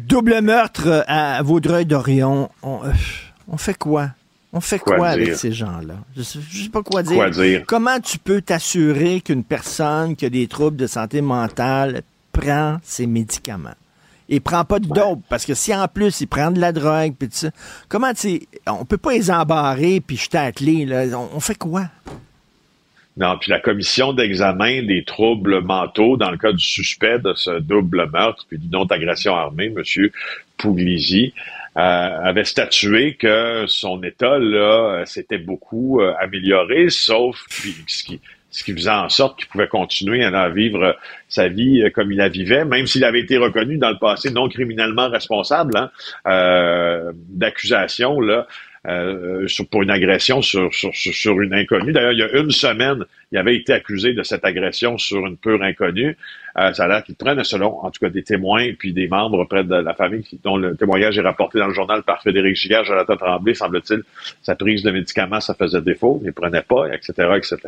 [0.00, 2.50] Double meurtre à Vaudreuil-Dorion.
[2.62, 2.92] On, euh,
[3.48, 4.10] on, fait quoi?
[4.52, 5.94] On fait quoi, avec ces gens-là?
[6.14, 7.16] Je ne sais, pas quoi dire.
[7.16, 7.64] quoi dire.
[7.66, 13.06] Comment tu peux t'assurer qu'une personne qui a des troubles de santé mentale prend ses
[13.06, 13.74] médicaments?
[14.28, 17.14] Et prend pas de dope, parce que si en plus il prend de la drogue,
[17.16, 17.50] puis ça,
[17.88, 21.04] comment tu on peut pas les embarrer puis jeter à clé, là.
[21.16, 21.84] on fait quoi?
[23.16, 27.60] Non, puis la commission d'examen des troubles mentaux dans le cas du suspect de ce
[27.60, 30.10] double meurtre puis d'une autre agression armée, M.
[30.58, 31.32] Puglisi,
[31.76, 37.42] euh, avait statué que son état là s'était beaucoup euh, amélioré, sauf
[37.86, 38.20] ce qui
[38.56, 40.96] ce qui faisait en sorte qu'il pouvait continuer à vivre
[41.28, 44.30] sa vie euh, comme il la vivait, même s'il avait été reconnu dans le passé
[44.30, 45.90] non criminellement responsable hein,
[46.26, 48.46] euh, d'accusation là
[48.86, 51.92] euh, pour une agression sur, sur, sur une inconnue.
[51.92, 55.36] D'ailleurs, il y a une semaine, il avait été accusé de cette agression sur une
[55.36, 56.16] pure inconnue.
[56.58, 59.44] Euh, ça a l'air qu'il prenne, selon en tout cas des témoins puis des membres
[59.44, 62.84] près de la famille dont le témoignage est rapporté dans le journal par Frédéric Giguère,
[62.84, 64.02] Jonathan Tremblay, semble-t-il,
[64.42, 67.58] sa prise de médicaments, ça faisait défaut, il ne prenait pas, etc., etc.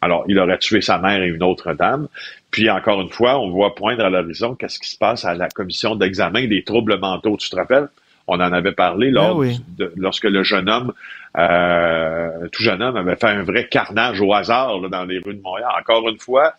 [0.00, 2.08] Alors, il aurait tué sa mère et une autre dame.
[2.50, 5.48] Puis, encore une fois, on voit poindre à l'horizon qu'est-ce qui se passe à la
[5.48, 7.36] commission d'examen des troubles mentaux.
[7.36, 7.88] Tu te rappelles?
[8.32, 10.92] On en avait parlé lors ben lorsque le jeune homme,
[11.36, 15.42] euh, tout jeune homme, avait fait un vrai carnage au hasard dans les rues de
[15.42, 15.68] Montréal.
[15.80, 16.54] Encore une fois,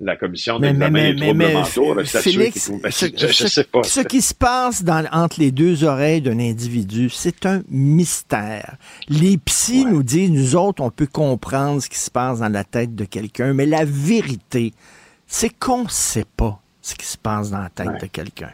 [0.00, 6.20] la commission d'examen des troubles mentaux Félix, ce, qui se passe entre les deux oreilles
[6.20, 8.76] d'un individu, c'est un mystère.
[9.08, 12.64] Les psys nous disent, nous autres, on peut comprendre ce qui se passe dans la
[12.64, 14.74] tête de quelqu'un, mais la vérité,
[15.26, 18.50] c'est qu'on ne sait pas ce qui se passe dans la tête de quelqu'un.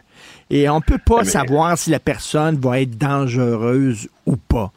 [0.53, 4.73] Et on ne peut pas savoir si la personne va être dangereuse ou pas.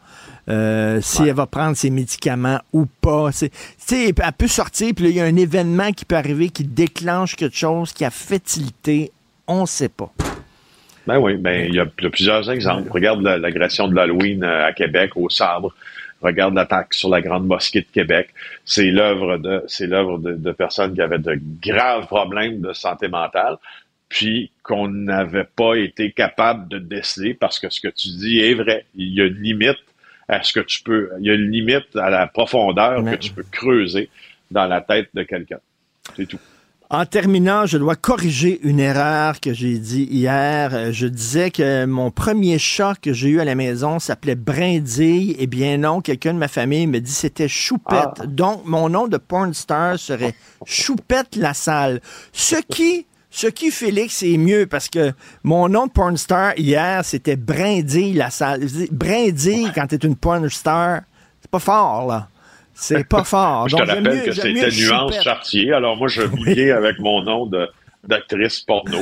[0.49, 3.31] Euh, si elle va prendre ses médicaments ou pas.
[3.91, 7.57] elle peut sortir, puis il y a un événement qui peut arriver qui déclenche quelque
[7.57, 9.11] chose qui a fétilité.
[9.49, 10.13] On ne sait pas.
[11.09, 12.91] Ben oui, ben il y, a plusieurs exemples.
[12.91, 15.75] Regarde l'agression de l'Halloween euh, à Québec, au Sabre.
[16.23, 18.29] Regarde l'attaque sur la Grande Mosquée de Québec.
[18.65, 23.59] C'est l'œuvre de, c'est l'œuvre de, personnes qui avaient de graves problèmes de santé mentale
[24.15, 28.55] puis qu'on n'avait pas été capable de déceler parce que ce que tu dis est
[28.55, 28.87] vrai.
[28.95, 29.83] Il y a une limite
[30.29, 33.33] à ce que tu peux, il y a une limite à la profondeur que tu
[33.33, 34.09] peux creuser
[34.53, 35.59] dans la tête de quelqu'un.
[36.17, 36.39] C'est tout.
[36.91, 40.93] En terminant, je dois corriger une erreur que j'ai dit hier.
[40.93, 45.35] Je disais que mon premier chat que j'ai eu à la maison s'appelait Brindille.
[45.41, 48.21] Eh bien non, quelqu'un de ma famille me dit c'était Choupette.
[48.21, 48.27] Ah.
[48.27, 50.37] Donc, mon nom de porn star serait
[50.67, 52.01] Choupette la salle.
[52.33, 55.13] Ce qui ce qui, Félix, est mieux parce que
[55.43, 58.61] mon nom de porn star hier, c'était Brindille la salle.
[58.93, 61.01] Brindille, quand t'es une porn star,
[61.41, 62.29] c'est pas fort, là.
[62.75, 63.69] C'est pas fort.
[63.69, 65.73] je te rappelle que c'était Nuance Chartier.
[65.73, 67.69] Alors moi, je vis avec mon nom de
[68.09, 68.99] d'actrice porno.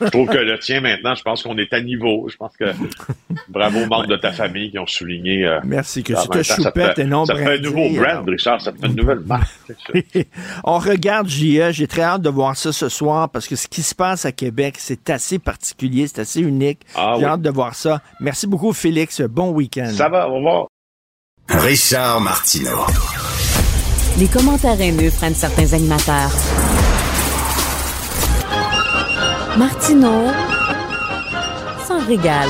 [0.00, 2.28] je trouve que le tien maintenant, je pense qu'on est à niveau.
[2.28, 2.66] Je pense que
[3.48, 5.44] bravo aux membres de ta famille qui ont souligné.
[5.46, 8.86] Euh, Merci, que c'était choupette et non Ça fait un nouveau brand, Richard, ça fait
[8.86, 9.50] une nouvelle marque.
[10.64, 13.82] On regarde JE, j'ai très hâte de voir ça ce soir parce que ce qui
[13.82, 16.80] se passe à Québec, c'est assez particulier, c'est assez unique.
[16.94, 18.00] Ah j'ai hâte de voir ça.
[18.20, 19.20] Merci beaucoup, Félix.
[19.22, 19.90] Bon week-end.
[19.92, 20.66] Ça va, au revoir.
[21.48, 22.86] Richard Martineau.
[24.18, 26.30] Les commentaires haineux prennent certains animateurs.
[29.58, 30.30] Martineau
[31.86, 32.48] s'en régale.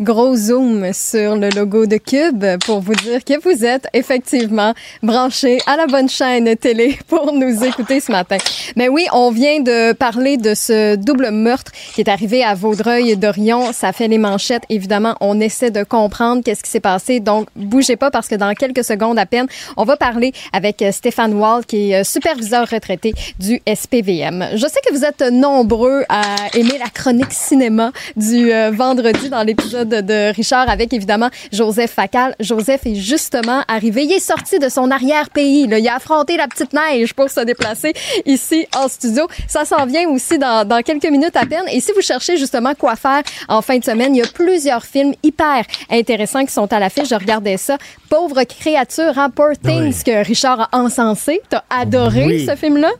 [0.00, 4.72] Gros zoom sur le logo de Cube pour vous dire que vous êtes effectivement
[5.02, 8.36] branché à la bonne chaîne télé pour nous écouter ce matin.
[8.76, 13.72] Mais oui, on vient de parler de ce double meurtre qui est arrivé à Vaudreuil-Dorion.
[13.72, 14.62] Ça fait les manchettes.
[14.68, 17.20] Évidemment, on essaie de comprendre qu'est-ce qui s'est passé.
[17.20, 19.46] Donc, bougez pas parce que dans quelques secondes à peine,
[19.76, 24.50] on va parler avec Stéphane Wall, qui est superviseur retraité du SPVM.
[24.54, 29.42] Je sais que vous êtes nombreux à aimer la chronique cinéma du euh, vendredi dans
[29.42, 32.34] l'épisode de Richard avec évidemment Joseph Facal.
[32.40, 34.04] Joseph est justement arrivé.
[34.04, 35.66] Il est sorti de son arrière-pays.
[35.68, 37.92] Il a affronté la petite neige pour se déplacer
[38.26, 39.26] ici en studio.
[39.46, 41.64] Ça s'en vient aussi dans, dans quelques minutes à peine.
[41.72, 44.84] Et si vous cherchez justement quoi faire en fin de semaine, il y a plusieurs
[44.84, 47.08] films hyper intéressants qui sont à l'affiche.
[47.08, 47.78] Je regardais ça.
[48.08, 51.40] Pauvre créature, hein, Poor Things, que Richard a encensé.
[51.48, 52.90] T'as adoré ce film-là?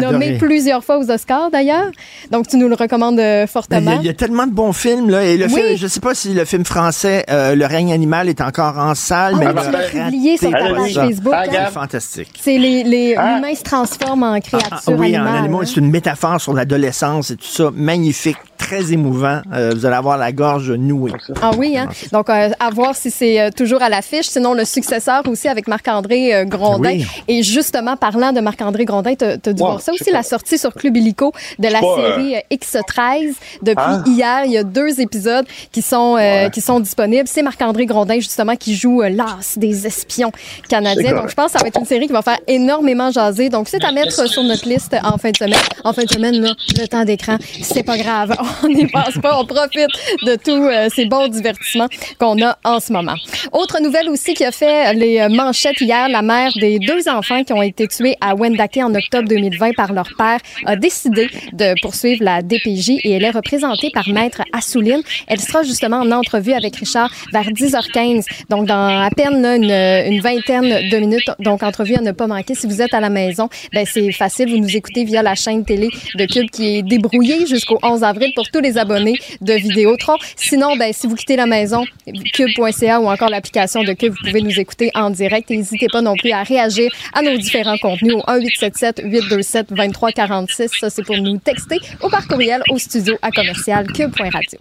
[0.00, 1.90] Nommé plusieurs fois aux Oscars, d'ailleurs.
[2.30, 3.98] Donc, tu nous le recommandes euh, fortement.
[4.00, 5.24] Il y, a tellement de bons films, là.
[5.24, 8.40] Et le film, je sais pas si le film français, euh, Le règne animal, est
[8.40, 11.34] encore en salle, oh, mais tu l'as publié sur ta page Facebook.
[11.34, 11.44] Hein?
[11.50, 12.40] C'est fantastique.
[12.40, 13.38] C'est les, les ah.
[13.38, 15.64] humains se transforment en créatures ah, oui, en animaux.
[15.64, 17.70] C'est une métaphore sur l'adolescence et tout ça.
[17.74, 19.40] Magnifique très émouvant.
[19.54, 21.12] Euh, vous allez avoir la gorge nouée.
[21.40, 21.88] Ah oui, hein?
[22.12, 24.26] Donc, euh, à voir si c'est euh, toujours à l'affiche.
[24.26, 26.98] Sinon, le successeur aussi avec Marc-André Grondin.
[27.28, 30.74] Et justement, parlant de Marc-André Grondin, tu as, dû voir ça aussi, la sortie sur
[30.74, 33.34] Club Illico de la série X13.
[33.62, 34.04] Depuis hein?
[34.06, 36.18] hier, il y a deux épisodes qui sont,
[36.52, 37.28] qui sont disponibles.
[37.28, 40.32] C'est Marc-André Grondin, justement, qui joue l'as des espions
[40.68, 41.14] canadiens.
[41.14, 43.48] Donc, je pense que ça va être une série qui va faire énormément jaser.
[43.48, 45.58] Donc, c'est à mettre sur notre liste en fin de semaine.
[45.84, 48.36] En fin de semaine, là, le temps d'écran, c'est pas grave.
[48.64, 49.88] on n'y pense pas, on profite
[50.24, 51.88] de tous euh, ces bons divertissements
[52.18, 53.16] qu'on a en ce moment.
[53.52, 57.52] Autre nouvelle aussi qui a fait les manchettes hier, la mère des deux enfants qui
[57.52, 62.24] ont été tués à Wendake en octobre 2020 par leur père a décidé de poursuivre
[62.24, 65.02] la DPJ et elle est représentée par Maître Assouline.
[65.26, 70.20] Elle sera justement en entrevue avec Richard vers 10h15, donc dans à peine une, une,
[70.20, 71.30] vingtaine de minutes.
[71.38, 72.54] Donc, entrevue à ne pas manquer.
[72.54, 75.64] Si vous êtes à la maison, ben c'est facile, vous nous écoutez via la chaîne
[75.64, 80.14] télé de Cube qui est débrouillée jusqu'au 11 avril pour tous les abonnés de Vidéotron.
[80.36, 81.84] Sinon, ben, si vous quittez la maison,
[82.32, 85.50] cube.ca ou encore l'application de Cube, vous pouvez nous écouter en direct.
[85.50, 90.78] N'hésitez pas non plus à réagir à nos différents contenus au 1-877-827-2346.
[90.78, 94.60] Ça, c'est pour nous texter ou par courriel au studio à commercial cube.radio.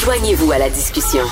[0.00, 1.24] Joignez-vous à la discussion.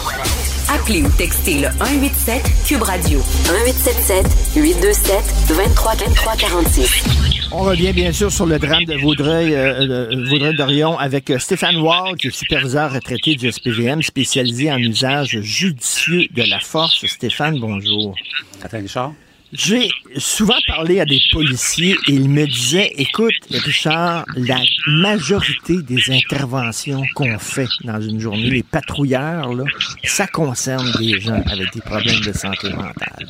[0.69, 7.05] Appelez ou textez le 187 Cube Radio 1877 827 23 23 46.
[7.53, 11.77] On revient bien sûr sur le drame de Vaudreuil, euh, Vaudreuil d'Orion avec euh, Stéphane
[11.77, 17.05] Wall, qui est superviseur retraité du SPVM, spécialisé en usage judicieux de la force.
[17.07, 18.15] Stéphane, bonjour.
[18.63, 19.13] Attends, Richard.
[19.55, 26.11] J'ai souvent parlé à des policiers et ils me disaient, écoute, Richard, la majorité des
[26.11, 29.65] interventions qu'on fait dans une journée, les patrouilleurs, là,
[30.03, 33.27] ça concerne des gens avec des problèmes de santé mentale.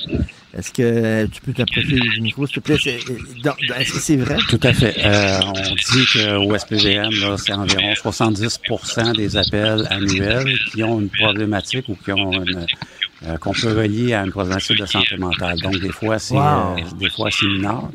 [0.56, 2.76] Est-ce que tu peux t'approcher du micro, s'il te plaît?
[2.76, 4.38] Est-ce que c'est vrai?
[4.48, 4.94] Tout à fait.
[5.04, 11.88] Euh, on dit qu'au SPVM, c'est environ 70% des appels annuels qui ont une problématique
[11.88, 12.66] ou qui ont une,
[13.26, 15.58] euh, qu'on peut relier à une problématique de santé mentale.
[15.60, 17.90] Donc, des fois, c'est euh, des fois c'est mineur,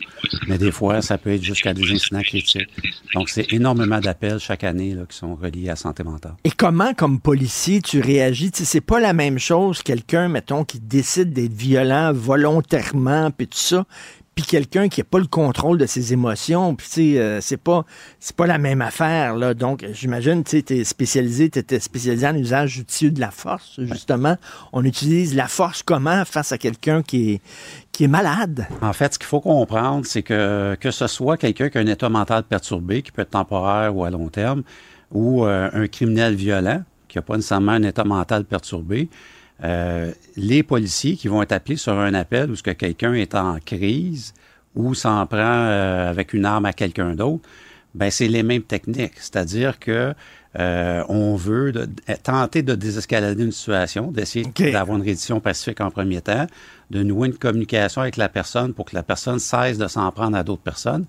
[0.47, 2.67] mais des fois, ça peut être jusqu'à des incidents critiques.
[3.13, 6.35] Donc, c'est énormément d'appels chaque année là, qui sont reliés à santé mentale.
[6.43, 8.51] Et comment, comme policier, tu réagis?
[8.51, 13.47] Tu sais, c'est pas la même chose, quelqu'un, mettons, qui décide d'être violent volontairement, puis
[13.47, 13.85] tout ça,
[14.39, 17.57] puis quelqu'un qui n'a pas le contrôle de ses émotions, puis tu sais, euh, c'est
[17.57, 17.85] pas
[18.19, 19.53] c'est pas la même affaire là.
[19.53, 24.37] Donc j'imagine tu es spécialisé, tu étais spécialisé en usage judicieux de la force justement.
[24.71, 27.41] On utilise la force comment face à quelqu'un qui est
[27.91, 28.65] qui est malade?
[28.81, 31.87] En fait, ce qu'il faut comprendre, c'est que que ce soit quelqu'un qui a un
[31.87, 34.63] état mental perturbé, qui peut être temporaire ou à long terme,
[35.11, 39.09] ou euh, un criminel violent qui n'a pas nécessairement un état mental perturbé,
[39.63, 43.35] euh, les policiers qui vont être appelés sur un appel où ce que quelqu'un est
[43.35, 44.33] en crise
[44.75, 47.47] ou s'en prend euh, avec une arme à quelqu'un d'autre,
[47.95, 50.13] ben c'est les mêmes techniques, c'est-à-dire que
[50.57, 51.73] euh, on veut
[52.23, 56.47] tenter de désescalader une situation, d'essayer d'avoir une reddition pacifique en premier temps,
[56.89, 60.37] de nouer une communication avec la personne pour que la personne cesse de s'en prendre
[60.37, 61.05] à d'autres personnes.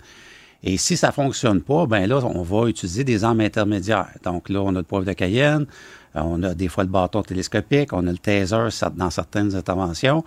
[0.62, 4.08] Et si ça fonctionne pas, ben là, on va utiliser des armes intermédiaires.
[4.24, 5.66] Donc là, on a le poivre de Cayenne,
[6.14, 10.24] on a des fois le bâton télescopique, on a le taser dans certaines interventions.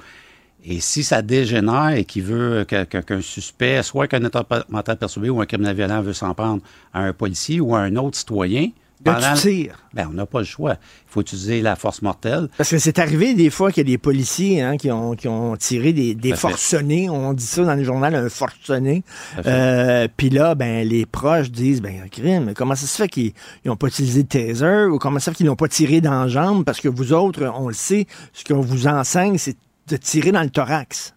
[0.65, 5.41] Et si ça dégénère et qu'il veut qu'un suspect, soit qu'un état mental perturbé ou
[5.41, 6.61] un criminel violent veut s'en prendre
[6.93, 8.69] à un policier ou à un autre citoyen
[9.03, 10.73] Pendant, tu Ben, on n'a pas le choix.
[10.73, 12.47] Il faut utiliser la force mortelle.
[12.57, 15.27] Parce que c'est arrivé des fois qu'il y a des policiers hein, qui, ont, qui
[15.27, 17.09] ont tiré des, des forcenés.
[17.09, 19.03] On dit ça dans les journaux, un forcené.
[19.45, 23.33] Euh, Puis là, ben, les proches disent, ben, crime, comment ça se fait qu'ils
[23.65, 26.23] n'ont pas utilisé de taser ou comment ça se fait qu'ils n'ont pas tiré dans
[26.23, 26.63] la jambe?
[26.63, 29.57] Parce que vous autres, on le sait, ce qu'on vous enseigne, c'est
[29.89, 31.13] de tirer dans le thorax.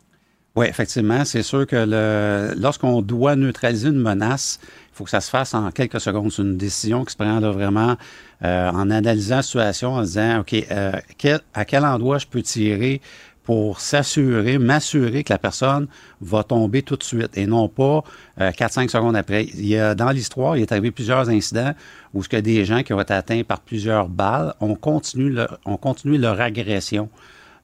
[0.56, 1.24] Oui, effectivement.
[1.26, 4.58] C'est sûr que le, lorsqu'on doit neutraliser une menace,
[4.96, 6.32] faut que ça se fasse en quelques secondes.
[6.32, 7.96] C'est une décision qui se prend là, vraiment
[8.44, 10.92] euh, en analysant la situation, en disant, OK, euh,
[11.54, 13.00] à quel endroit je peux tirer
[13.44, 15.86] pour s'assurer, m'assurer que la personne
[16.20, 18.02] va tomber tout de suite et non pas
[18.40, 19.44] euh, 4-5 secondes après.
[19.54, 21.72] Il y a, dans l'histoire, il est arrivé plusieurs incidents
[22.12, 25.60] où ce que des gens qui ont été atteints par plusieurs balles ont continué leur,
[25.64, 27.08] ont continué leur agression.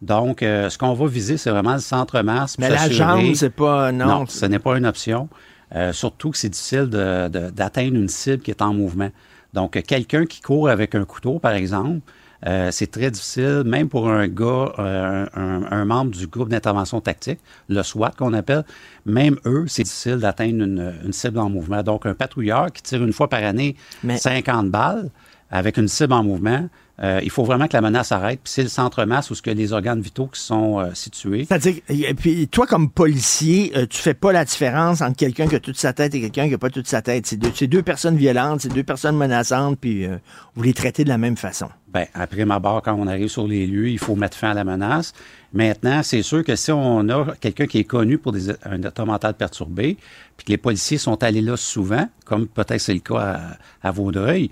[0.02, 2.58] Donc, euh, ce qu'on va viser, c'est vraiment le centre-masse.
[2.58, 3.90] Mais la jambe, c'est pas...
[3.90, 5.28] Non, non ce n'est pas une option.
[5.74, 9.10] Euh, surtout que c'est difficile d'atteindre une cible qui est en mouvement.
[9.54, 12.00] Donc, quelqu'un qui court avec un couteau, par exemple,
[12.46, 17.82] euh, c'est très difficile, même pour un gars, un, membre du groupe d'intervention tactique, le
[17.82, 18.64] SWAT qu'on appelle,
[19.06, 21.82] même eux, c'est difficile d'atteindre une, une, cible en mouvement.
[21.82, 25.10] Donc, un patrouilleur qui tire une fois par année 50 balles
[25.50, 26.68] avec une cible en mouvement,
[27.02, 28.40] euh, il faut vraiment que la menace arrête.
[28.44, 31.46] Puis c'est le centre-masse où ce que les organes vitaux qui sont euh, situés.
[31.48, 31.74] C'est-à-dire,
[32.16, 35.76] puis toi comme policier, euh, tu fais pas la différence entre quelqu'un qui a toute
[35.76, 37.26] sa tête et quelqu'un qui a pas toute sa tête.
[37.26, 40.06] C'est deux, deux, personnes violentes, c'est deux personnes menaçantes, puis
[40.54, 41.68] vous les traitez de la même façon.
[41.92, 44.54] Bien, après ma barre, quand on arrive sur les lieux, il faut mettre fin à
[44.54, 45.12] la menace.
[45.52, 49.04] Maintenant, c'est sûr que si on a quelqu'un qui est connu pour des, un état
[49.04, 49.98] mental perturbé,
[50.36, 53.90] puis que les policiers sont allés là souvent, comme peut-être c'est le cas à, à
[53.90, 54.50] Vaudreuil,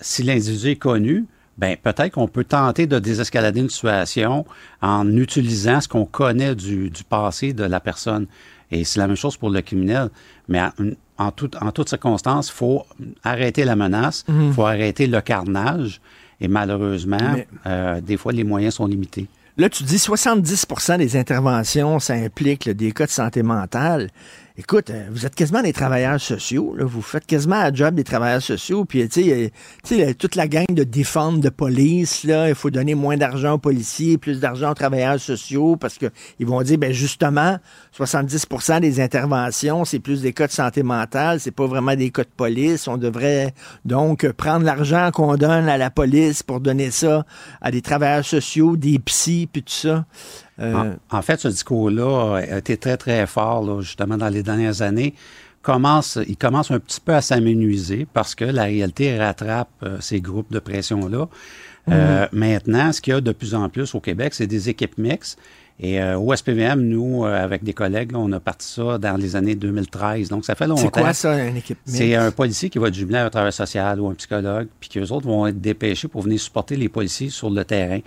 [0.00, 1.26] si l'individu est connu,
[1.62, 4.44] ben peut-être qu'on peut tenter de désescalader une situation
[4.80, 8.26] en utilisant ce qu'on connaît du, passé de la personne.
[8.72, 10.08] Et c'est la même chose pour le criminel.
[10.48, 10.60] Mais
[11.18, 12.84] en, tout, en toutes circonstances, il faut
[13.22, 14.52] arrêter la menace, il mhm.
[14.52, 16.00] faut arrêter le carnage.
[16.40, 17.36] Et malheureusement,
[17.66, 19.28] euh, des fois, les moyens sont limités.
[19.56, 24.10] Là, tu dis 70% des interventions, ça implique des cas de santé mentale.
[24.58, 26.76] Écoute, euh, vous êtes quasiment des travailleurs sociaux.
[26.78, 28.84] Vous faites quasiment un job des travailleurs sociaux.
[28.84, 29.50] Puis, tu
[29.82, 33.58] sais, toute la gang de défendre de police, là, il faut donner moins d'argent aux
[33.58, 37.58] policiers, plus d'argent aux travailleurs sociaux parce qu'ils vont dire, ben justement,
[37.96, 42.24] 70% des interventions, c'est plus des cas de santé mentale, c'est pas vraiment des cas
[42.24, 42.88] de police.
[42.88, 43.54] On devrait
[43.86, 47.24] donc prendre l'argent qu'on donne à la police pour donner ça
[47.62, 50.04] à des travailleurs sociaux, des psys, puis tout ça.
[50.60, 55.14] Euh, en, fait, ce discours-là a été très, très fort, justement, dans les dernières années.
[55.62, 60.20] Commence, il commence un petit peu à s'amenuiser parce que la réalité rattrape euh, ces
[60.20, 61.28] groupes de pression-là.
[61.88, 62.38] Euh, mhm.
[62.38, 65.38] maintenant, ce qu'il y a de plus en plus au Québec, c'est des équipes mixtes.
[65.80, 70.28] Et au SPVM, nous, avec des collègues, on a parti ça dans les années 2013.
[70.28, 70.82] Donc, ça fait longtemps.
[70.82, 71.98] C'est quoi ça, une équipe mixte?
[71.98, 75.08] C'est un policier qui va jubiler à un travailleur social ou un psychologue, puis qu'eux
[75.08, 77.98] autres vont être dépêchés pour venir supporter les policiers sur le terrain.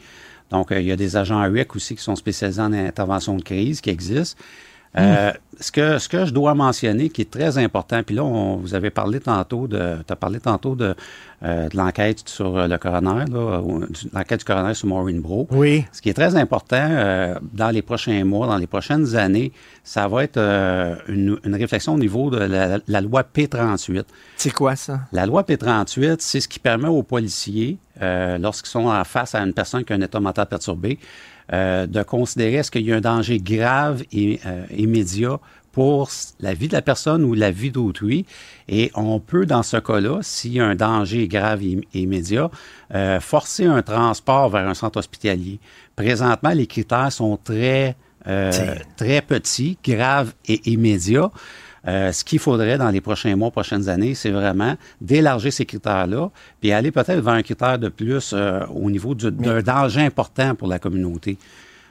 [0.52, 3.44] Donc, euh, il y a des agents UEC aussi qui sont spécialisés en intervention de
[3.44, 4.42] crise qui existent.
[4.98, 8.58] Euh, ce, que, ce que je dois mentionner qui est très important, puis là, on,
[8.58, 10.96] vous avez parlé tantôt de, tu as parlé tantôt de,
[11.44, 13.26] euh, de l'enquête sur euh, le coroner,
[14.14, 15.48] l'enquête du coroner sur Maureen Bro.
[15.52, 15.86] Oui.
[15.92, 19.52] Ce qui est très important euh, dans les prochains mois, dans les prochaines années,
[19.84, 24.06] ça va être euh, une, une, réflexion au niveau de la, la loi P38.
[24.38, 25.02] C'est quoi ça?
[25.12, 29.54] La loi P38, c'est ce qui permet aux policiers, lorsqu'ils sont en face à une
[29.54, 31.00] personne qui a un état mental perturbé,
[31.54, 35.40] euh, de considérer est-ce qu'il y a un danger grave et euh, immédiat
[35.72, 38.26] pour la vie de la personne ou la vie d'autrui.
[38.68, 42.50] Et on peut, dans ce cas-là, s'il y a un danger grave et immédiat,
[42.96, 45.60] euh, forcer un transport vers un centre hospitalier.
[45.96, 47.96] Présentement, les critères sont très,
[48.98, 51.30] très petits, graves et immédiats.
[51.88, 56.32] Euh, ce qu'il faudrait dans les prochains mois, prochaines années, c'est vraiment d'élargir ces critères-là,
[56.60, 60.68] puis aller peut-être vers un critère de plus euh, au niveau d'un danger important pour
[60.68, 61.38] la communauté.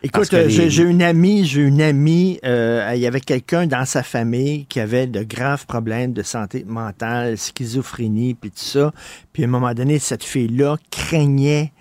[0.03, 4.67] Écoute, euh, j'ai une amie, j'ai une amie, il y avait quelqu'un dans sa famille
[4.67, 8.93] qui avait de graves problèmes de santé mentale, schizophrénie, puis tout ça.
[9.33, 11.73] Puis à un moment donné, cette fille-là craignait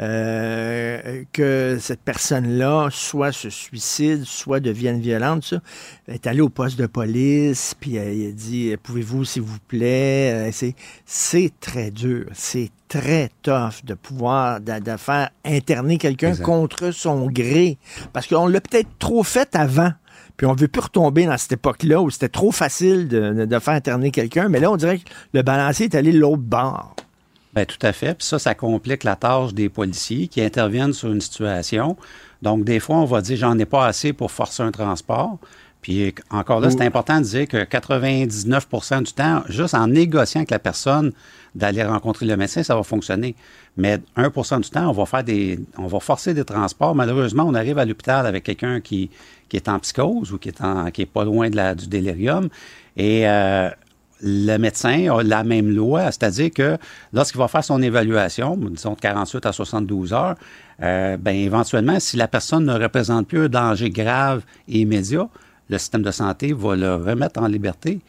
[0.00, 5.44] euh, que cette personne-là soit se suicide, soit devienne violente.
[5.44, 5.60] Ça.
[6.06, 10.50] Elle est allée au poste de police, puis elle, a dit Pouvez-vous, s'il vous plaît
[10.50, 10.72] euh,
[11.04, 12.26] C'est très dur.
[12.32, 17.78] C'est très tough de pouvoir de, faire interner quelqu'un contre son gré.
[18.14, 19.92] Parce qu'on l'a peut-être trop fait avant.
[20.38, 23.74] Puis on veut plus retomber dans cette époque-là où c'était trop facile de, de faire
[23.74, 24.48] interner quelqu'un.
[24.48, 26.96] Mais là, on dirait que le balancier est allé l'autre bord.
[27.54, 28.14] Bien, tout à fait.
[28.14, 31.96] Puis ça, ça complique la tâche des policiers qui interviennent sur une situation.
[32.42, 35.38] Donc, des fois, on va dire, j'en ai pas assez pour forcer un transport.
[35.82, 40.50] Puis encore là, c'est important de dire que 99% du temps, juste en négociant avec
[40.50, 41.12] la personne
[41.54, 43.34] d'aller rencontrer le médecin, ça va fonctionner.
[43.78, 46.94] Mais 1% du temps, on va faire des, on va forcer des transports.
[46.94, 49.10] Malheureusement, on arrive à l'hôpital avec quelqu'un qui,
[49.48, 51.86] qui est en psychose ou qui est, en, qui est pas loin de la, du
[51.86, 52.50] délirium.
[52.96, 53.70] Et euh,
[54.22, 56.78] le médecin a la même loi, c'est-à-dire que
[57.12, 60.34] lorsqu'il va faire son évaluation, disons de 48 à 72 heures,
[60.82, 65.28] euh, ben éventuellement, si la personne ne représente plus un danger grave et immédiat,
[65.68, 68.00] le système de santé va le remettre en liberté.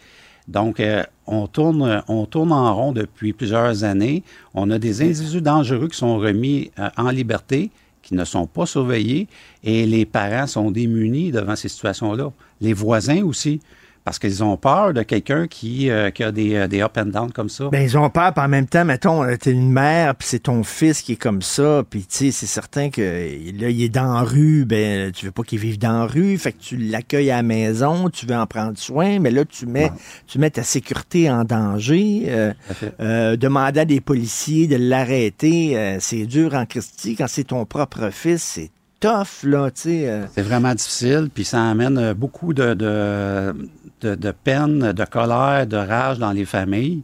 [0.48, 4.24] Donc, euh, on, tourne, on tourne en rond depuis plusieurs années.
[4.54, 7.70] On a des individus dangereux qui sont remis euh, en liberté,
[8.02, 9.28] qui ne sont pas surveillés,
[9.64, 12.32] et les parents sont démunis devant ces situations-là.
[12.60, 13.60] Les voisins aussi
[14.04, 17.08] parce qu'ils ont peur de quelqu'un qui, euh, qui, a des, euh, des, up and
[17.08, 17.70] down comme ça.
[17.72, 20.40] Ben, ils ont peur, puis en même temps, mettons, euh, t'es une mère, puis c'est
[20.40, 23.90] ton fils qui est comme ça, puis tu sais, c'est certain que là, il est
[23.90, 26.78] dans la rue, ben, tu veux pas qu'il vive dans la rue, fait que tu
[26.78, 29.92] l'accueilles à la maison, tu veux en prendre soin, mais là, tu mets,
[30.26, 32.54] tu mets ta sécurité en danger.
[33.00, 37.16] Euh, demander à des policiers de l'arrêter, c'est dur en Christie.
[37.16, 38.72] Quand c'est ton propre fils, c'est
[39.02, 40.22] tough, là, tu sais.
[40.34, 43.54] C'est vraiment difficile, puis ça amène beaucoup de, de
[44.02, 47.04] de, peine, de colère, de rage dans les familles,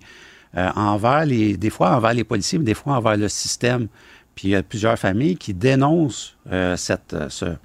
[0.57, 3.87] euh, envers les, des fois envers les policiers, mais des fois envers le système.
[4.35, 7.55] Puis il y a plusieurs familles qui dénoncent euh, cette, euh,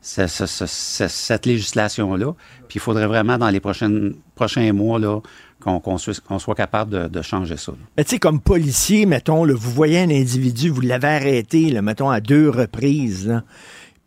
[0.00, 2.34] cette législation-là.
[2.68, 5.20] Puis il faudrait vraiment, dans les prochaines, prochains mois, là,
[5.60, 7.72] qu'on soit, capable de, changer ça.
[7.96, 12.10] Mais tu sais, comme policier, mettons, vous voyez un individu, vous l'avez arrêté, là, mettons,
[12.10, 13.42] à deux reprises.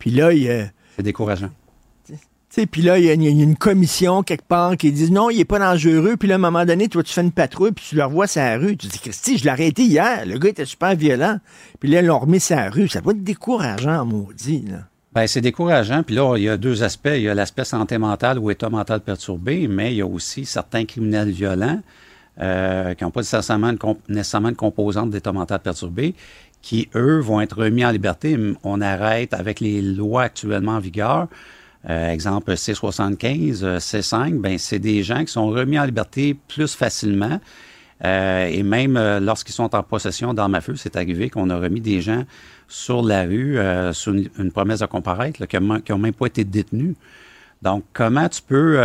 [0.02, 0.72] Puis là, il...
[0.96, 1.50] C'est décourageant.
[2.72, 5.60] Puis là, il y, a une commission quelque part qui dit non, il n'est pas
[5.60, 6.16] dangereux.
[6.16, 8.26] Puis là, à un moment donné, toi, tu fais une patrouille, puis tu le revois
[8.26, 8.76] sur la rue.
[8.76, 10.26] Tu dis, Christy, je l'ai arrêté hier.
[10.26, 11.38] Le gars était super violent.
[11.78, 12.88] Puis là, ils l'ont remis sur la rue.
[12.88, 14.64] Ça va être décourageant, maudit.
[14.68, 14.78] Là.
[15.14, 16.02] Bien, c'est décourageant.
[16.02, 17.12] Puis là, il y a deux aspects.
[17.14, 20.44] Il y a l'aspect santé mentale ou état mental perturbé, mais il y a aussi
[20.44, 21.80] certains criminels violents
[22.40, 23.78] euh, qui n'ont pas nécessairement une,
[24.08, 26.16] nécessairement une composante d'état mental perturbé,
[26.62, 28.38] qui, eux, vont être remis en liberté.
[28.62, 31.28] On arrête avec les lois actuellement en vigueur.
[31.90, 36.74] Euh, exemple C75, euh, C5, ben c'est des gens qui sont remis en liberté plus
[36.74, 37.40] facilement.
[38.04, 41.80] Euh, et même lorsqu'ils sont en possession d'armes à feu, c'est arrivé qu'on a remis
[41.80, 42.24] des gens
[42.68, 43.58] sur la rue
[43.92, 46.96] sur une, promesse de comparaître qui n'ont même pas été détenus.
[47.60, 48.80] Donc, comment tu peux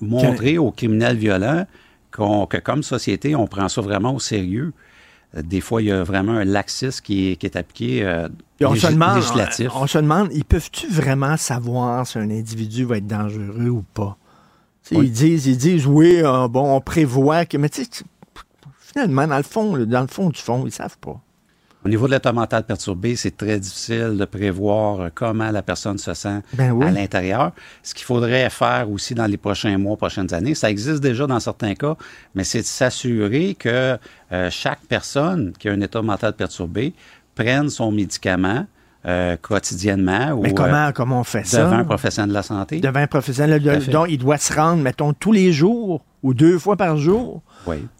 [0.00, 1.66] montrer aux criminels violents
[2.10, 4.72] que comme société, on prend ça vraiment au sérieux?
[5.34, 8.28] Des fois, il y a vraiment un laxisme qui est, qui est appliqué euh,
[8.62, 9.70] on se demande, législatif.
[9.74, 14.16] On, se demande, ils peuvent-tu vraiment savoir si un individu va être dangereux ou pas?
[14.92, 18.04] Ils disent, ils disent, oui, euh, bon, on prévoit que, mais tu sais,
[18.78, 21.20] finalement, dans le fond, dans le fond du fond, ils savent pas.
[21.84, 26.14] Au niveau de l'état mental perturbé, c'est très difficile de prévoir comment la personne se
[26.14, 27.52] sent ben à l'intérieur.
[27.82, 31.38] Ce qu'il faudrait faire aussi dans les prochains mois, prochaines années, ça existe déjà dans
[31.38, 31.96] certains cas,
[32.34, 33.96] mais c'est de s'assurer que
[34.32, 36.92] euh, chaque personne qui a un état mental perturbé
[37.36, 38.66] prenne son médicament
[39.06, 40.40] euh, quotidiennement.
[40.42, 41.64] Mais comment, euh, comment on fait ça?
[41.64, 42.80] Devant un professionnel de la santé.
[42.80, 43.62] Devant un professionnel.
[43.88, 47.42] Donc, il doit se rendre, mettons, tous les jours ou deux fois par jour?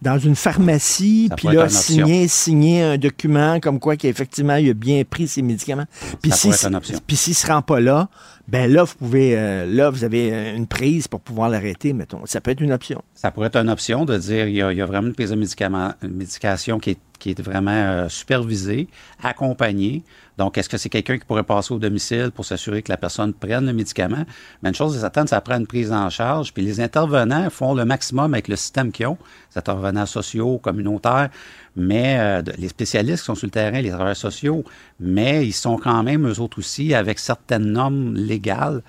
[0.03, 5.03] Dans une pharmacie, puis là, signer, signer un document comme quoi qu'effectivement, il a bien
[5.05, 5.87] pris ses médicaments.
[6.23, 8.09] Puis s'il ne se rend pas là,
[8.49, 12.25] ben là, vous pouvez, euh, là, vous avez une prise pour pouvoir l'arrêter, mettons.
[12.27, 13.03] Ça peut être une option.
[13.15, 15.95] Ça pourrait être une option de dire, il y a, vraiment une prise de médicament,
[16.03, 18.89] une médication qui est, qui est vraiment euh, supervisée,
[19.23, 20.05] accompagnée.
[20.39, 23.33] Donc, est-ce que c'est quelqu'un qui pourrait passer au domicile pour s'assurer que la personne
[23.33, 24.25] prenne le médicament?
[24.63, 26.53] Mais une chose est certaine, ça prend une prise en charge.
[26.53, 29.19] Puis les intervenants font le maximum avec le système qu'ils ont,
[29.53, 31.31] les intervenants sociaux, communautaires,
[31.75, 34.65] mais euh, les spécialistes qui sont sur le terrain, les travailleurs sociaux,
[35.01, 38.83] mais ils sont quand même, eux autres aussi, avec certaines normes légales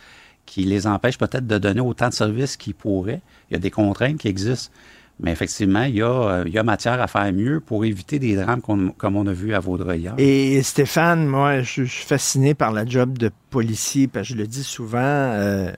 [0.46, 3.22] qui les empêchent peut-être de donner autant de services qu'ils pourraient.
[3.50, 4.72] Il y a des contraintes qui existent.
[5.20, 8.20] Mais effectivement, il y, a, euh, il y a matière à faire mieux pour éviter
[8.20, 10.12] des drames comme on a vu à Vaudreuil.
[10.18, 14.46] Et Stéphane, moi, je, suis fasciné par la job de policier, parce que je le
[14.46, 15.72] dis souvent, euh,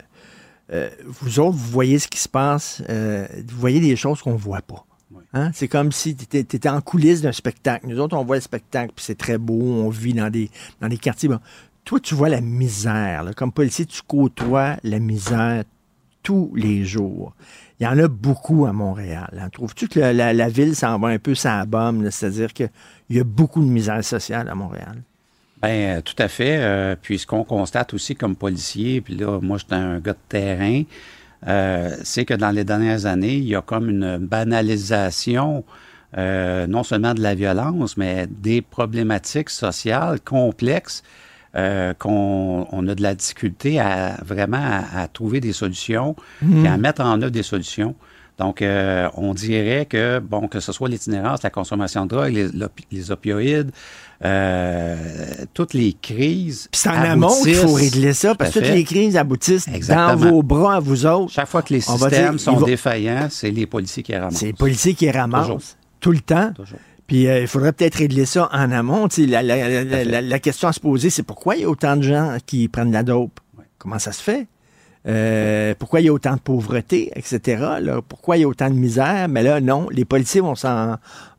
[0.73, 4.37] euh, vous autres, vous voyez ce qui se passe, vous voyez des choses qu'on ne
[4.37, 4.85] voit pas.
[5.33, 5.51] Hein?
[5.53, 7.87] C'est comme si tu étais, en coulisses d'un spectacle.
[7.87, 10.49] Nous autres, on voit le spectacle, puis c'est très beau, on vit dans des,
[10.81, 11.29] dans des quartiers.
[11.85, 13.31] Toi, tu vois la misère.
[13.35, 15.63] Comme policier, tu côtoies la misère
[16.23, 17.33] tous les jours.
[17.79, 19.39] Il y en a beaucoup à Montréal.
[19.39, 19.49] Hein.
[19.49, 22.09] Trouves-tu que la, ville s'en va un peu sans bombe?
[22.09, 22.69] C'est-à-dire qu'il
[23.09, 25.01] y a beaucoup de misère sociale à Montréal?
[25.61, 26.57] Bien, euh, tout à fait.
[26.59, 30.19] Euh, puis ce qu'on constate aussi comme policier, puis là, moi, j'étais un gars de
[30.27, 30.83] terrain,
[31.47, 35.63] euh, c'est que dans les dernières années, il y a comme une banalisation
[36.17, 41.03] non seulement de la violence, mais des problématiques sociales complexes
[41.59, 46.77] euh, qu'on on a de la difficulté à vraiment à, trouver des solutions et à
[46.77, 46.81] mhm.
[46.81, 47.95] mettre en œuvre des solutions.
[48.37, 52.47] Donc, euh, on dirait que, bon, que ce soit l'itinérance, la consommation de drogue, les,
[52.89, 53.71] les opioïdes,
[54.23, 54.95] euh,
[55.53, 56.69] toutes les crises.
[56.71, 60.41] c'est en amont qu'il faut régler ça, parce que toutes les crises aboutissent dans vos
[60.41, 61.33] bras à vous autres.
[61.33, 64.37] Chaque fois que les systèmes sont défaillants, c'est les policiers qui ramassent.
[64.37, 65.75] C'est les policiers qui ramassent.
[65.99, 66.53] Tout le temps.
[66.53, 66.79] Toujours.
[67.09, 69.07] Puis euh, il faudrait peut-être régler ça en amont.
[69.17, 72.67] La, la, question à se poser, c'est pourquoi il y a autant de gens qui
[72.67, 73.39] prennent la dope?
[73.79, 74.45] Comment ça se fait?
[75.07, 77.65] Euh, pourquoi il y a autant de pauvreté, etc.
[78.07, 79.27] Pourquoi il y a autant de misère?
[79.27, 80.53] Mais là, non, les policiers vont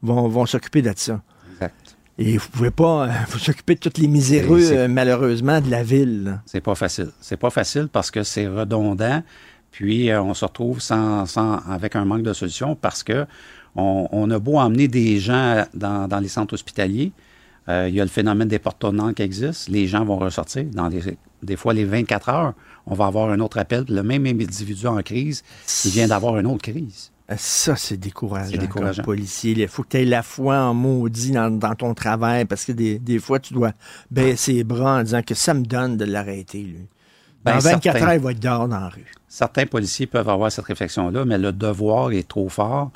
[0.02, 1.22] vont, vont s'occuper de ça.
[1.52, 1.96] Exact.
[2.18, 6.40] Et vous pouvez pas vous s'occuper de toutes les miséreux, euh, malheureusement, de la ville.
[6.46, 7.10] C'est pas facile.
[7.20, 9.22] C'est pas facile parce que c'est redondant.
[9.70, 13.24] Puis on se retrouve sans, sans, avec un manque de solutions parce que
[13.76, 17.12] on, a beau emmener des gens dans, les centres hospitaliers,
[17.68, 19.68] euh, il y a le phénomène des portes qui existe.
[19.68, 20.64] Les gens vont ressortir.
[20.64, 20.90] Dans
[21.42, 22.54] des fois, les 24 heures,
[22.86, 23.84] on va avoir un autre appel.
[23.88, 25.42] Le même individu en crise,
[25.84, 27.10] il vient d'avoir une autre crise.
[27.30, 29.02] Euh, ça, c'est décourageant, décourageant.
[29.02, 29.52] policier.
[29.56, 33.18] Il faut que tu aies la foi en maudit dans, ton travail parce que des,
[33.18, 33.72] fois, tu dois
[34.10, 36.88] baisser les bras en disant que ça me donne de l'arrêter, lui.
[37.44, 39.10] Dans 24 ben, heures, il va être dehors dans la rue.
[39.26, 42.90] Certains policiers peuvent avoir cette réflexion-là, mais le devoir est trop fort.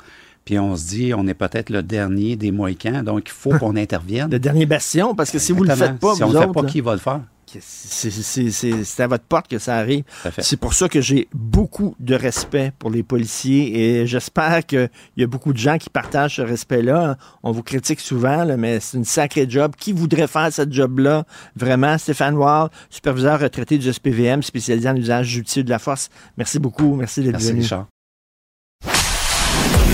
[0.45, 3.75] Puis on se dit, on est peut-être le dernier des Mohicans, donc il faut qu'on
[3.75, 4.29] intervienne.
[4.29, 6.39] le dernier bastion, parce que si vous ne le faites pas, si on ne le
[6.39, 7.21] fait pas, qui va le faire?
[7.59, 10.03] C'est à votre porte que ça arrive.
[10.39, 15.23] C'est pour ça que j'ai beaucoup de respect pour les policiers et j'espère qu'il y
[15.23, 17.17] a beaucoup de gens qui partagent ce respect-là.
[17.43, 19.73] On vous critique souvent, mais c'est une sacrée job.
[19.77, 21.25] Qui voudrait faire cette job-là?
[21.55, 26.09] Vraiment, Stéphane Wall, superviseur retraité du SPVM, spécialisé en usage judiciaire de la force.
[26.37, 26.95] Merci beaucoup.
[26.95, 27.61] Merci d'être venu.
[27.61, 27.87] Richard.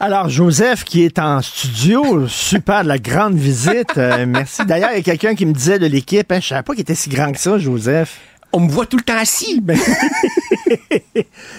[0.00, 3.98] Alors, Joseph, qui est en studio, super de la grande visite.
[3.98, 4.64] Euh, merci.
[4.64, 6.82] D'ailleurs, il y a quelqu'un qui me disait de l'équipe, hein, je savais pas qu'il
[6.82, 8.20] était si grand que ça, Joseph.
[8.52, 9.60] On me voit tout le temps assis.
[9.64, 9.76] Ben...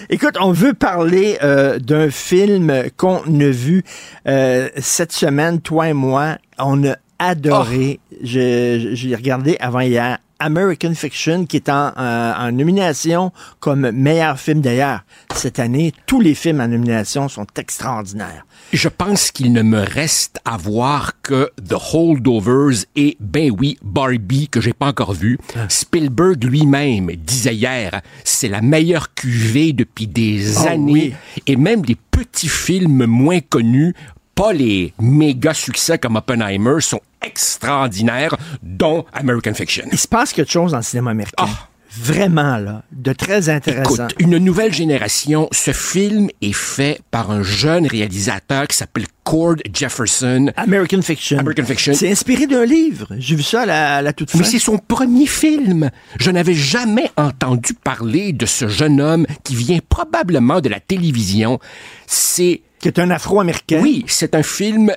[0.08, 3.84] Écoute, on veut parler euh, d'un film qu'on a vu
[4.26, 6.38] euh, cette semaine, toi et moi.
[6.58, 8.00] On a adoré.
[8.10, 8.16] Oh.
[8.22, 14.60] J'ai regardé avant hier American Fiction, qui est en, euh, en nomination comme meilleur film
[14.60, 15.04] d'ailleurs.
[15.34, 18.44] Cette année, tous les films en nomination sont extraordinaires.
[18.72, 24.48] Je pense qu'il ne me reste à voir que The Holdovers et, ben oui, Barbie,
[24.48, 25.38] que j'ai pas encore vu.
[25.56, 25.68] Ah.
[25.68, 31.14] Spielberg lui-même disait hier, c'est la meilleure cuvée depuis des oh années.
[31.46, 33.94] Et même les petits films moins connus
[34.40, 39.84] pas les méga succès comme Oppenheimer sont extraordinaires, dont American Fiction.
[39.92, 41.46] Il se passe quelque chose dans le cinéma américain.
[41.46, 41.70] Ah.
[41.92, 44.06] Vraiment, là, de très intéressant.
[44.06, 45.48] Écoute, une nouvelle génération.
[45.50, 50.52] Ce film est fait par un jeune réalisateur qui s'appelle Cord Jefferson.
[50.56, 51.38] American Fiction.
[51.38, 51.92] American Fiction.
[51.94, 53.08] C'est inspiré d'un livre.
[53.18, 54.38] J'ai vu ça à la, toute fin.
[54.38, 55.90] Mais c'est son premier film.
[56.20, 61.58] Je n'avais jamais entendu parler de ce jeune homme qui vient probablement de la télévision.
[62.06, 63.80] C'est qui est un Afro-Américain.
[63.82, 64.92] Oui, c'est un film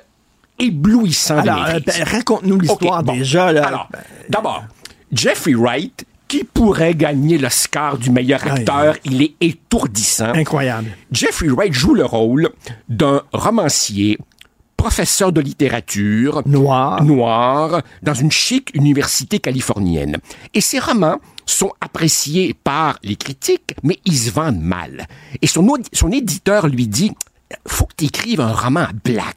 [0.58, 3.46] éblouissant Alors, euh, ben, raconte-nous l'histoire déjà.
[3.46, 3.88] Alors,
[4.28, 4.64] d'abord,
[5.12, 10.32] Jeffrey Wright, qui pourrait gagner l'Oscar du meilleur acteur, il est étourdissant.
[10.34, 10.88] Incroyable.
[11.12, 12.50] Jeffrey Wright joue le rôle
[12.88, 14.18] d'un romancier
[14.76, 17.02] professeur de littérature noir.
[17.02, 20.18] noir dans une chic université californienne.
[20.52, 25.06] Et ses romans sont appréciés par les critiques, mais ils se vendent mal.
[25.40, 27.12] Et son, son éditeur lui dit
[27.66, 29.36] faut que tu écrives un roman black,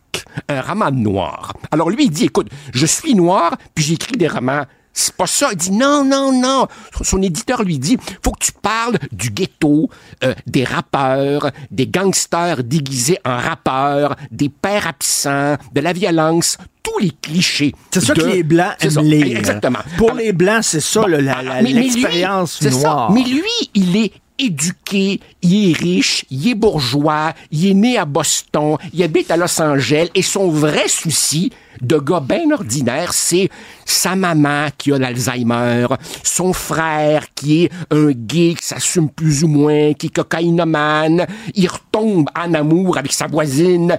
[0.50, 1.54] un roman noir.
[1.72, 4.66] Alors lui, il dit, écoute, je suis noir, puis j'écris des romans
[4.98, 5.50] c'est pas ça.
[5.52, 6.68] Il dit non, non, non.
[7.04, 9.90] Son éditeur lui dit, faut que tu parles du ghetto,
[10.24, 16.98] euh, des rappeurs, des gangsters déguisés en rappeurs, des pères absents, de la violence, tous
[17.00, 17.76] les clichés.
[17.92, 19.38] C'est ça que les Blancs aiment lire.
[19.38, 19.80] Exactement.
[19.98, 23.12] Pour les Blancs, c'est ça l'expérience noire.
[23.12, 28.06] Mais lui, il est éduqué, il est riche, il est bourgeois, il est né à
[28.06, 33.50] Boston, il habite à Los Angeles et son vrai souci de gars bien ordinaire, c'est
[33.86, 35.88] sa maman qui a l'Alzheimer,
[36.24, 41.68] son frère qui est un gay qui s'assume plus ou moins, qui est cocaïnomane, il
[41.68, 43.98] retombe en amour avec sa voisine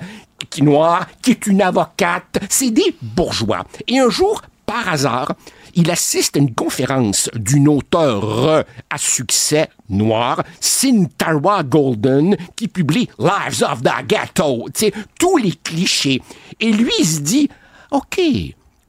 [0.50, 3.64] qui est noire, qui est une avocate, c'est des bourgeois.
[3.86, 5.34] Et un jour, par hasard,
[5.78, 10.42] il assiste à une conférence d'une auteure à succès noir,
[11.16, 14.66] Tara Golden, qui publie Lives of the Ghetto,
[15.20, 16.20] tous les clichés.
[16.58, 17.48] Et lui, il se dit,
[17.92, 18.20] OK,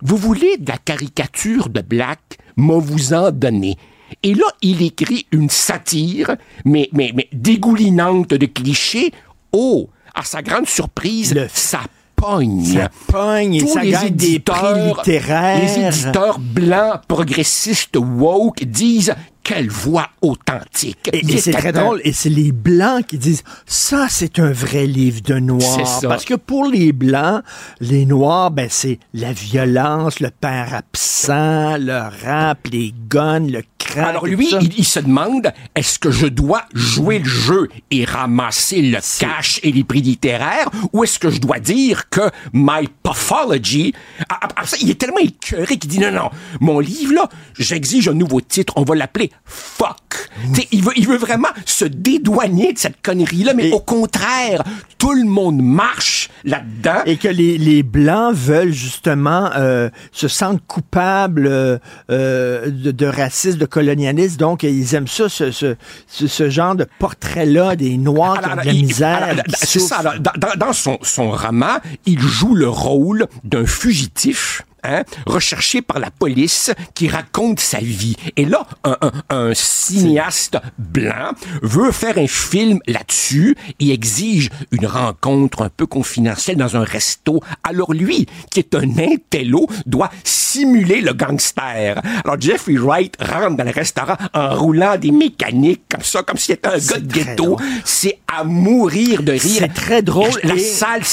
[0.01, 3.77] vous voulez de la caricature de Black, moi vous en donner.
[4.23, 9.11] Et là, il écrit une satire, mais, mais, mais dégoulinante de clichés.
[9.51, 11.81] Oh, à sa grande surprise, ça
[12.19, 12.65] pogne.
[12.65, 15.61] Ça pogne et ça gagne des prix littéraires.
[15.61, 19.15] Les éditeurs blancs, progressistes, woke disent
[19.49, 21.09] quelle voix authentique.
[21.11, 22.01] Et, c'est très drôle.
[22.03, 25.79] Et c'est les Blancs qui disent ça, c'est un vrai livre de noir.
[26.03, 27.41] Parce que pour les Blancs,
[27.79, 34.07] les Noirs, ben, c'est la violence, le père absent, le rap, les guns, le crack.
[34.07, 38.99] Alors lui, il, se demande est-ce que je dois jouer le jeu et ramasser le
[39.19, 43.93] cash et les prix littéraires ou est-ce que je dois dire que my pathology.
[44.29, 46.29] Après ça, il est tellement écœuré qu'il dit non, non,
[46.59, 50.29] mon livre là, j'exige un nouveau titre, on va l'appeler fuck.
[50.71, 54.63] il, veut, il veut vraiment se dédouaner de cette connerie-là, mais au contraire,
[54.97, 57.01] tout le monde marche là-dedans.
[57.05, 61.77] Et que les, les Blancs veulent justement euh, se sentent coupables euh,
[62.09, 65.75] de, de, racisme, de colonialisme, donc ils aiment ça, ce, ce,
[66.07, 69.43] ce genre de portrait-là des Noirs qui ont de la misère.
[69.53, 70.03] C'est ça.
[70.19, 76.09] dans, dans son, son roman, il joue le rôle d'un fugitif Hein, recherché par la
[76.09, 78.15] police qui raconte sa vie.
[78.37, 78.97] Et là, un,
[79.29, 86.55] un, cinéaste blanc veut faire un film là-dessus et exige une rencontre un peu confidentielle
[86.55, 87.41] dans un resto.
[87.63, 92.01] Alors lui, qui est un intello, doit simuler le gangster.
[92.23, 96.47] Alors Jeffrey Wright rentre dans le restaurant en roulant des mécaniques comme ça, comme si
[96.47, 97.57] c'était un gars de ghetto.
[97.83, 99.41] C'est à mourir de rire.
[99.41, 100.39] C'est très drôle.
[100.43, 101.03] La, salle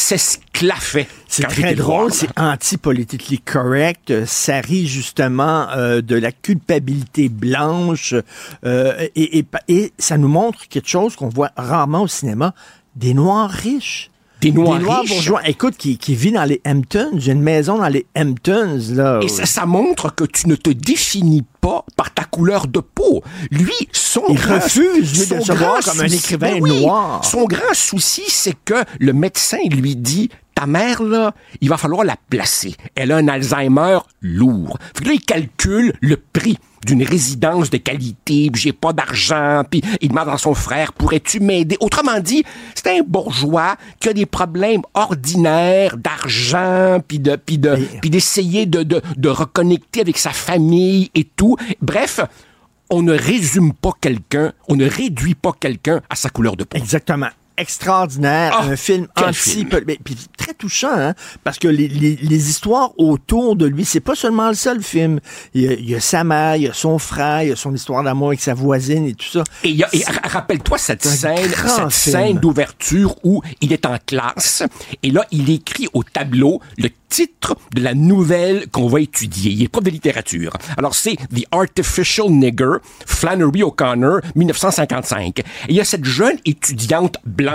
[0.56, 1.08] s'esclaffait.
[1.28, 4.24] C'est très drôle, c'est anti-politically correct.
[4.26, 8.14] Ça rit justement euh, de la culpabilité blanche
[8.64, 12.54] euh, et, et, et, ça nous montre quelque chose qu'on voit rarement au cinéma,
[12.94, 14.10] des Noirs riches.
[14.42, 17.12] Des Noirs, bourgeois, écoute, qui, qui vit dans les Hamptons.
[17.16, 19.20] J'ai une maison dans les Hamptons, là.
[19.22, 23.24] Et ça, ça, montre que tu ne te définis pas par ta couleur de peau.
[23.50, 27.24] Lui, son Il refuse, de se voir comme un écrivain noir.
[27.24, 32.02] Son grand souci, c'est que le médecin lui dit, ta mère, là, il va falloir
[32.02, 32.74] la placer.
[32.94, 34.78] Elle a un Alzheimer lourd.
[34.96, 39.64] Fait que là, il calcule le prix d'une résidence de qualité, puis j'ai pas d'argent,
[39.70, 41.76] puis il demande à son frère, pourrais-tu m'aider?
[41.80, 42.42] Autrement dit,
[42.74, 48.64] c'est un bourgeois qui a des problèmes ordinaires d'argent, puis de, puis de, puis d'essayer
[48.64, 51.56] de, de, de reconnecter avec sa famille et tout.
[51.82, 52.20] Bref,
[52.88, 56.78] on ne résume pas quelqu'un, on ne réduit pas quelqu'un à sa couleur de peau.
[56.78, 62.50] Exactement extraordinaire, ah, un film anti, puis très touchant, hein, parce que les, les, les,
[62.50, 65.20] histoires autour de lui, c'est pas seulement le seul film.
[65.54, 67.52] Il y, a, il y, a, sa mère, il y a son frère, il y
[67.52, 69.44] a son histoire d'amour avec sa voisine et tout ça.
[69.64, 74.62] Et, et rappelle-toi cette scène, cette scène d'ouverture où il est en classe
[75.02, 79.52] et là il écrit au tableau le titre de la nouvelle qu'on va étudier.
[79.52, 80.52] Il est prof de littérature.
[80.76, 82.76] Alors, c'est The Artificial Nigger,
[83.06, 85.38] Flannery O'Connor, 1955.
[85.38, 87.45] Et il y a cette jeune étudiante blanche,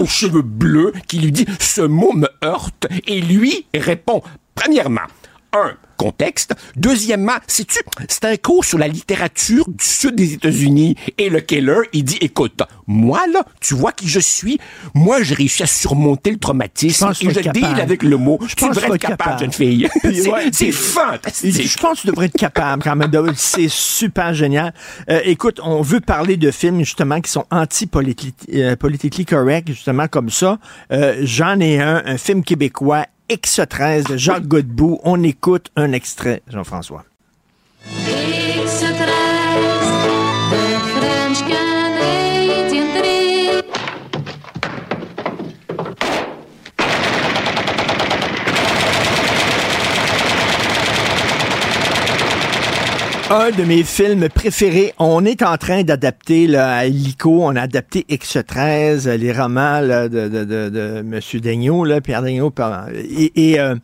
[0.00, 4.22] aux cheveux bleus qui lui dit «Ce mot me heurte» et lui répond,
[4.54, 5.06] premièrement,
[5.52, 6.54] un, contexte.
[6.76, 7.78] Deuxièmement, c'est-tu,
[8.08, 10.96] c'est un cours sur la littérature du sud des États-Unis.
[11.18, 14.58] Et le Keller, il dit, écoute, moi, là, tu vois qui je suis?
[14.94, 18.38] Moi, j'ai réussi à surmonter le traumatisme et je deal avec le mot.
[18.46, 19.88] Je tu devrais être capable, jeune fille.
[20.52, 21.68] c'est fantastique.
[21.68, 23.10] Je pense que tu devrais être capable, quand même.
[23.34, 24.74] C'est super génial.
[25.10, 30.58] Euh, écoute, on veut parler de films, justement, qui sont anti-politically correct, justement, comme ça.
[30.92, 35.00] Euh, j'en ai un, un film québécois X13 de Jacques Godbout.
[35.02, 37.04] On écoute un extrait, Jean-François.
[53.28, 54.94] Un de mes films préférés.
[55.00, 60.44] On est en train d'adapter à Lico, on a adapté X13, les romans de, de,
[60.44, 61.20] de, de M.
[61.40, 62.54] Daigneault, là, Pierre Daigneault.
[62.94, 63.74] Et, et euh,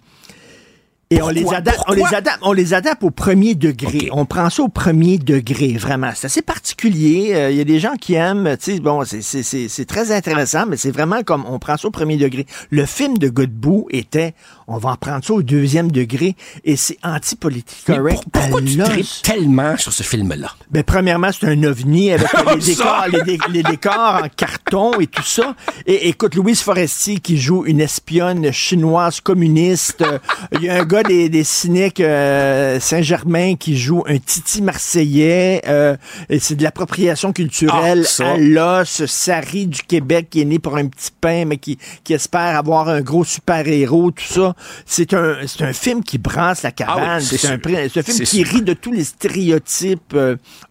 [1.12, 4.08] et on les, adapte, on les adapte, on les adapte au premier degré.
[4.12, 6.10] On prend ça au premier degré, vraiment.
[6.14, 7.32] C'est assez particulier.
[7.34, 10.76] Euh, il y a des gens qui aiment, tu sais, bon, c'est très intéressant, mais
[10.76, 12.46] c'est vraiment comme on prend ça au premier degré.
[12.70, 14.34] Le film de Godbout était,
[14.66, 18.22] on va en prendre ça au deuxième degré, et c'est anti-politique correct.
[18.32, 18.78] pourquoi tu
[19.22, 20.48] tellement sur ce film-là?
[20.70, 23.06] Ben, premièrement, c'est un ovni avec les, décors,
[23.50, 25.54] les, décors en carton et tout ça.
[25.86, 30.04] Et écoute, Louise Forestier qui joue une espionne chinoise communiste.
[30.52, 34.62] Il y a un gars gars des, des cyniques euh, Saint-Germain qui joue un Titi
[34.62, 35.62] marseillais.
[35.66, 35.96] Euh,
[36.38, 39.05] c'est de l'appropriation culturelle Ah, à l'os.
[39.07, 42.88] Sari du Québec qui est né pour un petit pain, mais qui, qui espère avoir
[42.88, 44.54] un gros super-héros, tout ça.
[44.87, 46.96] C'est un, c'est un film qui brasse la cabane.
[46.99, 48.46] Ah oui, c'est un, film qui sûr.
[48.46, 50.16] rit de tous les stéréotypes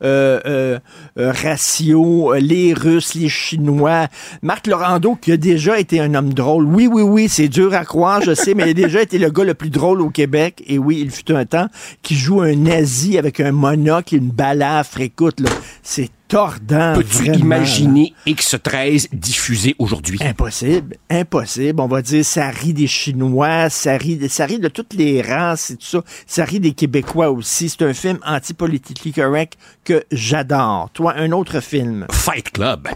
[0.04, 0.80] euh,
[1.18, 4.08] raciaux, les Russes, les Chinois.
[4.42, 6.66] Marc Laurando, qui a déjà été un homme drôle.
[6.66, 9.30] Oui, oui, oui, c'est dur à croire, je sais, mais il a déjà été le
[9.30, 10.21] gars le plus drôle au Québec.
[10.68, 11.68] Et oui, il fut un temps
[12.02, 15.02] qui joue un nazi avec un monocle et une balafre.
[15.02, 15.50] Écoute, là,
[15.82, 16.94] c'est tordant.
[16.96, 20.20] Peux-tu imaginer X13 diffusé aujourd'hui?
[20.22, 21.82] Impossible, impossible.
[21.82, 25.72] On va dire, ça rit des Chinois, ça rit, ça rit de toutes les races
[25.72, 26.04] et tout ça.
[26.28, 27.70] Ça rit des Québécois aussi.
[27.70, 30.90] C'est un film anti-politically correct que j'adore.
[30.94, 32.06] Toi, un autre film?
[32.12, 32.88] Fight Club.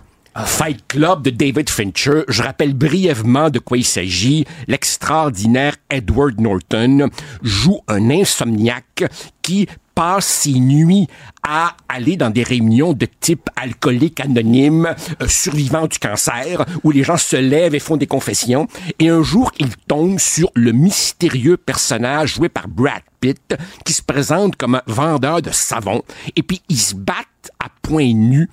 [0.44, 2.24] Fight Club de David Fincher.
[2.28, 4.45] Je rappelle brièvement de quoi il s'agit.
[4.68, 7.10] L'extraordinaire Edward Norton
[7.41, 9.06] joue un insomniaque
[9.41, 11.07] qui passe ses nuits
[11.41, 17.03] à aller dans des réunions de type alcoolique anonyme, euh, survivant du cancer, où les
[17.03, 18.68] gens se lèvent et font des confessions.
[18.99, 23.56] Et un jour, il tombe sur le mystérieux personnage joué par Brad Pitt,
[23.86, 26.03] qui se présente comme un vendeur de savon.
[26.36, 28.49] Et puis, ils se battent à poings nus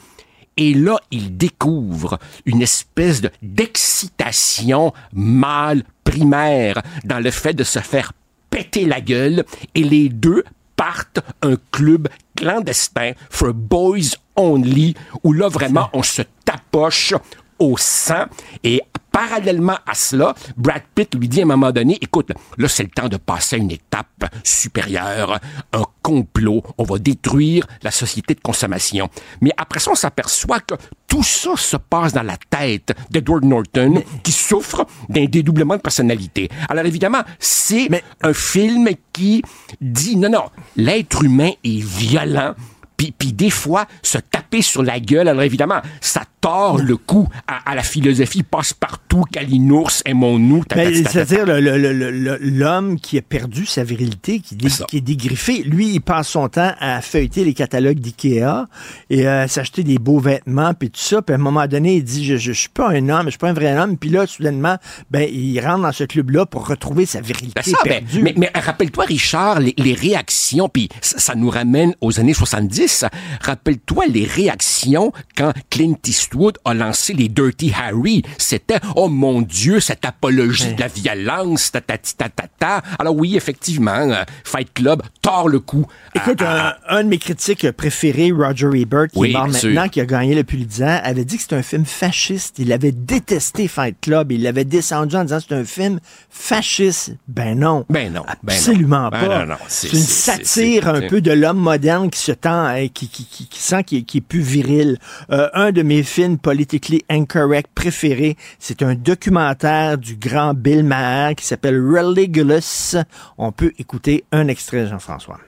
[0.56, 7.78] et là, il découvre une espèce de d'excitation mâle primaire dans le fait de se
[7.78, 8.12] faire
[8.50, 9.44] péter la gueule.
[9.74, 10.44] Et les deux
[10.76, 17.14] partent un club clandestin for boys only où là vraiment on se tapoche
[17.62, 18.24] au sang
[18.64, 18.82] et
[19.12, 22.88] parallèlement à cela, Brad Pitt lui dit à un moment donné, écoute, là c'est le
[22.88, 25.38] temps de passer à une étape supérieure,
[25.72, 29.08] un complot, on va détruire la société de consommation.
[29.40, 30.74] Mais après ça, on s'aperçoit que
[31.06, 36.48] tout ça se passe dans la tête d'Edward Norton qui souffre d'un dédoublement de personnalité.
[36.68, 37.88] Alors évidemment, c'est
[38.22, 39.42] un film qui
[39.80, 40.44] dit, non, non,
[40.76, 42.54] l'être humain est violent,
[42.96, 47.28] puis, puis des fois, se taper sur la gueule, alors évidemment, ça tord le cou
[47.46, 50.64] à, à la philosophie passe-partout, Kalinours, aimons-nous.
[50.70, 55.00] C'est-à-dire le- le- le- le- l'homme qui a perdu sa virilité, qui, dé- qui est
[55.00, 58.66] dégriffé, lui, il passe son temps à feuilleter les catalogues d'IKEA
[59.08, 61.22] et à s'acheter des beaux vêtements, puis tout ça.
[61.22, 63.30] Puis à un moment donné, il dit, je, je, je suis pas un homme, je
[63.30, 63.96] suis pas un vrai homme.
[63.96, 64.76] Puis là, soudainement,
[65.12, 68.20] ben, il rentre dans ce club-là pour retrouver sa virilité Ben ça, ben, perdue.
[68.22, 73.04] mais, mais rappelle-toi, Richard, les, les réactions, puis ça, ça nous ramène aux années 70.
[73.40, 76.31] Rappelle-toi les réactions quand Clint Eastwood
[76.64, 78.22] a lancé les Dirty Harry.
[78.38, 82.82] C'était, oh mon Dieu, cette apologie de la violence, tatata.
[82.98, 85.86] Alors oui, effectivement, euh, Fight Club tord le coup.
[86.14, 90.00] Écoute, un, un de mes critiques préférés, Roger Ebert, qui Oui, est mort maintenant, qui
[90.00, 92.58] a gagné le Pulitzer, avait dit que c'était un film fasciste.
[92.58, 94.32] Il avait détesté Fight Club.
[94.32, 96.00] Il l'avait descendu en disant que c'est un film
[96.30, 97.12] fasciste.
[97.28, 97.84] Ben non.
[97.90, 98.22] Ben non.
[98.42, 98.52] ben.
[98.54, 99.38] Absolument Ben pas.
[99.40, 102.88] non, non, C'est c'est- une satire un peu de l'homme moderne qui se tend, hein,
[102.88, 104.98] qui, qui, qui, qui sent qu'il qui est plus viril.
[105.30, 111.34] Euh, un de mes films politically incorrect préférés, c'est un documentaire du grand Bill Maher
[111.34, 112.96] qui s'appelle Religulous.
[113.38, 115.38] On peut écouter un extrait, Jean-François.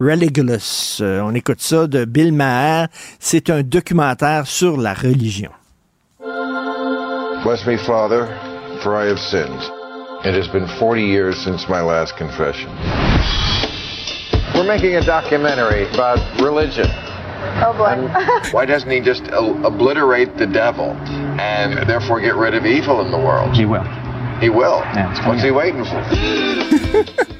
[0.00, 1.00] Religulous.
[1.00, 2.88] Euh, on écoute ça de Bill Maher.
[3.18, 5.50] C'est un documentaire sur la religion.
[7.44, 8.26] Bless me, Father,
[8.82, 9.60] for I have sinned.
[10.24, 12.70] It has been 40 years since my last confession.
[14.54, 16.86] We're making a documentary about religion.
[17.62, 18.52] Oh boy.
[18.52, 20.90] Why doesn't he just obliterate the devil
[21.40, 23.54] and therefore get rid of evil in the world?
[23.54, 23.84] He will.
[24.40, 24.80] He will.
[25.26, 26.00] What's he waiting for?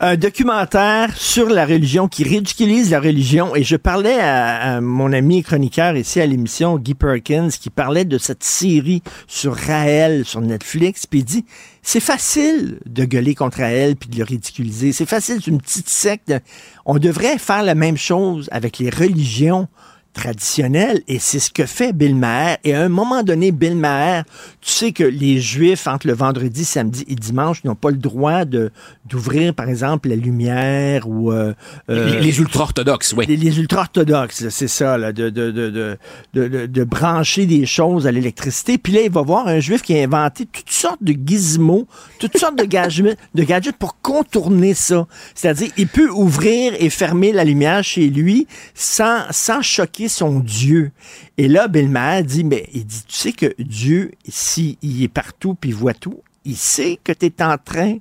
[0.00, 3.54] un documentaire sur la religion qui ridiculise la religion.
[3.56, 8.04] Et je parlais à, à mon ami chroniqueur ici à l'émission, Guy Perkins, qui parlait
[8.04, 11.44] de cette série sur Raël sur Netflix, puis il dit
[11.90, 14.92] c'est facile de gueuler contre Raël puis de le ridiculiser.
[14.92, 16.34] C'est facile, c'est une petite secte.
[16.84, 19.68] On devrait faire la même chose avec les religions
[20.14, 22.56] traditionnelles et c'est ce que fait Bill Maher.
[22.64, 24.24] Et à un moment donné, Bill Maher,
[24.60, 28.44] tu sais que les Juifs, entre le vendredi, samedi et dimanche, n'ont pas le droit
[28.44, 28.70] de
[29.08, 31.32] d'ouvrir, par exemple, la lumière ou...
[31.32, 31.54] euh,
[31.88, 33.24] euh, Les- les ultra-orthodoxes, oui.
[33.26, 35.98] Les, les ultra-orthodoxes, c'est ça, là, de, de, de, de,
[36.34, 38.76] de, de- de brancher des choses à l'électricité.
[38.76, 41.86] Puis là, il va voir un Juif qui a inventé toutes sortes de gizmos,
[42.18, 45.06] toutes sortes de gadgets, de gadgets pour contourner ça.
[45.34, 50.92] C'est-à-dire, il peut ouvrir et fermer la lumière chez lui sans, sans choquer son Dieu.
[51.36, 55.56] Et là, Bill Maher dit, mais il dit, tu sais que Dieu, s'il est partout
[55.60, 57.96] puis il voit tout, il sait que tu es en train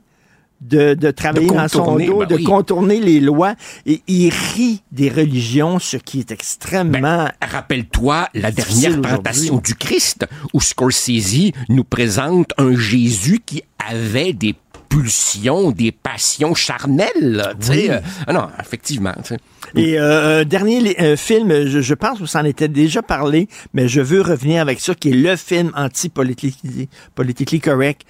[0.61, 2.43] de, de travailler dans son dos, ben de oui.
[2.43, 3.55] contourner les lois.
[3.85, 7.29] Et il rit des religions, ce qui est extrêmement...
[7.41, 14.55] Rappelle-toi la dernière tentation du Christ, où Scorsese nous présente un Jésus qui avait des
[14.97, 17.53] pulsions, des passions charnelles.
[17.69, 17.87] Oui.
[17.89, 19.13] Euh, ah non, effectivement.
[19.75, 24.21] Et euh, dernier film, je, pense que ça en était déjà parlé, mais je veux
[24.21, 28.01] revenir avec ça, qui est le film anti-politically correct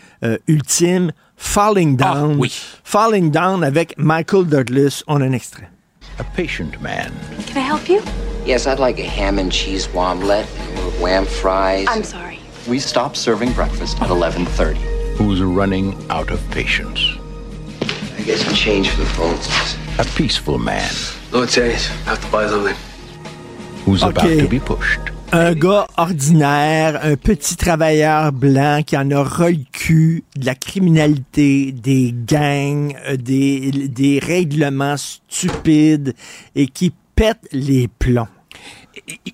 [0.48, 2.38] ultime, Falling ah, Down.
[2.40, 2.52] oui.
[2.84, 5.04] Falling Down avec Michael Douglas.
[5.08, 5.70] On a un extrait.
[6.20, 7.12] A patient man.
[7.46, 8.02] Can I help you?
[8.46, 10.46] Yes, I'd like a ham and cheese omelet,
[11.00, 11.86] wham fries.
[11.90, 12.40] I'm sorry.
[12.68, 14.97] We stop serving breakfast at 11.30.
[15.18, 17.00] Who's running out of patience?
[18.18, 19.36] I get some change for the phone.
[19.98, 20.92] A peaceful man.
[21.34, 21.90] No change.
[22.06, 22.76] I have to buy something.
[23.84, 24.12] Who's okay.
[24.12, 25.00] about to be pushed.
[25.32, 31.72] Un gars ordinaire, un petit travailleur blanc qui en a ras cul de la criminalité,
[31.72, 36.14] des gangs, euh, des, des règlements stupides
[36.56, 38.28] et qui pète les plombs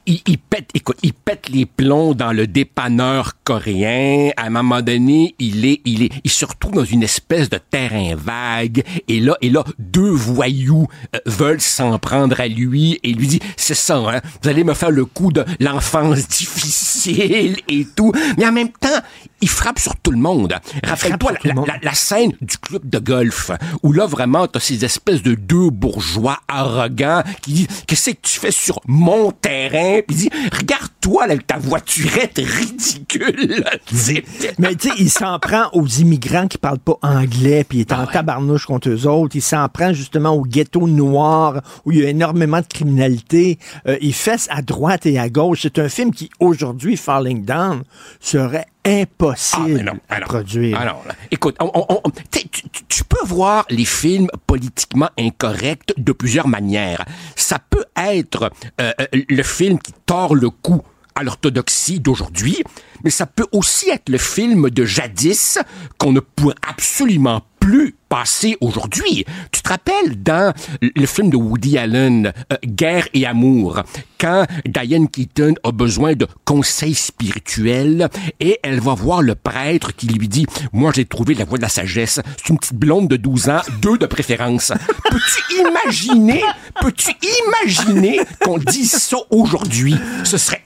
[0.06, 4.32] il, pète, écoute, il pète les plombs dans le dépanneur coréen.
[4.38, 7.58] À un moment donné, il est, il est, il se retrouve dans une espèce de
[7.58, 8.84] terrain vague.
[9.08, 13.40] Et là, et là, deux voyous euh, veulent s'en prendre à lui et lui dit,
[13.58, 18.12] c'est ça, hein, vous allez me faire le coup de l'enfance difficile et tout.
[18.38, 19.00] Mais en même temps,
[19.44, 20.56] il frappe sur tout le monde.
[20.86, 21.34] Rappelle-toi
[21.82, 23.52] la, scène du club de golf
[23.84, 28.40] où là vraiment t'as ces espèces de deux bourgeois arrogants qui disent qu'est-ce que tu
[28.40, 33.66] fais sur mon terrain puis dit regarde-toi avec ta voiturette ridicule.
[34.60, 37.92] Mais tu sais il s'en prend aux immigrants qui parlent pas anglais puis il est
[37.92, 39.36] en ah tabarnouche contre eux autres.
[39.36, 43.60] Il s'en prend justement au ghetto noir où il y a énormément de criminalité.
[43.88, 45.60] Euh, il fesse à droite et à gauche.
[45.64, 47.84] C'est un film qui aujourd'hui Falling Down
[48.22, 50.80] serait impossible ah, à produire.
[50.80, 51.58] Alors, écoute,
[52.90, 57.06] tu, peux voir les films politiquement incorrects de plusieurs manières.
[57.36, 58.52] Ça peut être
[58.82, 60.82] euh, euh, le film qui tord le cou
[61.16, 62.64] à l'orthodoxie d'aujourd'hui,
[63.04, 65.60] mais ça peut aussi être le film de jadis
[65.98, 69.26] qu'on ne pourrait absolument plus passer aujourd'hui.
[69.52, 73.82] Tu te rappelles dans le film de Woody Allen, euh, Guerre et amour,
[74.20, 78.10] quand Diane Keaton a besoin de conseils spirituels
[78.42, 81.64] et elle va voir le prêtre qui lui dit "Moi j'ai trouvé la voie de
[81.64, 84.74] la sagesse, c'est une petite blonde de 12 ans, deux de préférence."
[85.10, 86.44] Peux-tu imaginer,
[86.82, 87.12] peux-tu
[87.48, 89.96] imaginer qu'on dise ça aujourd'hui?
[90.26, 90.64] Ce serait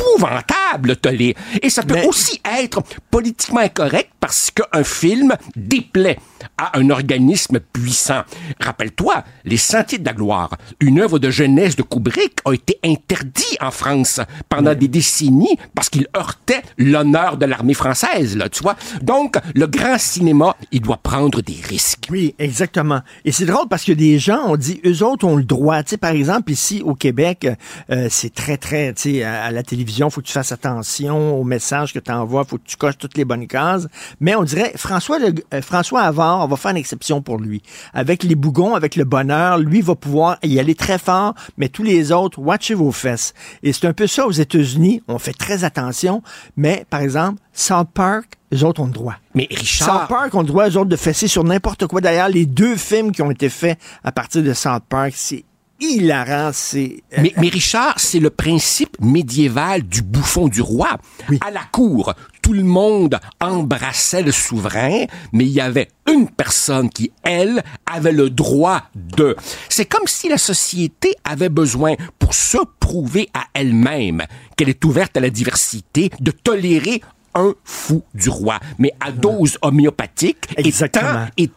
[0.00, 1.34] épouvantable, Tolé.
[1.62, 6.18] Et ça peut aussi être politiquement incorrect parce qu'un film déplaît
[6.58, 8.22] à un organisme puissant.
[8.60, 13.56] Rappelle-toi, Les Sentiers de la gloire, une œuvre de jeunesse de Kubrick, a été interdit
[13.60, 18.76] en France pendant des décennies parce qu'il heurtait l'honneur de l'armée française, là, tu vois.
[19.02, 22.08] Donc, le grand cinéma, il doit prendre des risques.
[22.10, 23.00] Oui, exactement.
[23.24, 25.82] Et c'est drôle parce que des gens ont dit, eux autres ont le droit.
[25.82, 27.48] Tu sais, par exemple, ici au Québec,
[27.90, 31.44] euh, c'est très, très, tu sais, à, la télévision, faut que tu fasses attention aux
[31.44, 33.86] messages que tu envoies, faut que tu coches toutes les bonnes cases.
[34.20, 37.62] Mais on dirait, François, le, euh, François Havard, on va faire une exception pour lui.
[37.92, 41.82] Avec les bougons, avec le bonheur, lui va pouvoir y aller très fort, mais tous
[41.82, 43.34] les autres, watchez vos fesses.
[43.62, 45.02] Et c'est un peu ça aux États-Unis.
[45.08, 46.22] On fait très attention,
[46.56, 49.16] mais par exemple, South Park, les autres ont le droit.
[49.34, 49.88] Mais Richard.
[49.88, 52.00] South Park ont le droit, eux autres, de fesser sur n'importe quoi.
[52.00, 55.44] D'ailleurs, les deux films qui ont été faits à partir de South Park, c'est
[55.80, 56.50] hilarant.
[56.52, 57.02] C'est.
[57.12, 60.98] Euh, mais, mais, Richard, c'est le principe médiéval du bouffon du roi.
[61.40, 66.90] À la cour, tout le monde embrassait le souverain, mais il y avait une personne
[66.90, 69.36] qui, elle, avait le droit de.
[69.68, 74.24] C'est comme si la société avait besoin, pour se prouver à elle-même
[74.56, 77.00] qu'elle est ouverte à la diversité, de tolérer
[77.34, 81.26] un fou du roi, mais à dose homéopathique, Exactement.
[81.36, 81.54] et tant,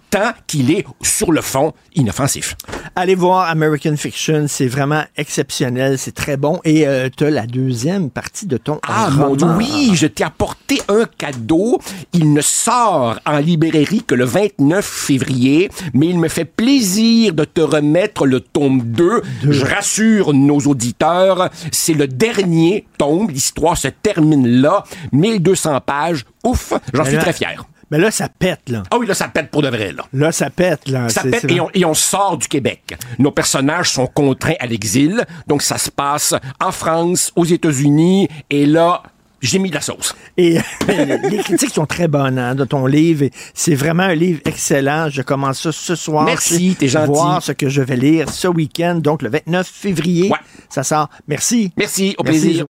[0.48, 2.56] qu'il est, sur le fond, inoffensif.
[2.96, 6.60] Allez voir American Fiction, c'est vraiment exceptionnel, c'est très bon.
[6.64, 10.24] Et euh, tu as la deuxième partie de ton Ah, mon Dieu, oui, je t'ai
[10.24, 11.80] apporté un cadeau.
[12.14, 17.44] Il ne sort en librairie que le 29 février, mais il me fait plaisir de
[17.44, 19.22] te remettre le tome 2.
[19.50, 26.26] Je rassure nos auditeurs, c'est le dernier tome, l'histoire se termine là, 1200 pages.
[26.44, 27.66] Ouf, j'en suis très fier.
[27.94, 28.82] Mais là, ça pète, là.
[28.90, 30.04] Ah oui, là, ça pète pour de vrai, là.
[30.14, 31.10] Là, ça pète, là.
[31.10, 31.46] Ça pète
[31.76, 32.98] et on, sort du Québec.
[33.20, 38.66] Nos personnages sont contraints à l'exil, donc ça se passe en France, aux États-Unis, et
[38.66, 39.04] là,
[39.44, 40.16] j'ai mis de la sauce.
[40.38, 40.58] Et
[40.88, 43.28] les critiques sont très bonnes hein, de ton livre.
[43.54, 45.12] C'est vraiment un livre excellent.
[45.12, 46.26] Je commence ça ce soir.
[46.26, 47.12] Merci, t'es gentil.
[47.12, 50.32] Voir ce que je vais lire ce week-end, donc le 29 février.
[50.32, 50.40] Ouais.
[50.68, 51.10] Ça sort.
[51.28, 51.72] Merci.
[51.78, 52.66] Merci, au plaisir.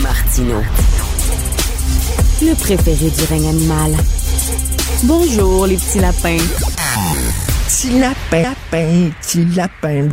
[0.00, 0.62] Martino.
[2.44, 3.92] Le préféré du règne animal.
[5.04, 6.36] Bonjour, les petits lapins.
[7.68, 10.08] Petit lapin, lapin, petit lapin.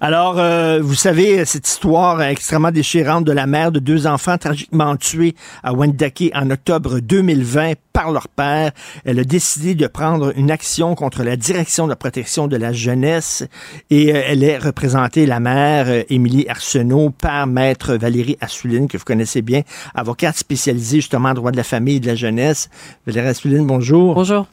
[0.00, 4.96] Alors, euh, vous savez, cette histoire extrêmement déchirante de la mère de deux enfants tragiquement
[4.96, 8.72] tués à Wendake en octobre 2020 par leur père.
[9.04, 12.72] Elle a décidé de prendre une action contre la direction de la protection de la
[12.72, 13.44] jeunesse
[13.90, 18.98] et euh, elle est représentée, la mère, euh, Émilie Arsenault, par maître Valérie Assouline, que
[18.98, 19.62] vous connaissez bien,
[19.94, 22.68] avocate spécialisée justement en droit de la famille et de la jeunesse.
[23.06, 24.14] Valérie Assouline, bonjour.
[24.14, 24.46] Bonjour.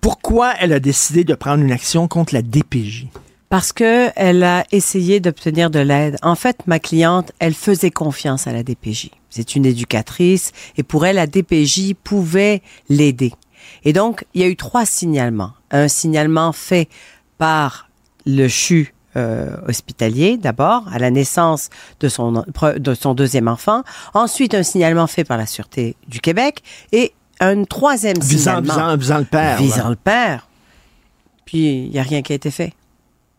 [0.00, 3.06] Pourquoi elle a décidé de prendre une action contre la DPJ?
[3.48, 6.16] Parce que elle a essayé d'obtenir de l'aide.
[6.22, 9.10] En fait, ma cliente, elle faisait confiance à la DPJ.
[9.30, 13.32] C'est une éducatrice et pour elle, la DPJ pouvait l'aider.
[13.84, 15.52] Et donc, il y a eu trois signalements.
[15.70, 16.88] Un signalement fait
[17.38, 17.88] par
[18.24, 21.70] le CHU euh, hospitalier d'abord à la naissance
[22.00, 23.82] de son de son deuxième enfant,
[24.12, 26.62] ensuite un signalement fait par la sûreté du Québec
[26.92, 29.56] et un troisième visant, signalement visant, visant le père.
[29.56, 29.90] visant là.
[29.90, 30.48] le père.
[31.46, 32.74] Puis il y a rien qui a été fait.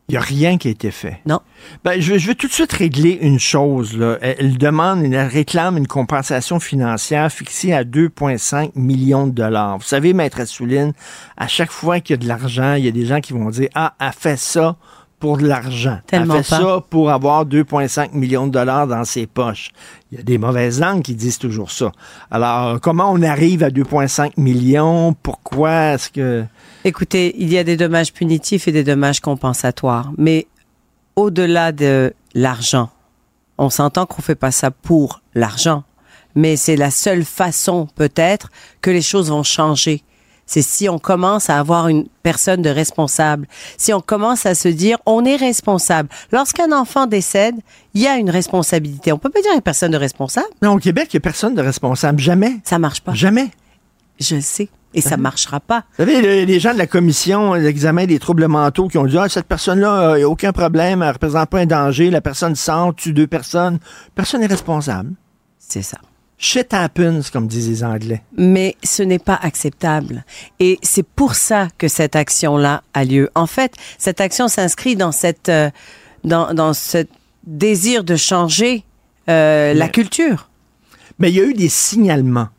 [0.09, 1.19] Il n'y a rien qui a été fait.
[1.25, 1.41] Non.
[1.83, 3.97] Ben, je, veux, je veux tout de suite régler une chose.
[3.97, 4.17] Là.
[4.21, 9.77] Elle, demande, elle réclame une compensation financière fixée à 2,5 millions de dollars.
[9.77, 10.93] Vous savez, Maître Assouline,
[11.35, 13.49] à chaque fois qu'il y a de l'argent, il y a des gens qui vont
[13.49, 14.77] dire Ah, elle fait ça
[15.19, 15.99] pour de l'argent.
[16.11, 16.43] Elle fait pas.
[16.43, 19.71] ça pour avoir 2,5 millions de dollars dans ses poches.
[20.11, 21.91] Il y a des mauvaises langues qui disent toujours ça.
[22.31, 25.13] Alors, comment on arrive à 2,5 millions?
[25.21, 26.45] Pourquoi est-ce que...
[26.87, 30.47] Écoutez, il y a des dommages punitifs et des dommages compensatoires, mais
[31.17, 32.91] au-delà de l'argent,
[33.57, 35.83] on s'entend qu'on fait pas ça pour l'argent,
[36.33, 40.01] mais c'est la seule façon peut-être que les choses vont changer.
[40.45, 44.69] C'est si on commence à avoir une personne de responsable, si on commence à se
[44.69, 46.07] dire on est responsable.
[46.31, 47.55] Lorsqu'un enfant décède,
[47.95, 49.11] il y a une responsabilité.
[49.11, 50.47] On peut pas dire une personne de responsable.
[50.61, 52.21] Non, au Québec, il n'y a personne de responsable.
[52.21, 52.61] Jamais.
[52.63, 53.13] Ça marche pas.
[53.13, 53.51] Jamais.
[54.19, 54.69] Je sais.
[54.93, 55.83] Et ça marchera pas.
[55.99, 59.17] Vous savez, le- les gens de la commission d'examen des troubles mentaux qui ont dit
[59.17, 62.21] Ah, cette personne-là, il n'y a aucun problème, elle ne représente pas un danger, la
[62.21, 63.79] personne sort, tue deux personnes.
[64.15, 65.11] Personne n'est responsable.
[65.59, 65.97] C'est ça.
[66.39, 68.23] Shit happens, comme disent les Anglais.
[68.37, 70.23] mais ce n'est pas acceptable.
[70.59, 73.29] Et c'est pour ça que cette action-là a lieu.
[73.35, 75.69] En fait, cette action s'inscrit dans cette, euh,
[76.23, 77.05] dans, dans ce
[77.45, 78.83] désir de changer
[79.29, 80.49] euh, la culture.
[81.19, 82.49] Mais il y a eu des signalements.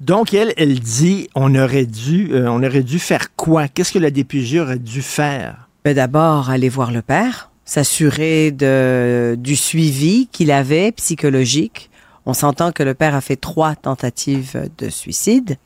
[0.00, 3.68] Donc, elle, elle dit on aurait dû, euh, on aurait dû faire quoi?
[3.68, 5.68] Qu'est-ce que la DPJ aurait dû faire?
[5.84, 11.90] Mais D'abord, aller voir le père, s'assurer de, du suivi qu'il avait psychologique.
[12.26, 15.56] On s'entend que le père a fait trois tentatives de suicide.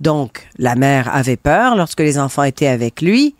[0.00, 3.34] Donc, la mère avait peur lorsque les enfants étaient avec lui,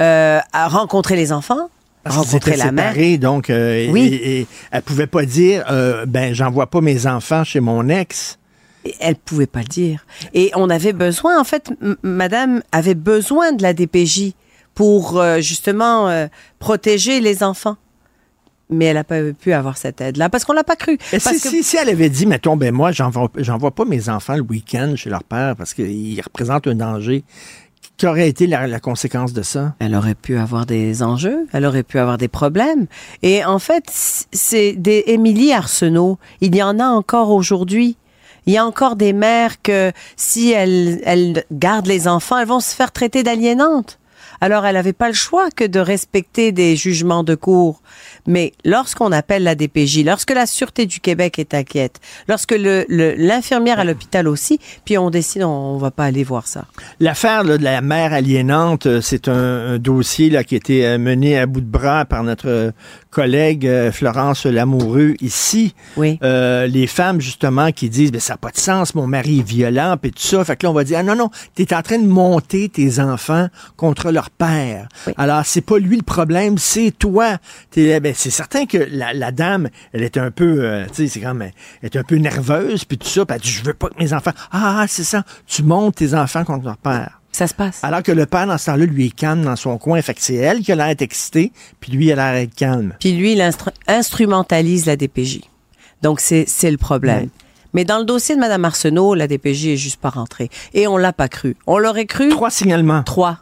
[0.00, 1.68] euh, à rencontrer les enfants,
[2.04, 2.94] Parce rencontrer la mère.
[3.18, 4.06] donc euh, Oui.
[4.06, 8.38] et, et elle pouvait pas dire euh, ben j'envoie pas mes enfants chez mon ex.
[9.00, 10.04] Elle pouvait pas le dire.
[10.34, 11.70] Et on avait besoin, en fait,
[12.02, 14.32] Madame avait besoin de la DPJ
[14.74, 16.26] pour euh, justement euh,
[16.58, 17.76] protéger les enfants.
[18.68, 20.98] Mais elle n'a pas pu avoir cette aide-là parce qu'on l'a pas cru.
[21.12, 24.34] Parce si, que- si, si elle avait dit, mettons, ben moi, j'envoie pas mes enfants
[24.34, 27.22] le week-end chez leur père parce qu'ils représentent un danger,
[28.00, 29.74] qu'aurait été la, la conséquence de ça?
[29.78, 32.86] Elle aurait pu avoir des enjeux, elle aurait pu avoir des problèmes.
[33.22, 36.18] Et en fait, c'est des Émilie Arsenault.
[36.40, 37.96] Il y en a encore aujourd'hui.
[38.46, 42.60] Il y a encore des mères que si elles, elles gardent les enfants, elles vont
[42.60, 43.98] se faire traiter d'aliénantes.
[44.40, 47.80] Alors, elle n'avait pas le choix que de respecter des jugements de cour.
[48.26, 53.14] Mais lorsqu'on appelle la DPJ, lorsque la Sûreté du Québec est inquiète, lorsque le- le-
[53.16, 56.64] l'infirmière à l'hôpital aussi, puis on décide, on, on va pas aller voir ça.
[57.00, 60.98] L'affaire de la mère aliénante, euh, c'est un, un dossier là, qui a été euh,
[60.98, 62.70] mené à bout de bras par notre euh,
[63.10, 65.74] collègue Florence Lamoureux ici.
[65.96, 66.18] Oui.
[66.22, 69.48] Euh, les femmes, justement, qui disent ben, ça n'a pas de sens, mon mari est
[69.48, 70.44] violent, puis tout ça.
[70.44, 72.68] Fait que là, on va dire ah, non, non, tu es en train de monter
[72.68, 74.88] tes enfants contre leur père.
[75.16, 77.38] Alors, c'est pas lui le problème, c'est toi.
[77.70, 81.08] T'es- ben, c'est certain que la, la dame, elle est un peu, euh, tu sais,
[81.08, 81.52] c'est comme, elle
[81.82, 84.12] est un peu nerveuse, puis tout ça, puis elle dit, je veux pas que mes
[84.12, 87.20] enfants, ah, c'est ça, tu montes tes enfants contre leur père.
[87.32, 87.84] Ça se passe.
[87.84, 90.00] Alors que le père, dans ce temps-là, lui est calme dans son coin.
[90.00, 92.94] Fait que c'est elle qui a l'air d'être excitée, puis lui, il a l'air calme.
[92.98, 95.40] Puis lui, il instru- instrumentalise la DPJ.
[96.02, 97.28] Donc, c'est c'est le problème.
[97.74, 100.48] Mais dans le dossier de Mme Arsenault, la DPJ est juste pas rentrée.
[100.72, 101.56] Et on l'a pas cru.
[101.66, 102.30] On l'aurait cru.
[102.30, 103.02] Trois signalements.
[103.02, 103.40] Trois.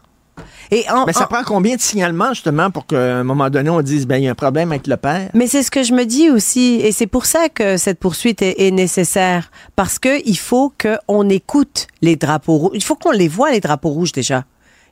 [0.71, 3.83] Et Mais ça en- prend combien de signalements, justement, pour qu'à un moment donné, on
[3.83, 5.31] dise, ben, il y a un problème avec le père?
[5.35, 8.43] Mais c'est ce que je me dis aussi, et c'est pour ça que cette poursuite
[8.43, 12.73] est, est nécessaire, parce que il faut qu'on écoute les drapeaux rouges.
[12.75, 14.45] Il faut qu'on les voit les drapeaux rouges déjà.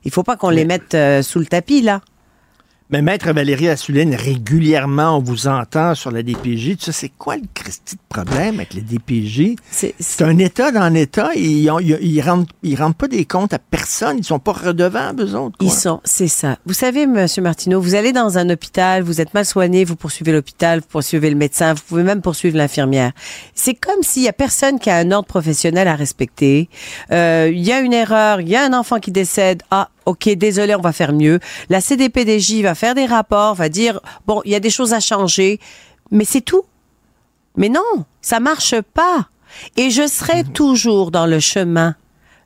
[0.05, 2.01] Il faut pas qu'on les mette euh, sous le tapis là.
[2.93, 6.77] Mais Maître Valérie Assouline, régulièrement, on vous entend sur la DPJ.
[6.77, 9.55] Tu sais, c'est quoi le Christi de problème avec la DPJ?
[9.71, 11.31] C'est un État dans l'État.
[11.33, 14.19] Ils, ils, ils, rendent, ils rendent pas des comptes à personne.
[14.19, 15.55] Ils sont pas redevables, eux autres.
[15.59, 16.59] Ils sont, c'est ça.
[16.67, 20.31] Vous savez, Monsieur Martineau, vous allez dans un hôpital, vous êtes mal soigné, vous poursuivez
[20.31, 23.11] l'hôpital, vous poursuivez le médecin, vous pouvez même poursuivre l'infirmière.
[23.55, 26.69] C'est comme s'il y a personne qui a un ordre professionnel à respecter.
[27.11, 29.63] Euh, il y a une erreur, il y a un enfant qui décède.
[29.71, 31.39] Ah, OK, désolé, on va faire mieux.
[31.69, 34.99] La CDPDJ va faire des rapports, va dire, bon, il y a des choses à
[34.99, 35.59] changer,
[36.11, 36.63] mais c'est tout.
[37.55, 39.27] Mais non, ça marche pas.
[39.77, 41.95] Et je serai toujours dans le chemin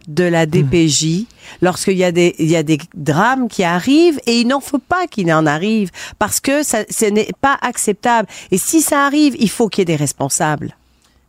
[0.08, 1.26] de la DPJ
[1.62, 4.80] lorsqu'il y a des il y a des drames qui arrivent et il n'en faut
[4.80, 9.36] pas qu'il en arrive parce que ça, ce n'est pas acceptable et si ça arrive
[9.38, 10.78] il faut qu'il y ait des responsables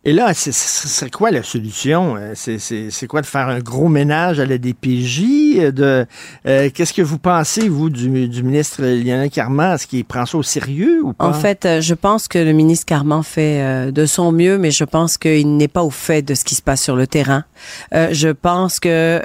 [0.08, 2.16] et là, c'est quoi la solution?
[2.16, 5.22] Euh, c'est quoi de faire un gros ménage à la DPJ?
[5.58, 6.06] Euh, de
[6.46, 9.74] euh, Qu'est-ce que vous pensez, vous, du, du ministre Lionel Carman?
[9.74, 11.26] Est-ce qu'il prend ça au sérieux ou pas?
[11.26, 15.18] En fait, je pense que le ministre Carman fait de son mieux, mais je pense
[15.18, 17.44] qu'il n'est pas au fait de ce qui se passe sur le terrain.
[17.92, 19.20] je pense que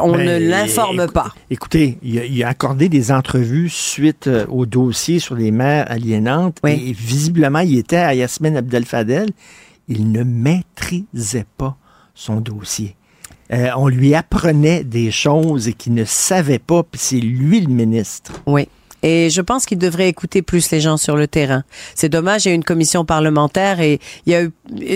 [0.00, 1.34] on ben, ne l'informe pas.
[1.50, 6.56] Écoutez, il a, accordé des entrevues suite au dossier sur les mères aliénantes.
[6.66, 9.28] Et visiblement, il était à Yasmine Abdel-Fadel
[9.88, 11.76] il ne maîtrisait pas
[12.14, 12.96] son dossier.
[13.52, 18.32] Euh, on lui apprenait des choses qu'il ne savait pas, puis c'est lui le ministre.
[18.46, 18.68] Oui.
[19.02, 21.64] Et je pense qu'il devrait écouter plus les gens sur le terrain.
[21.94, 24.46] C'est dommage, il y a une commission parlementaire et il y a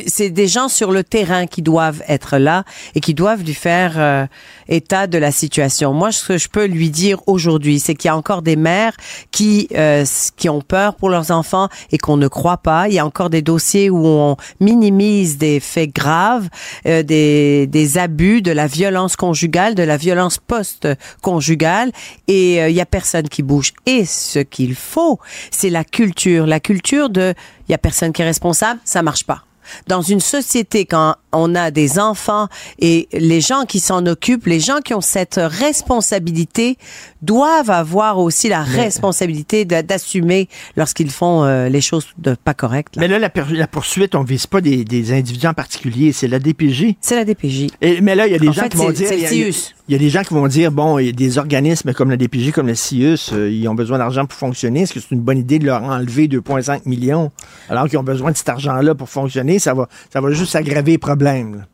[0.06, 2.64] c'est des gens sur le terrain qui doivent être là
[2.94, 4.27] et qui doivent lui faire euh,
[4.68, 5.93] état de la situation.
[5.93, 8.97] Moi, ce que je peux lui dire aujourd'hui, c'est qu'il y a encore des mères
[9.31, 10.05] qui euh,
[10.36, 12.89] qui ont peur pour leurs enfants et qu'on ne croit pas.
[12.89, 16.48] Il y a encore des dossiers où on minimise des faits graves,
[16.86, 21.93] euh, des, des abus, de la violence conjugale, de la violence post-conjugale
[22.28, 23.72] et il y a personne qui bouge.
[23.91, 25.19] Et ce qu'il faut,
[25.51, 27.35] c'est la culture, la culture de
[27.69, 29.43] il y a personne qui est responsable, ça marche pas.
[29.89, 32.48] Dans une société quand on a des enfants
[32.78, 36.77] et les gens qui s'en occupent, les gens qui ont cette responsabilité
[37.23, 42.94] doivent avoir aussi la responsabilité d'assumer lorsqu'ils font euh, les choses de pas correctes.
[42.97, 46.94] Mais là, la, poursuite, on vise pas des, individus en particulier, c'est la DPJ.
[47.01, 47.69] C'est la DPJ.
[47.81, 49.12] Et, mais là, il y a des gens qui vont dire...
[49.89, 52.11] Il y, a des gens qui vont dire, bon, il y a des organismes comme
[52.11, 54.82] la DPJ, comme le CIUS, euh, ils ont besoin d'argent pour fonctionner.
[54.82, 57.32] Est-ce que c'est une bonne idée de leur enlever 2,5 millions
[57.69, 59.59] alors qu'ils ont besoin de cet argent-là pour fonctionner?
[59.59, 61.19] Ça va, ça va juste aggraver les problèmes.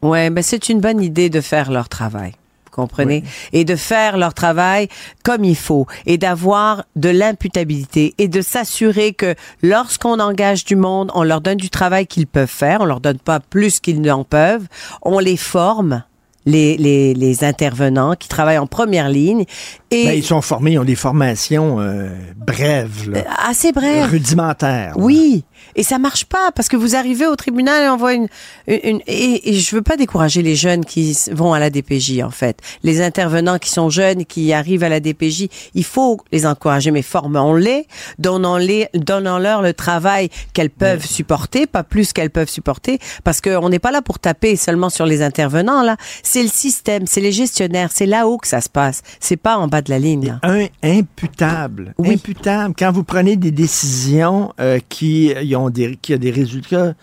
[0.02, 2.34] Oui, ben c'est une bonne idée de faire leur travail
[2.76, 3.24] comprenez?
[3.52, 4.88] Et de faire leur travail
[5.24, 11.10] comme il faut et d'avoir de l'imputabilité et de s'assurer que lorsqu'on engage du monde,
[11.14, 14.24] on leur donne du travail qu'ils peuvent faire, on leur donne pas plus qu'ils n'en
[14.24, 14.66] peuvent,
[15.02, 16.04] on les forme
[16.44, 19.46] les, les, les, intervenants qui travaillent en première ligne.
[19.90, 23.10] Et ben, ils sont formés, ils ont des formations euh, brèves.
[23.10, 24.08] Là, euh, assez brèves.
[24.10, 24.92] Rudimentaires.
[24.96, 25.44] Oui.
[25.74, 28.28] Et ça marche pas parce que vous arrivez au tribunal et on voit une,
[28.66, 32.30] une, et, et, je veux pas décourager les jeunes qui vont à la DPJ en
[32.30, 32.58] fait.
[32.82, 37.02] Les intervenants qui sont jeunes qui arrivent à la DPJ, il faut les encourager mais
[37.02, 37.86] formons-les,
[38.18, 43.78] donnons-les donnons-leur le travail qu'elles peuvent supporter, pas plus qu'elles peuvent supporter parce qu'on n'est
[43.78, 47.90] pas là pour taper seulement sur les intervenants là, c'est le système, c'est les gestionnaires,
[47.92, 50.38] c'est là-haut que ça se passe, c'est pas en bas de la ligne.
[50.42, 56.30] Un imputable, imputable quand vous prenez des décisions euh, qui ont des, qui a des
[56.30, 56.94] résultats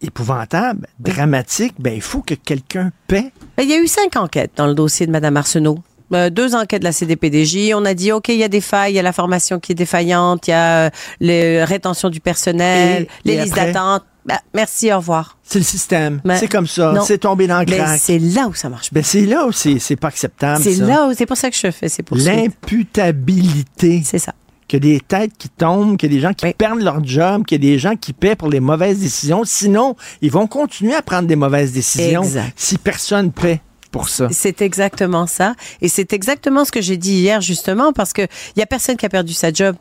[0.00, 3.32] épouvantables, dramatiques, ben, il faut que quelqu'un paie.
[3.56, 5.78] Ben, il y a eu cinq enquêtes dans le dossier de Mme Arsenault.
[6.14, 7.74] Euh, deux enquêtes de la CDPDJ.
[7.74, 9.72] On a dit, OK, il y a des failles, il y a la formation qui
[9.72, 10.90] est défaillante, il y a euh,
[11.20, 14.04] la rétention du personnel, les listes d'attente.
[14.24, 15.38] Ben, merci, au revoir.
[15.42, 16.20] C'est le système.
[16.38, 16.94] c'est comme ça.
[17.04, 17.98] C'est tombé dans le crack.
[17.98, 18.92] c'est là où ça marche.
[18.92, 20.62] Ben, c'est là où c'est pas acceptable.
[20.62, 24.02] C'est là où, c'est pour ça que je fais, c'est pour L'imputabilité.
[24.04, 24.34] C'est ça
[24.68, 27.04] qu'il y a des têtes qui tombent, qu'il y a des gens qui perdent leur
[27.04, 29.42] job, qu'il y a des gens qui paient pour les mauvaises décisions.
[29.44, 32.22] Sinon, ils vont continuer à prendre des mauvaises décisions
[32.54, 33.60] si personne paie.
[33.90, 34.28] Pour ça.
[34.30, 35.54] C'est exactement ça.
[35.80, 39.06] Et c'est exactement ce que j'ai dit hier, justement, parce qu'il n'y a personne qui
[39.06, 39.76] a perdu sa job.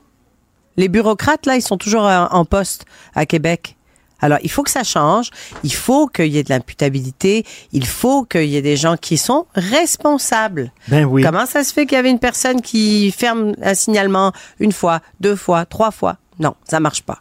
[0.77, 2.85] Les bureaucrates, là, ils sont toujours en poste
[3.15, 3.77] à Québec.
[4.19, 5.30] Alors, il faut que ça change.
[5.64, 7.45] Il faut qu'il y ait de l'imputabilité.
[7.72, 10.72] Il faut qu'il y ait des gens qui sont responsables.
[10.88, 11.23] Ben oui.
[11.23, 15.02] Comment ça se fait qu'il y avait une personne qui ferme un signalement une fois,
[15.19, 16.18] deux fois, trois fois?
[16.39, 17.19] Non, ça marche pas.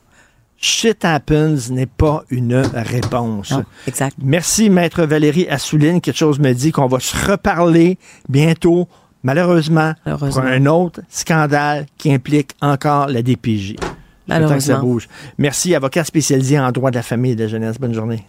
[0.59, 3.52] Shit happens n'est pas une réponse.
[3.86, 4.16] exact.
[4.23, 6.01] Merci, Maître Valérie Assouline.
[6.01, 7.98] Quelque chose me dit qu'on va se reparler
[8.31, 8.89] bientôt,
[9.23, 13.77] malheureusement, pour un autre scandale qui implique encore la DPJ.
[14.28, 15.09] Que ça bouge.
[15.39, 17.78] Merci, avocat spécialisé en droit de la famille et de la jeunesse.
[17.78, 18.24] Bonne journée.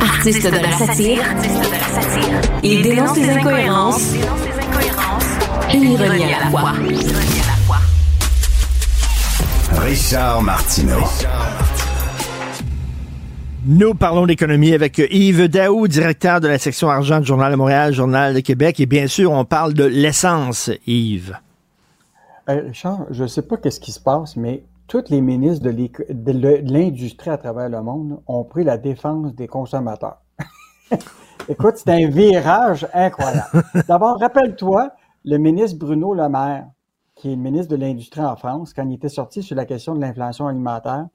[0.00, 1.22] Artiste de la satire,
[2.62, 4.14] il dénonce les incohérences
[5.72, 6.72] Une ironie à la fois.
[9.80, 11.04] Richard Martineau.
[13.66, 17.94] Nous parlons d'économie avec Yves Daou, directeur de la section argent du Journal de Montréal,
[17.94, 18.80] Journal de Québec.
[18.80, 21.38] Et bien sûr, on parle de l'essence, Yves.
[22.48, 26.72] Euh, Richard, je ne sais pas qu'est-ce qui se passe, mais tous les ministres de
[26.72, 30.22] l'industrie à travers le monde ont pris la défense des consommateurs.
[31.48, 33.62] Écoute, c'est un virage incroyable.
[33.86, 34.92] D'abord, rappelle-toi,
[35.24, 36.68] le ministre Bruno Le Maire,
[37.14, 39.94] qui est le ministre de l'Industrie en France, quand il était sorti sur la question
[39.94, 41.06] de l'inflation alimentaire,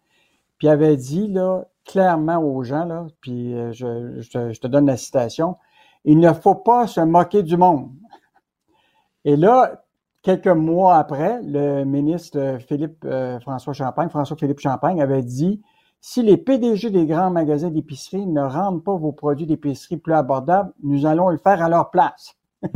[0.60, 4.97] puis avait dit là, clairement aux gens, là, puis euh, je, je, te donne la
[4.97, 5.57] citation,
[6.05, 7.89] il ne faut pas se moquer du monde.
[9.26, 9.82] Et là,
[10.23, 15.61] quelques mois après, le ministre Philippe euh, François Champagne, François-Philippe Champagne avait dit
[15.99, 20.73] si les PDG des grands magasins d'épicerie ne rendent pas vos produits d'épicerie plus abordables,
[20.81, 22.35] nous allons le faire à leur place.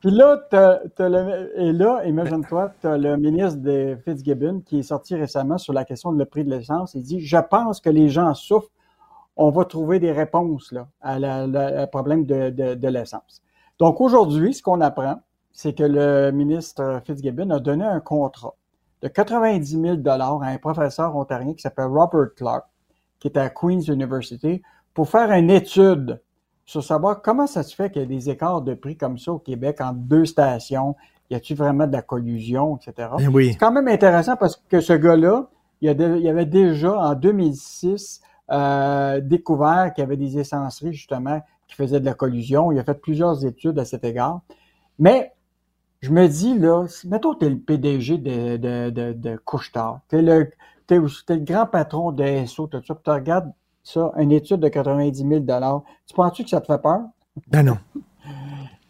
[0.00, 0.38] Puis là,
[1.56, 5.86] et là, imagine-toi, tu as le ministre de Fitzgibbon qui est sorti récemment sur la
[5.86, 6.94] question de le prix de l'essence.
[6.94, 8.70] Il dit Je pense que les gens souffrent.
[9.36, 13.42] On va trouver des réponses là, à la, problème de, de l'essence.
[13.78, 15.20] Donc aujourd'hui, ce qu'on apprend,
[15.54, 18.54] c'est que le ministre Fitzgibbon a donné un contrat
[19.00, 22.64] de 90 000 à un professeur ontarien qui s'appelle Robert Clark,
[23.20, 24.60] qui est à Queen's University,
[24.92, 26.20] pour faire une étude
[26.66, 29.32] sur savoir comment ça se fait qu'il y a des écarts de prix comme ça
[29.32, 30.96] au Québec entre deux stations.
[31.30, 33.10] Y a-t-il vraiment de la collusion, etc.
[33.20, 33.52] Eh oui.
[33.52, 35.48] C'est quand même intéressant parce que ce gars-là,
[35.80, 41.76] il, y avait déjà en 2006 euh, découvert qu'il y avait des essenceries justement qui
[41.76, 42.72] faisaient de la collusion.
[42.72, 44.40] Il a fait plusieurs études à cet égard.
[44.98, 45.33] Mais
[46.04, 50.18] je me dis, là, mettons, tu es le PDG de, de, de, de Couche-Tard, tu
[50.18, 50.50] es, le,
[50.90, 53.50] le grand patron de SO, tout ça, tu regardes
[53.82, 55.40] ça, une étude de 90 000
[56.06, 57.00] tu penses-tu que ça te fait peur?
[57.48, 57.78] Ben non.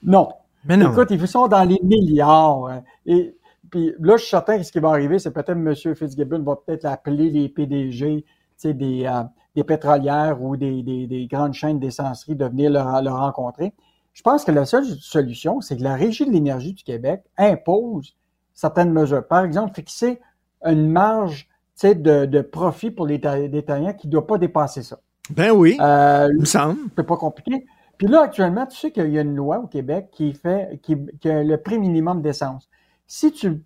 [0.02, 0.28] non.
[0.64, 0.90] Mais non.
[0.90, 2.66] Écoute, ils sont dans les milliards.
[2.66, 2.82] Hein.
[3.06, 3.36] Et
[3.70, 5.72] puis là, je suis certain que ce qui va arriver, c'est peut-être M.
[5.74, 8.24] Fitzgibbon va peut-être appeler les PDG
[8.64, 9.22] des, euh,
[9.54, 13.72] des pétrolières ou des, des, des grandes chaînes d'essencerie de venir le, le rencontrer.
[14.14, 18.16] Je pense que la seule solution, c'est que la Régie de l'énergie du Québec impose
[18.54, 19.26] certaines mesures.
[19.26, 20.20] Par exemple, fixer
[20.64, 21.48] une marge
[21.82, 24.98] de, de profit pour les détaillants qui ne doit pas dépasser ça.
[25.30, 26.78] Ben oui, euh, il me semble.
[26.96, 27.66] C'est pas compliqué.
[27.98, 30.94] Puis là, actuellement, tu sais qu'il y a une loi au Québec qui fait qui,
[31.28, 32.68] a le prix minimum d'essence.
[33.06, 33.62] Si tu,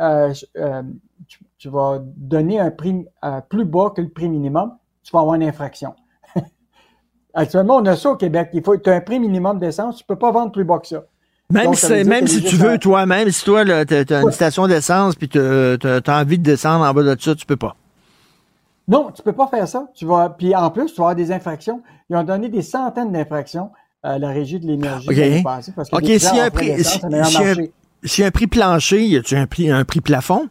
[0.00, 0.82] euh, euh,
[1.58, 5.34] tu, vas donner un prix euh, plus bas que le prix minimum, tu vas avoir
[5.34, 5.94] une infraction.
[7.38, 8.50] Actuellement, on a ça au Québec.
[8.52, 10.88] Il faut tu as un prix minimum d'essence, tu peux pas vendre plus bas que
[10.88, 11.04] ça.
[11.50, 15.14] Même, si, même si tu veux, toi, même si toi, tu as, une station d'essence
[15.14, 17.76] puis tu as, envie de descendre en bas de ça, tu peux pas.
[18.88, 19.86] Non, tu peux pas faire ça.
[19.94, 21.80] Tu vas, puis en plus, tu vas avoir des infractions.
[22.10, 23.70] Ils ont donné des centaines d'infractions
[24.02, 25.92] à la Régie de l'énergie OK.
[25.92, 26.84] OK, s'il y a un prix,
[28.02, 30.48] si, un prix plancher, y a-tu un prix, un prix plafond?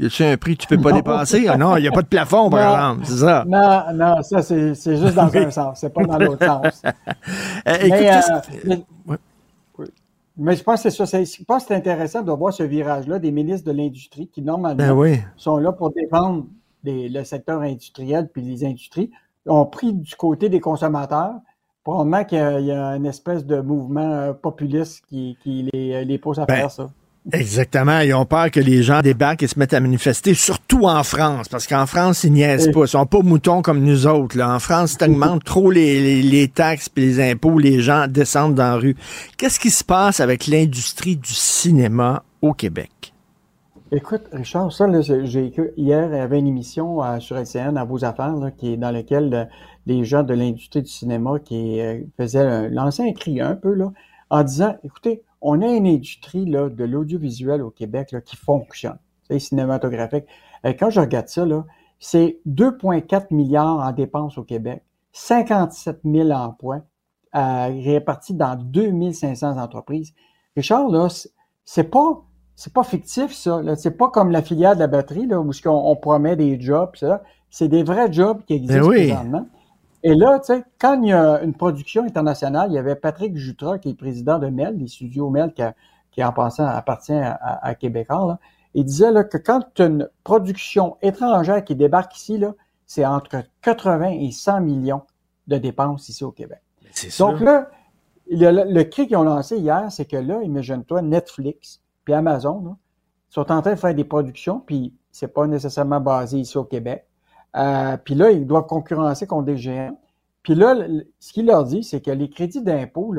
[0.00, 1.46] Y a-tu un prix que tu peux pas dépasser?
[1.46, 3.44] Ah non, il n'y a pas de plafond, par exemple, c'est ça.
[3.46, 6.82] Non, non, ça, c'est juste dans un sens, c'est pas dans l'autre sens.
[7.68, 8.76] Euh, mais, euh,
[10.38, 11.22] mais, je pense que c'est ça.
[11.22, 14.96] Je pense que c'est intéressant de voir ce virage-là des ministres de l'Industrie qui, normalement,
[14.96, 16.46] ben sont là pour défendre
[16.84, 19.10] le secteur industriel puis les industries,
[19.46, 21.34] ont pris du côté des consommateurs.
[21.84, 25.36] Probablement qu'il y, a une espèce de mouvement euh, populiste qui,
[25.72, 26.90] les, les pousse à ben, faire ça.
[27.32, 28.00] Exactement.
[28.00, 31.48] Ils ont peur que les gens débarquent et se mettent à manifester, surtout en France,
[31.48, 32.82] parce qu'en France, ils niaisent pas.
[32.82, 34.38] Ils sont pas moutons comme nous autres.
[34.38, 34.54] Là.
[34.54, 38.70] En France, tu augmentes trop les, les, taxes et les impôts, les gens descendent dans
[38.70, 38.96] la rue.
[39.36, 43.12] Qu'est-ce qui se passe avec l'industrie du cinéma au Québec?
[43.92, 48.04] Écoute, Richard, ça, j'ai hier, il y avait une émission euh, sur LCN à vos
[48.04, 49.44] affaires, qui est dans laquelle euh,
[49.84, 53.90] les gens de l'industrie du cinéma qui euh, faisaient lancer un cri un peu là,
[54.30, 58.98] en disant, écoutez, on a une industrie là, de l'audiovisuel au Québec là, qui fonctionne,
[59.28, 60.24] c'est cinématographique.
[60.64, 61.64] Et quand je regarde ça, là,
[61.98, 66.80] c'est 2,4 milliards en dépenses au Québec, 57 000 emplois
[67.34, 70.14] euh, répartis dans 2500 entreprises.
[70.56, 71.08] Richard, là,
[71.64, 72.22] c'est pas
[72.56, 73.62] c'est pas fictif ça.
[73.76, 76.90] C'est pas comme la filière de la batterie là, où on, promet des jobs.
[77.48, 79.46] C'est des vrais jobs qui existent ben présentement.
[80.02, 83.36] Et là, tu sais, quand il y a une production internationale, il y avait Patrick
[83.36, 85.52] Jutra, qui est président de MEL, les studios MEL,
[86.10, 88.38] qui, en passant appartient à, à, Québécois, là.
[88.74, 92.54] Il disait là, que quand une production étrangère qui débarque ici, là,
[92.86, 95.02] c'est entre 80 et 100 millions
[95.48, 96.60] de dépenses ici au Québec.
[97.18, 97.68] Donc là,
[98.30, 102.76] le, cri qu'ils ont lancé hier, c'est que là, imagine-toi, Netflix puis Amazon là,
[103.28, 107.06] sont en train de faire des productions, puis c'est pas nécessairement basé ici au Québec.
[107.56, 109.98] Euh, puis là, ils doivent concurrencer contre des géants.
[110.42, 110.74] Puis là,
[111.18, 113.14] ce qu'il leur dit, c'est que les crédits d'impôt,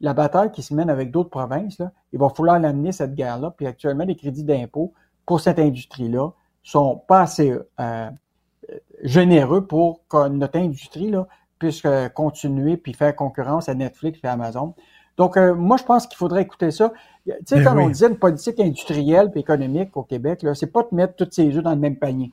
[0.00, 3.52] la bataille qui se mène avec d'autres provinces, là, il va falloir l'amener, cette guerre-là.
[3.56, 4.92] Puis actuellement, les crédits d'impôt
[5.24, 6.30] pour cette industrie-là
[6.62, 8.10] sont pas assez euh,
[9.02, 11.28] généreux pour que notre industrie là,
[11.58, 14.74] puisse euh, continuer puis faire concurrence à Netflix et Amazon.
[15.16, 16.92] Donc, euh, moi, je pense qu'il faudrait écouter ça.
[17.24, 17.84] Tu sais, Ben quand oui.
[17.84, 21.56] on disait une politique industrielle et économique au Québec, c'est pas de mettre tous ses
[21.56, 22.32] œufs dans le même panier.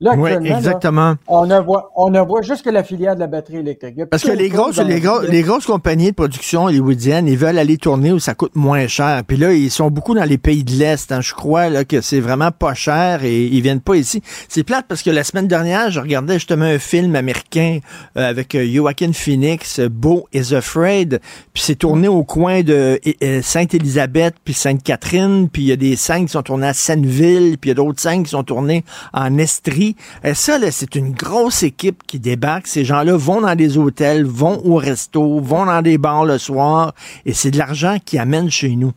[0.00, 1.14] Là, Oui, actuellement, là, exactement.
[1.28, 3.94] on ne voit, on ne voit juste que la filière de la batterie électrique.
[4.10, 8.10] Parce que les grosses, les, gros- grosses compagnies de production hollywoodiennes, ils veulent aller tourner
[8.10, 9.22] où ça coûte moins cher.
[9.24, 11.12] Puis là, ils sont beaucoup dans les pays de l'Est.
[11.12, 11.20] hein.
[11.20, 14.20] Je crois là, que c'est vraiment pas cher et ils viennent pas ici.
[14.48, 17.78] C'est plate parce que la semaine dernière, je regardais justement un film américain
[18.18, 21.20] euh, avec euh, Joaquin Phoenix, euh, Beau is Afraid.
[21.52, 25.48] Puis c'est tourné au coin de euh, Sainte-Élisabeth puis Sainte-Catherine.
[25.48, 27.58] Puis il y a des scènes qui sont tournées à Senneville.
[27.58, 29.83] Puis il y a d'autres scènes qui sont tournées en Estrie.
[30.22, 32.66] Et ça, là, c'est une grosse équipe qui débarque.
[32.66, 36.94] Ces gens-là vont dans des hôtels, vont au resto, vont dans des bars le soir.
[37.26, 38.92] Et c'est de l'argent qui amène chez nous.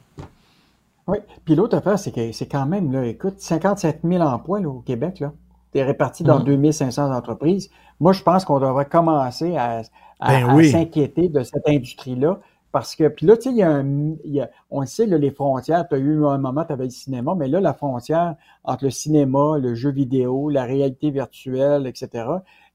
[1.07, 1.18] Oui.
[1.45, 4.80] Puis l'autre affaire, c'est que c'est quand même, là, écoute, 57 000 emplois là, au
[4.81, 5.31] Québec, là.
[5.73, 6.45] T'es réparti dans Mhm.
[6.45, 7.69] 2500 entreprises.
[7.99, 9.81] Moi, je pense qu'on devrait commencer à,
[10.19, 12.39] à- Ben à s'inquiéter de cette industrie-là.
[12.77, 13.85] Parce que, puis là, tu sais, il y a un,
[14.23, 16.73] il y a- on le sait, là, les frontières, tu as eu un moment, tu
[16.73, 21.09] avais le cinéma, mais là, la frontière entre le cinéma, le jeu vidéo, la réalité
[21.09, 22.25] virtuelle, etc.,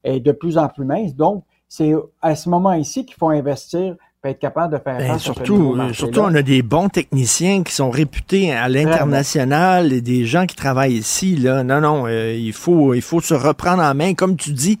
[0.03, 1.15] est de plus en plus mince.
[1.15, 5.23] Donc, c'est à ce moment ici qu'il faut investir pour être capable de faire ce
[5.23, 10.25] surtout, euh, surtout, on a des bons techniciens qui sont réputés à l'international et des
[10.25, 11.37] gens qui travaillent ici.
[11.37, 11.63] Là.
[11.63, 14.15] Non, non, euh, il, faut, il faut se reprendre en main.
[14.15, 14.79] Comme tu dis,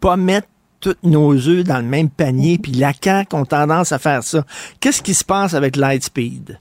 [0.00, 0.48] pas mettre
[0.84, 2.58] tous nos œufs dans le même panier.
[2.58, 4.44] Puis la CAQ ont tendance à faire ça.
[4.80, 6.58] Qu'est-ce qui se passe avec Lightspeed?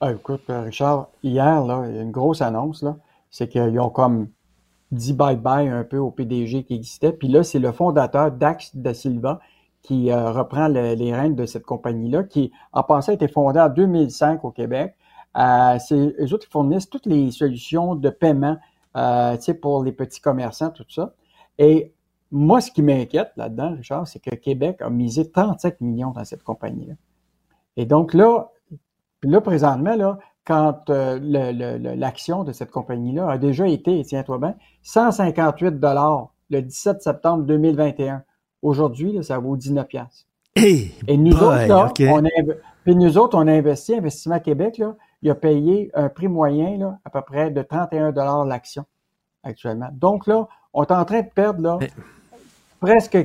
[0.00, 2.96] Ah, écoute, euh, Richard, hier, là, il y a une grosse annonce, là.
[3.30, 4.28] C'est qu'ils ont comme
[4.90, 7.12] dit bye-bye un peu au PDG qui existait.
[7.12, 9.38] Puis là, c'est le fondateur, Dax Da Silva,
[9.82, 13.60] qui euh, reprend le- les rênes de cette compagnie-là, qui, en passant, a été fondée
[13.60, 14.94] en 2005 au Québec.
[15.36, 18.56] Euh, c'est eux autres fournissent toutes les solutions de paiement,
[19.62, 21.14] pour les petits commerçants, tout ça.
[21.58, 21.92] Et
[22.32, 26.42] moi, ce qui m'inquiète là-dedans, Richard, c'est que Québec a misé 35 millions dans cette
[26.42, 26.94] compagnie-là.
[27.76, 28.50] Et donc là,
[29.22, 31.18] là, présentement, là, quand euh,
[31.96, 35.74] l'action de cette compagnie-là a déjà été, tiens-toi bien, 158
[36.50, 38.22] le 17 septembre 2021.
[38.62, 40.26] Aujourd'hui, ça vaut 19 piastres.
[40.56, 42.28] Hey, Et nous boy, autres, là, on a,
[42.84, 46.78] puis nous autres, on a investi, Investissement Québec, là, il a payé un prix moyen
[46.78, 48.84] là, à peu près de 31 l'action
[49.42, 49.90] actuellement.
[49.92, 51.78] Donc là, on est en train de perdre là,
[52.80, 53.18] presque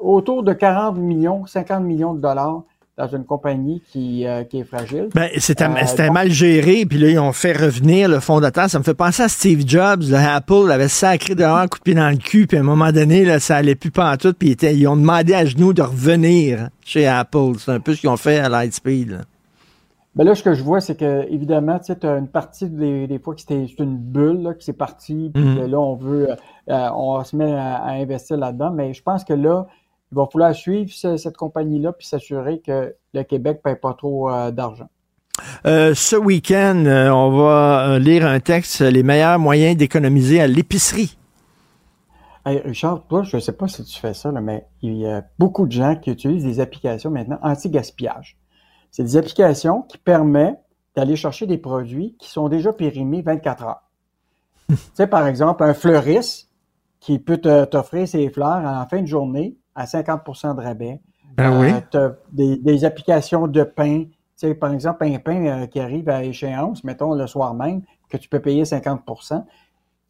[0.00, 2.62] autour de 40 millions, 50 millions de dollars
[2.98, 5.08] dans une compagnie qui, euh, qui est fragile.
[5.14, 8.68] Ben, c'était Euh, mal géré, puis là, ils ont fait revenir le fondateur.
[8.68, 10.02] Ça me fait penser à Steve Jobs.
[10.10, 12.64] Là, Apple avait sacré dehors, un coup de pied dans le cul, puis à un
[12.64, 16.68] moment donné, là, ça allait plus pantoute, puis ils, ont demandé à genoux de revenir
[16.84, 17.52] chez Apple.
[17.58, 19.10] C'est un peu ce qu'ils ont fait à Lightspeed.
[19.10, 19.18] là.
[20.14, 23.06] Ben là, ce que je vois, c'est que, évidemment, tu sais, as une partie des,
[23.06, 25.56] des fois que c'était une bulle, là, que c'est parti, puis Mhm.
[25.56, 26.28] que là, on veut,
[26.68, 28.70] euh, on se met à, à investir là-dedans.
[28.70, 29.66] Mais je pense que là,
[30.10, 33.94] il va falloir suivre ce- cette compagnie-là puis s'assurer que le Québec ne paye pas
[33.94, 34.88] trop euh, d'argent.
[35.66, 41.16] Euh, ce week-end, on va lire un texte, les meilleurs moyens d'économiser à l'épicerie.
[42.44, 45.06] Hey, Richard, toi, je ne sais pas si tu fais ça, là, mais il y
[45.06, 48.36] a beaucoup de gens qui utilisent des applications maintenant anti-gaspillage.
[48.90, 50.58] C'est des applications qui permettent
[50.96, 53.82] d'aller chercher des produits qui sont déjà périmés 24 heures.
[54.68, 56.50] tu sais, par exemple, un fleuriste
[57.02, 61.00] qui peut t'offrir ses fleurs en fin de journée à 50% de rabais.
[61.36, 61.72] Ah oui?
[61.96, 64.04] Euh, des, des applications de pain.
[64.04, 67.82] Tu sais, par exemple, un pain euh, qui arrive à échéance, mettons le soir même,
[68.08, 69.44] que tu peux payer 50%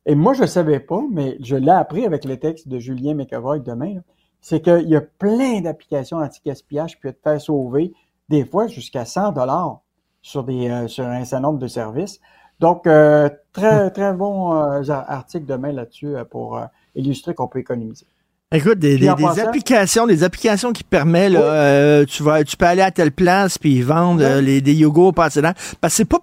[0.05, 3.15] Et moi, je ne savais pas, mais je l'ai appris avec le texte de Julien
[3.15, 4.01] McAvoy demain.
[4.43, 7.95] C'est qu'il y a plein d'applications anti-gaspillage qui peuvent te faire sauver
[8.29, 9.81] des fois jusqu'à 100 dollars
[10.21, 12.21] sur, des, euh, sur un certain nombre de services.
[12.61, 16.61] Donc, très, très bon article demain là-dessus pour
[16.95, 18.07] illustrer qu'on peut économiser.
[18.55, 22.91] Écoute, des, applications, des applications qui permettent, là, euh, tu vas, tu peux aller à
[22.91, 25.57] telle place puis ils vendent euh, les, des yogourts pas assez dates.
[25.81, 26.19] Parce que c'est pas,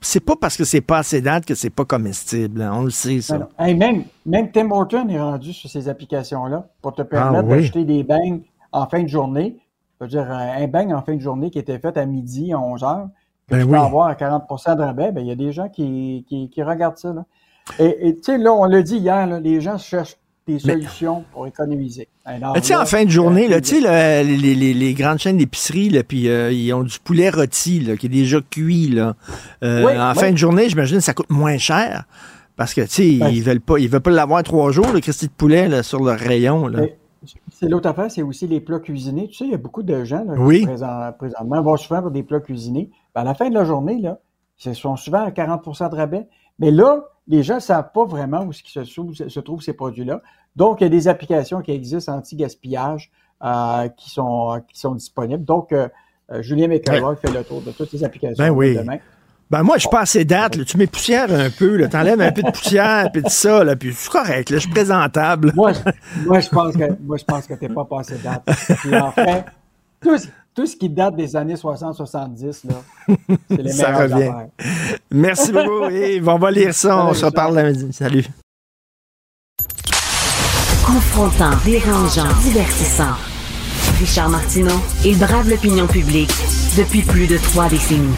[0.00, 2.62] c'est pas parce que c'est pas assez date que c'est pas comestible.
[2.62, 2.72] hein.
[2.74, 3.50] On le sait, ça.
[3.58, 7.60] Hey, même, même Tim Horton est rendu sur ces applications-là pour te permettre Ah oui.
[7.60, 8.40] d'acheter des beignes
[8.72, 9.58] en fin de journée.
[10.00, 12.58] Je veux dire, un beigne en fin de journée qui était fait à midi, à
[12.58, 13.08] 11 heures,
[13.48, 13.70] que Ben tu oui.
[13.72, 16.62] peux avoir à 40% de rabais, ben, il y a des gens qui, qui, qui
[16.62, 17.12] regardent ça.
[17.12, 17.24] Là.
[17.78, 20.16] Et tu sais, là, on l'a dit hier, là, les gens cherchent
[20.46, 22.08] des solutions pour économiser.
[22.24, 22.32] Tu
[22.62, 25.38] sais, là, en fin de journée, là, tu sais, là, les, les- les grandes chaînes
[25.38, 29.14] d'épicerie, là, puis euh, ils ont du poulet rôti, là, qui est déjà cuit, là.
[29.64, 30.18] Euh, Oui, en oui.
[30.18, 32.04] fin de journée, j'imagine que ça coûte moins cher.
[32.54, 35.00] Parce que, tu sais, Ben, ils veulent pas, ils veulent pas l'avoir trois jours, le
[35.00, 36.82] Christy de poulet, là, sur le rayon, là.
[37.52, 39.26] C'est l'autre affaire, c'est aussi les plats cuisinés.
[39.28, 40.24] Tu sais, il y a beaucoup de gens
[40.60, 40.66] qui
[41.18, 42.88] présentement vont souvent pour des plats cuisinés.
[43.14, 44.18] Ben, à la fin de la journée, là,
[44.64, 46.26] ils sont souvent à 40% de rabais.
[46.60, 50.22] Mais là, les gens ne savent pas vraiment où se, trouvent ces produits-là.
[50.54, 53.10] Donc, il y a des applications qui existent anti-gaspillage
[53.44, 55.44] euh, qui, sont, qui sont disponibles.
[55.44, 55.88] Donc, euh,
[56.32, 58.76] euh, Julien McElroy fait le tour de toutes ces applications ben oui.
[58.76, 58.98] demain.
[59.48, 60.64] Ben moi, je passe date.
[60.64, 63.76] Tu mets poussière un peu, tu enlèves un peu de poussière, puis de ça, là,
[63.76, 65.52] puis c'est correct, là, je suis présentable.
[65.54, 65.72] Moi,
[66.26, 68.42] moi, je pense que moi, je pense que t'es pas passé date.
[68.80, 69.44] Puis en fait,
[70.00, 70.16] tout,
[70.64, 72.74] ce qui date des années 60-70, là,
[73.50, 74.14] c'est les ça revient.
[74.14, 74.46] Affaires.
[75.10, 76.28] Merci beaucoup, Yves.
[76.28, 77.04] On va lire ça.
[77.06, 77.92] on se reparle lundi.
[77.92, 78.24] Salut.
[80.86, 83.14] Confrontant, dérangeant, divertissant.
[83.98, 86.32] Richard Martineau, il brave l'opinion publique
[86.78, 88.14] depuis plus de trois décennies.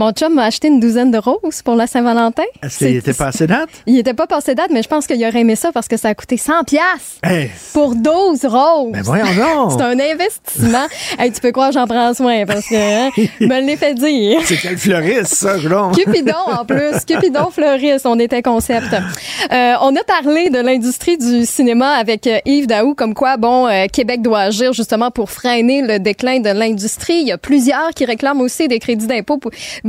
[0.00, 2.44] Mon chum m'a acheté une douzaine de roses pour la Saint-Valentin.
[2.62, 3.68] Est-ce qu'il était passé date?
[3.84, 6.08] Il était pas passé date, mais je pense qu'il aurait aimé ça parce que ça
[6.08, 7.20] a coûté 100 pièces
[7.74, 8.92] pour 12 roses.
[8.92, 9.72] Mais voyons donc!
[9.76, 10.86] C'est un investissement.
[11.34, 13.10] tu peux croire j'en prends soin parce que hein,
[13.42, 14.40] me l'ai fait dire.
[14.42, 15.90] C'est quel fleuriste, ça, Gron?
[15.90, 17.04] Cupidon, en plus.
[17.06, 18.94] Cupidon fleuriste, on était concept.
[19.52, 23.66] Euh, on a parlé de l'industrie du cinéma avec euh, Yves Daou, comme quoi, bon,
[23.66, 27.20] euh, Québec doit agir justement pour freiner le déclin de l'industrie.
[27.20, 29.38] Il y a plusieurs qui réclament aussi des crédits d'impôt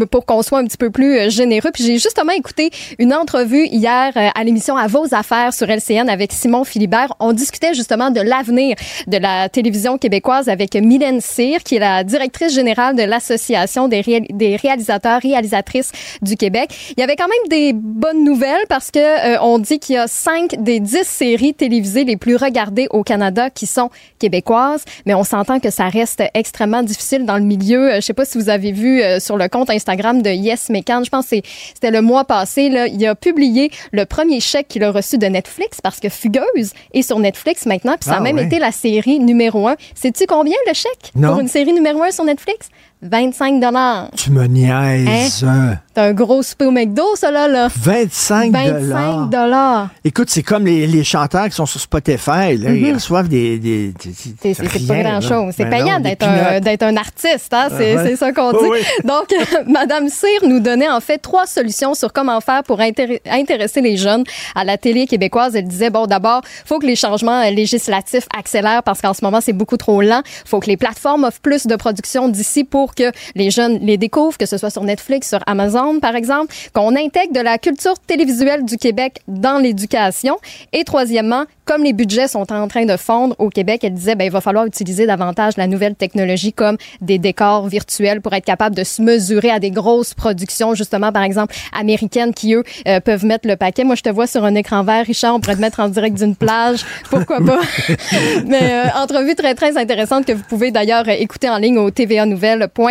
[0.06, 1.72] pour qu'on soit un petit peu plus euh, généreux.
[1.74, 6.10] Puis j'ai justement écouté une entrevue hier euh, à l'émission À vos affaires sur LCN
[6.10, 7.14] avec Simon Philibert.
[7.20, 8.76] On discutait justement de l'avenir
[9.08, 14.02] de la télévision québécoise avec Mylène Cyr, qui est la directrice générale de l'Association des,
[14.30, 15.92] des réalisateurs, réalisatrices
[16.22, 16.94] du Québec.
[16.98, 19.98] Il y avait quand même des bonnes nouvelles parce que euh, on dit qu'il y
[19.98, 25.14] a cinq des dix séries télévisées les plus regardées au Canada qui sont québécoises, mais
[25.14, 27.96] on s'entend que ça reste extrêmement difficile dans le milieu.
[27.96, 31.04] Je sais pas si vous avez vu sur le compte Instagram De Yes Mécan.
[31.04, 31.36] Je pense que
[31.74, 32.70] c'était le mois passé.
[32.70, 36.74] Là, il a publié le premier chèque qu'il a reçu de Netflix parce que Fugueuse
[36.94, 37.96] est sur Netflix maintenant.
[38.00, 39.76] Puis ça a ah même été la série numéro un.
[39.96, 42.70] Sais-tu combien le chèque pour une série numéro un sur Netflix?
[43.02, 44.12] 25 dollars.
[44.16, 45.44] Tu me niaises.
[45.44, 45.80] Hein?
[45.94, 47.68] C'est un gros souper au McDo, ça, là.
[47.68, 49.90] 25 25 dollars.
[50.06, 52.56] Écoute, c'est comme les, les, chanteurs qui sont sur Spotify.
[52.56, 52.94] Là, Ils mhm.
[52.94, 53.58] reçoivent des...
[53.58, 53.94] des,
[54.42, 55.54] c'est pas grand-chose.
[55.58, 57.54] C'est ben payant d'être un, un, artiste.
[57.54, 57.68] Hein?
[57.78, 58.16] C'est uh-huh.
[58.16, 58.70] ça qu'on dit.
[59.04, 59.34] Donc,
[59.68, 64.24] Madame Cyr nous donnait en fait trois solutions sur comment faire pour intéresser les jeunes
[64.56, 65.58] à la télé québécoise.
[65.58, 69.52] Elle disait, bon, d'abord, faut que les changements législatifs accélèrent parce qu'en ce moment, c'est
[69.52, 70.22] beaucoup trop lent.
[70.46, 74.38] faut que les plateformes offrent plus de production d'ici pour que les jeunes les découvrent,
[74.38, 78.66] que ce soit sur Netflix, sur Amazon, par exemple, qu'on intègre de la culture télévisuelle
[78.66, 80.38] du Québec dans l'éducation.
[80.74, 84.26] Et troisièmement, comme les budgets sont en train de fondre au Québec, elle disait, ben,
[84.26, 88.76] il va falloir utiliser davantage la nouvelle technologie comme des décors virtuels pour être capable
[88.76, 93.26] de se mesurer à des grosses productions, justement, par exemple, américaines qui, eux, euh, peuvent
[93.26, 93.84] mettre le paquet.
[93.84, 96.18] Moi, je te vois sur un écran vert, Richard, on pourrait te mettre en direct
[96.18, 96.86] d'une plage.
[97.10, 97.60] Pourquoi pas?
[98.46, 102.82] Mais euh, entrevue très, très intéressante que vous pouvez d'ailleurs écouter en ligne au tvanouvelle.com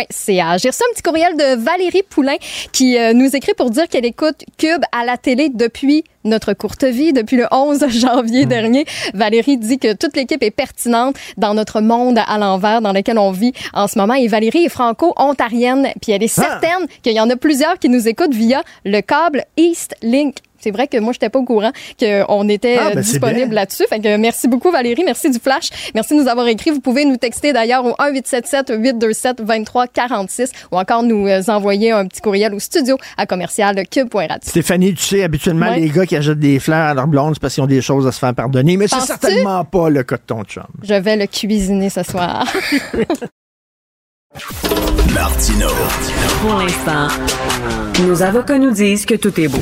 [0.57, 2.35] j'ai reçu un petit courriel de Valérie Poulain
[2.71, 6.83] qui euh, nous écrit pour dire qu'elle écoute Cube à la télé depuis notre courte
[6.83, 8.49] vie, depuis le 11 janvier hmm.
[9.13, 13.31] Valérie dit que toute l'équipe est pertinente dans notre monde à l'envers dans lequel on
[13.31, 14.13] vit en ce moment.
[14.13, 16.43] Et Valérie est franco-ontarienne, puis elle est ah!
[16.43, 20.71] certaine qu'il y en a plusieurs qui nous écoutent via le câble East Link c'est
[20.71, 23.83] vrai que moi, je n'étais pas au courant qu'on était ah, ben, disponible là-dessus.
[23.89, 25.03] Fait que merci beaucoup, Valérie.
[25.05, 25.69] Merci du flash.
[25.93, 26.71] Merci de nous avoir écrit.
[26.71, 32.53] Vous pouvez nous texter d'ailleurs au 1-877-827-2346 ou encore nous euh, envoyer un petit courriel
[32.53, 33.75] au studio à commercial
[34.43, 37.55] Stéphanie, tu sais, habituellement, les gars qui achètent des fleurs à leur blonde, c'est parce
[37.55, 38.77] qu'ils ont des choses à se faire pardonner.
[38.77, 40.63] Mais c'est certainement pas le cas de ton chum.
[40.83, 42.47] Je vais le cuisiner ce soir.
[45.13, 45.67] Martino.
[46.41, 47.07] Pour l'instant,
[48.05, 49.59] nos avocats nous disent que tout est beau.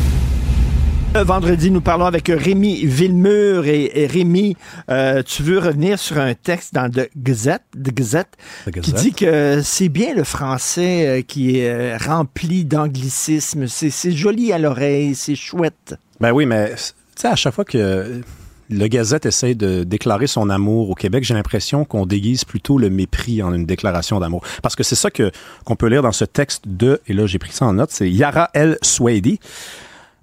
[1.15, 4.56] Vendredi, nous parlons avec Rémi Villemur et, Rémi,
[4.90, 8.38] euh, tu veux revenir sur un texte dans The Gazette, The Gazette,
[8.81, 13.65] qui dit que c'est bien le français euh, qui est euh, rempli d'anglicisme.
[13.68, 15.95] C'est joli à l'oreille, c'est chouette.
[16.22, 18.22] Ben oui, mais tu sais, à chaque fois que
[18.69, 22.91] le Gazette essaie de déclarer son amour au Québec, j'ai l'impression qu'on déguise plutôt le
[22.91, 24.44] mépris en une déclaration d'amour.
[24.61, 25.31] Parce que c'est ça que
[25.65, 28.10] qu'on peut lire dans ce texte de, et là j'ai pris ça en note, c'est
[28.10, 29.40] Yara El Swady.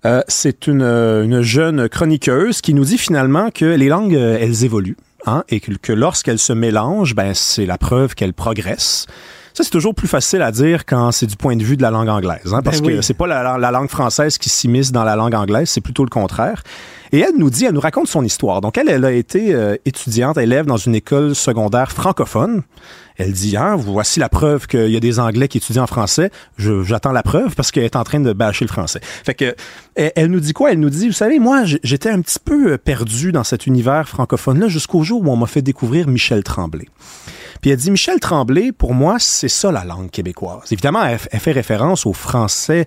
[0.06, 4.64] Euh, c'est euh, une, jeune chroniqueuse qui nous dit finalement que les langues, euh, elles
[4.64, 4.96] évoluent.
[5.28, 9.06] Hein, et que, lorsqu'elles se mélangent, ben, c'est la preuve qu'elles progressent.
[9.54, 11.90] Ça, c'est toujours plus facile à dire quand c'est du point de vue de la
[11.90, 15.16] langue anglaise, hein, parce ben que c'est pas la, langue française qui s'immisce dans la
[15.16, 16.62] langue anglaise, c'est plutôt le contraire.
[17.10, 18.60] Et elle nous dit, elle nous raconte son histoire.
[18.60, 22.62] Donc, elle, elle a été étudiante, élève dans une école secondaire francophone.
[23.18, 26.30] Elle dit, hein, voici la preuve qu'il y a des Anglais qui étudient en français.
[26.58, 29.00] J'attends la preuve parce qu'elle est en train de bâcher le français.
[29.02, 29.54] Fait que,
[29.94, 30.72] elle, nous dit quoi?
[30.72, 34.08] Elle nous dit, vous savez, moi, j'étais un petit peu euh, perdu dans cet univers
[34.08, 36.86] francophone-là jusqu'au jour où on m'a fait découvrir Michel Tremblay.
[37.62, 40.70] Puis elle dit, Michel Tremblay, pour moi, c'est ça la langue québécoise.
[40.70, 42.86] Évidemment, elle fait référence au français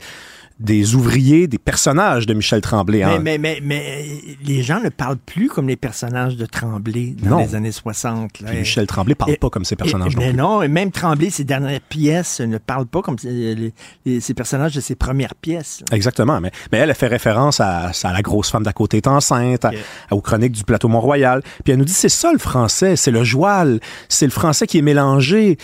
[0.60, 3.02] des ouvriers, des personnages de Michel Tremblay.
[3.02, 3.20] Hein.
[3.22, 7.56] Mais, mais, mais, les gens ne parlent plus comme les personnages de Tremblay dans les
[7.56, 8.42] années 60.
[8.42, 10.18] Michel Tremblay parle pas comme ces personnages.
[10.18, 14.82] mais non, et même Tremblay, ses dernières pièces ne parlent pas comme ces personnages de
[14.82, 15.84] ses premières pièces.
[15.92, 16.42] Exactement.
[16.42, 19.66] Mais, mais elle, a fait référence à, la grosse femme d'à côté est enceinte,
[20.12, 21.42] aux chroniques du plateau Mont-Royal.
[21.64, 23.80] Puis elle nous dit, c'est ça le français, c'est le joual,
[24.10, 25.58] c'est le français qui est mélangé.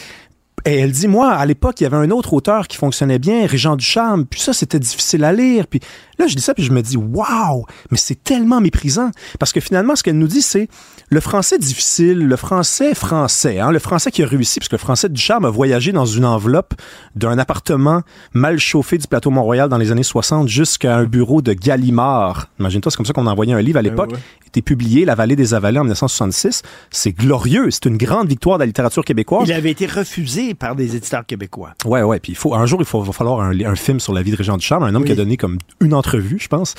[0.67, 3.45] Et elle dit, moi, à l'époque, il y avait un autre auteur qui fonctionnait bien,
[3.45, 5.67] Régent Ducharme, puis ça, c'était difficile à lire.
[5.67, 5.79] Puis
[6.19, 9.11] là, je dis ça, puis je me dis, waouh, mais c'est tellement méprisant.
[9.39, 10.67] Parce que finalement, ce qu'elle nous dit, c'est
[11.09, 14.79] le français difficile, le français français, hein, le français qui a réussi, parce que le
[14.79, 16.73] français Ducharme a voyagé dans une enveloppe
[17.15, 18.01] d'un appartement
[18.33, 22.47] mal chauffé du plateau Mont-Royal dans les années 60 jusqu'à un bureau de Gallimard.
[22.59, 24.11] Imagine-toi, c'est comme ça qu'on envoyait un livre à ben l'époque.
[24.43, 26.63] Il était publié, La vallée des Avalés en 1966.
[26.91, 27.69] C'est glorieux.
[27.71, 29.47] C'est une grande victoire de la littérature québécoise.
[29.47, 31.73] Il avait été refusé par des éditeurs québécois.
[31.85, 32.19] Ouais, ouais.
[32.19, 34.37] Puis il faut, un jour, il faut, va falloir un, film sur la vie de
[34.37, 36.75] Régent Ducharme, un homme qui a donné comme une entrevue, je pense.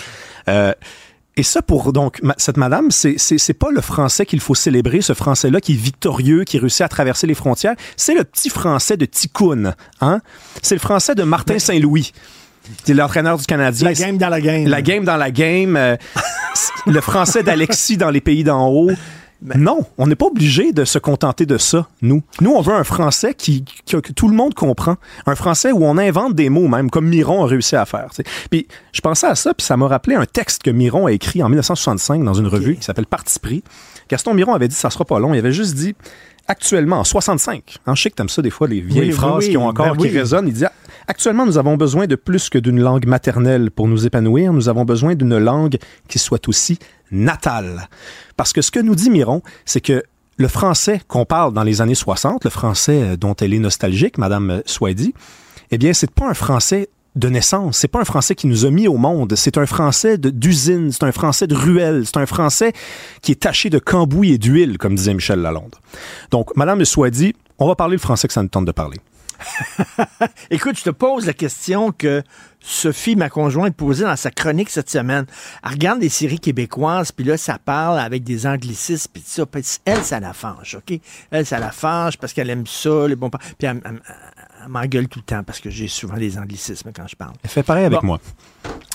[0.49, 0.73] Euh,
[1.39, 5.13] et ça, pour donc cette madame, c'est c'est pas le français qu'il faut célébrer, ce
[5.13, 7.75] français-là qui est victorieux, qui réussit à traverser les frontières.
[7.97, 10.21] C'est le petit français de Ticoun, hein?
[10.63, 12.13] C'est le français de Martin Saint-Louis.
[12.85, 13.89] C'est l'entraîneur du Canadien.
[13.89, 14.67] La game dans la game.
[14.67, 15.77] La game dans la game.
[15.77, 15.97] Euh,
[16.87, 18.91] le français d'Alexis dans les pays d'en haut.
[19.43, 22.23] Non, on n'est pas obligé de se contenter de ça, nous.
[22.41, 24.97] Nous, on veut un français qui, que tout le monde comprend.
[25.27, 28.09] Un français où on invente des mots, même, comme Miron a réussi à faire.
[28.51, 31.43] Puis je pensais à ça, puis ça m'a rappelé un texte que Miron a écrit
[31.43, 33.63] en 1965 dans une revue qui s'appelle Parti pris.
[34.09, 35.35] Gaston Miron avait dit ça sera pas long.
[35.35, 35.95] Il avait juste dit
[36.49, 39.49] actuellement, en 65, en hein, je sais que t'aimes ça des fois, les vieilles phrases
[39.49, 40.65] qui ont encore, ben qui résonnent, il dit
[41.07, 44.85] actuellement, nous avons besoin de plus que d'une langue maternelle pour nous épanouir, nous avons
[44.85, 45.79] besoin d'une langue
[46.09, 46.79] qui soit aussi
[47.11, 47.89] natale.
[48.37, 50.03] Parce que ce que nous dit Miron, c'est que
[50.37, 54.19] le français qu'on parle dans les années 60, le français euh, dont elle est nostalgique,
[54.19, 55.15] Madame Swady,
[55.71, 57.79] eh bien, c'est pas un français de naissance.
[57.79, 59.35] C'est pas un français qui nous a mis au monde.
[59.37, 60.93] C'est un français d'usine.
[60.93, 62.03] C'est un français de ruelle.
[62.05, 62.73] C'est un français
[63.23, 65.75] qui est taché de cambouis et d'huile, comme disait Michel Lalonde.
[66.31, 68.99] Donc, Madame Swady, on va parler le français que ça nous tente de parler.
[70.51, 72.23] Écoute, je te pose la question que
[72.61, 75.27] Sophie, ma conjointe, posait dans sa chronique cette semaine.
[75.65, 79.45] Elle regarde des séries québécoises, puis là, ça parle avec des anglicismes, puis ça.
[79.85, 80.99] elle, ça la fange, OK?
[81.31, 83.31] Elle, ça la fange parce qu'elle aime ça, les bons...
[83.31, 83.81] Puis elle,
[84.69, 87.35] m'engueule tout le temps parce que j'ai souvent des anglicismes quand je parle.
[87.43, 88.19] Elle fait pareil avec moi.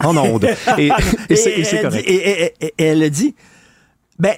[0.03, 0.45] En onde.
[0.77, 0.91] et,
[1.29, 2.03] et, c'est correct.
[2.07, 3.35] Et, elle dit,
[4.19, 4.35] ben,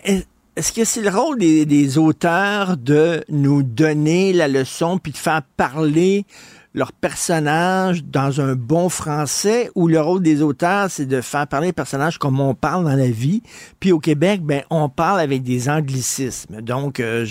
[0.55, 5.41] est-ce que c'est le rôle des, auteurs de nous donner la leçon puis de faire
[5.57, 6.25] parler
[6.75, 11.67] leur personnage dans un bon français ou le rôle des auteurs, c'est de faire parler
[11.67, 13.43] les personnages comme on parle dans la vie?
[13.79, 16.61] Puis au Québec, ben, on parle avec des anglicismes.
[16.61, 17.25] Donc, euh,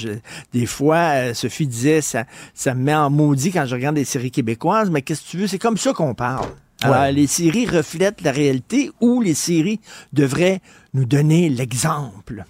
[0.53, 2.24] des fois, euh, Sophie disait, ça,
[2.55, 5.39] ça me met en maudit quand je regarde des séries québécoises, mais qu'est-ce que tu
[5.39, 5.47] veux?
[5.49, 6.47] C'est comme ça qu'on parle.
[6.82, 9.81] Alors, les séries reflètent la réalité ou les séries
[10.12, 10.61] devraient
[10.94, 12.44] nous donner l'exemple.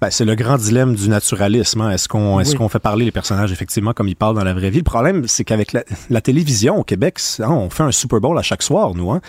[0.00, 1.80] Ben, c'est le grand dilemme du naturalisme.
[1.80, 1.90] Hein.
[1.90, 4.70] Est-ce qu'on est-ce qu'on fait parler les personnages effectivement comme ils parlent dans la vraie
[4.70, 4.78] vie?
[4.78, 8.42] Le problème, c'est qu'avec la, télévision au Québec, hein, on fait un Super Bowl à
[8.42, 9.10] chaque soir, nous.
[9.10, 9.20] Hein?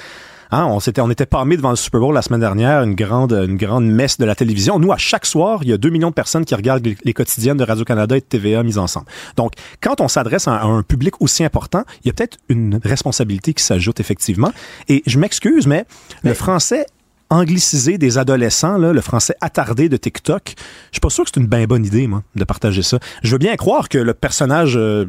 [0.52, 3.34] Hein, on s'était, on était parmi devant le Super Bowl la semaine dernière, une grande,
[3.34, 4.80] une grande messe de la télévision.
[4.80, 7.58] Nous, à chaque soir, il y a 2 millions de personnes qui regardent les, quotidiennes
[7.58, 9.06] de Radio-Canada et de TVA mises ensemble.
[9.36, 13.54] Donc, quand on s'adresse à, un public aussi important, il y a peut-être une responsabilité
[13.54, 14.52] qui s'ajoute effectivement.
[14.88, 15.86] Et je m'excuse, mais
[16.24, 16.88] le français
[17.30, 21.40] angliciser des adolescents, là, le français attardé de TikTok, je suis pas sûr que c'est
[21.40, 23.00] une bien bonne idée, moi, de partager ça.
[23.22, 25.06] Je veux bien croire que le personnage, euh,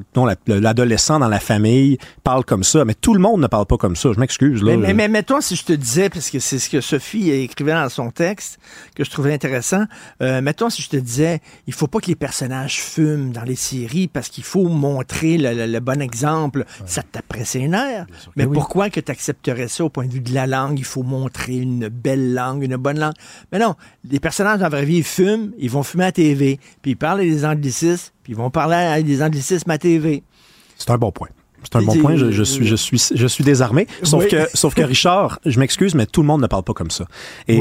[0.47, 3.97] l'adolescent dans la famille parle comme ça, mais tout le monde ne parle pas comme
[3.97, 4.11] ça.
[4.13, 4.63] Je m'excuse.
[4.63, 7.73] Mais, mais, mais, toi, si je te disais, parce que c'est ce que Sophie écrivait
[7.73, 8.59] dans son texte,
[8.95, 9.85] que je trouvais intéressant,
[10.23, 13.57] euh, mettons si je te disais, il faut pas que les personnages fument dans les
[13.57, 16.67] séries parce qu'il faut montrer le, bon exemple.
[16.85, 18.07] Ça t'apprête ses nerfs.
[18.37, 20.79] Mais pourquoi que tu accepterais ça au point de vue de la langue?
[20.79, 23.15] Il faut montrer une belle langue, une bonne langue.
[23.53, 23.75] Mais non,
[24.09, 26.97] les personnages dans la vraie vie, ils fument, ils vont fumer à TV, puis ils
[26.97, 30.23] parlent des anglicismes, puis ils vont parler des anglicismes à TV.
[30.77, 31.29] C'est un bon point.
[31.65, 32.17] C'est un bon point.
[32.17, 33.87] Je, suis, je suis, je suis désarmé.
[34.03, 36.91] Sauf que, sauf que Richard, je m'excuse, mais tout le monde ne parle pas comme
[36.91, 37.05] ça.
[37.49, 37.61] Et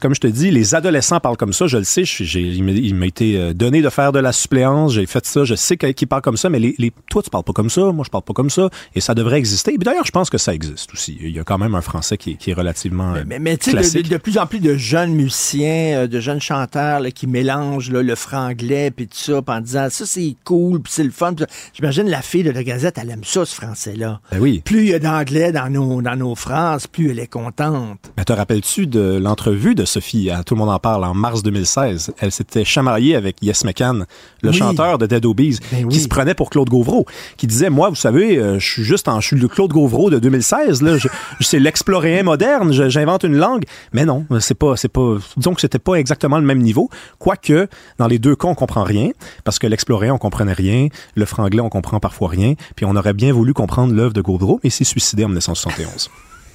[0.00, 1.66] comme je te dis, les adolescents parlent comme ça.
[1.66, 2.02] Je le sais.
[2.02, 4.94] il m'a été euh, donné de faire de la suppléance.
[4.94, 5.44] J'ai fait ça.
[5.44, 7.92] Je sais qu'ils parlent comme ça, mais les, les, toi, tu parles pas comme ça.
[7.92, 8.68] Moi, je parle pas comme ça.
[8.94, 9.74] Et ça devrait exister.
[9.74, 11.18] Et d'ailleurs, je pense que ça existe aussi.
[11.20, 13.14] Il y a quand même un français qui, qui est relativement.
[13.26, 17.00] mais, mais tu sais, de, plus en plus de jeunes musiciens, euh, de jeunes chanteurs
[17.14, 21.10] qui mélangent le franglais puis tout ça, en disant ça c'est cool, puis c'est le
[21.10, 21.34] fun.
[21.74, 24.20] J'imagine la fille de la Gazette, elle aime ça ce français-là.
[24.30, 24.62] Ben oui.
[24.64, 27.98] Plus il y a d'anglais dans nos, dans nos phrases, plus elle est contente.
[28.16, 31.42] Mais te rappelles-tu de l'entrevue de Sophie, à Tout le monde en parle, en mars
[31.42, 32.12] 2016?
[32.18, 34.06] Elle s'était chamaillée avec Yes McCann,
[34.42, 37.06] le chanteur de Dead Obies, ben qui se prenait pour Claude Gauvreau,
[37.36, 40.10] qui disait, moi, vous savez, euh, je suis juste en, je suis le Claude Gauvreau
[40.10, 40.96] de 2016, là,
[41.40, 43.64] c'est l'exploréen moderne, j'invente une langue.
[43.92, 47.68] Mais non, c'est pas, c'est pas, disons que c'était pas exactement le même niveau, quoique,
[47.98, 49.10] dans les deux cas, on comprend rien,
[49.44, 53.14] parce que l'exploréen, on comprenait rien, le franglais, on comprend parfois rien, puis on aurait
[53.14, 56.10] bien voulu comprendre l'œuvre de Gaudreau, mais s'est suicidé en 1971.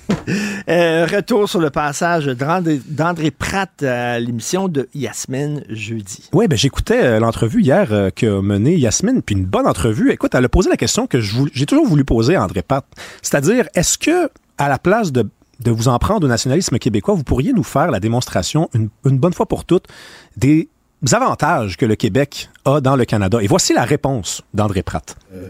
[0.70, 6.30] Euh, retour sur le passage d'André Pratt à l'émission de Yasmine jeudi.
[6.32, 10.12] Oui, ben j'écoutais euh, l'entrevue hier euh, qu'a menée Yasmine, puis une bonne entrevue.
[10.12, 12.86] Écoute, elle a posé la question que j'ai toujours voulu poser à André Pratt,
[13.22, 15.28] c'est-à-dire est-ce que à la place de
[15.60, 19.34] de vous en prendre au nationalisme québécois, vous pourriez nous faire la démonstration une bonne
[19.34, 19.88] fois pour toutes
[20.36, 20.68] des
[21.12, 23.40] avantages que le Québec a dans le Canada.
[23.42, 25.16] Et voici la réponse d'André Pratt.
[25.34, 25.50] Euh,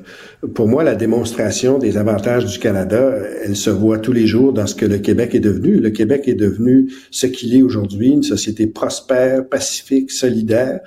[0.56, 3.14] pour moi, la démonstration des avantages du Canada,
[3.44, 5.80] elle se voit tous les jours dans ce que le Québec est devenu.
[5.80, 10.80] Le Québec est devenu ce qu'il est aujourd'hui, une société prospère, pacifique, solidaire,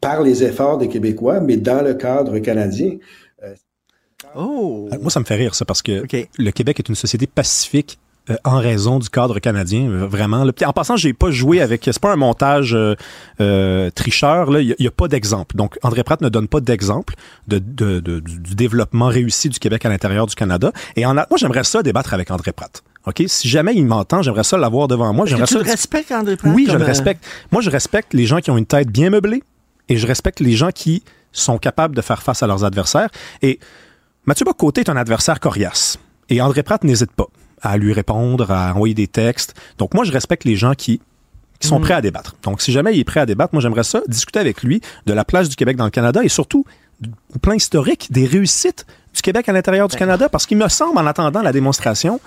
[0.00, 2.96] par les efforts des Québécois, mais dans le cadre canadien.
[3.42, 3.54] Euh,
[4.36, 4.88] oh.
[5.00, 6.04] Moi, ça me fait rire, ça, parce que
[6.38, 7.98] le Québec est une société pacifique
[8.28, 10.44] euh, en raison du cadre canadien, euh, vraiment.
[10.64, 11.84] En passant, j'ai pas joué avec.
[11.84, 14.58] C'est pas un montage euh, tricheur.
[14.58, 15.54] Il n'y a, pas d'exemple.
[15.56, 17.14] Donc, André Pratt ne donne pas d'exemple
[17.46, 20.72] de, du développement réussi du Québec à l'intérieur du Canada.
[20.96, 22.82] Et en, moi, j'aimerais ça débattre avec André Pratt.
[23.06, 23.22] OK?
[23.28, 25.26] Si jamais il m'entend, j'aimerais ça l'avoir devant moi.
[25.26, 25.60] J'aimerais ça.
[25.60, 26.52] Tu respectes André Pratt?
[26.52, 27.24] Oui, je le respecte.
[27.52, 29.44] Moi, je respecte les gens qui ont une tête bien meublée
[29.88, 33.10] et je respecte les gens qui sont capables de faire face à leurs adversaires.
[33.42, 33.60] Et
[34.24, 35.98] Mathieu Bocoté est un adversaire coriace.
[36.28, 37.28] Et André Pratt n'hésite pas
[37.70, 39.54] à lui répondre, à envoyer des textes.
[39.78, 41.00] Donc moi, je respecte les gens qui
[41.58, 41.82] qui sont mm.
[41.82, 42.36] prêts à débattre.
[42.42, 45.12] Donc, si jamais il est prêt à débattre, moi, j'aimerais ça, discuter avec lui de
[45.12, 46.64] la place du Québec dans le Canada et surtout
[47.00, 50.00] du plan historique des réussites du Québec à l'intérieur du ben.
[50.00, 52.20] Canada, parce qu'il me semble, en attendant la démonstration,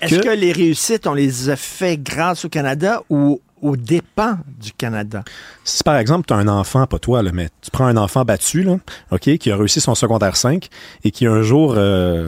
[0.00, 0.28] Est-ce que...
[0.30, 5.22] les réussites, on les a fait grâce au Canada ou aux dépens du Canada?
[5.64, 8.24] Si par exemple, tu as un enfant, pas toi, là, mais tu prends un enfant
[8.24, 8.78] battu, là,
[9.10, 10.68] OK, qui a réussi son secondaire 5
[11.04, 12.26] et qui un jour euh,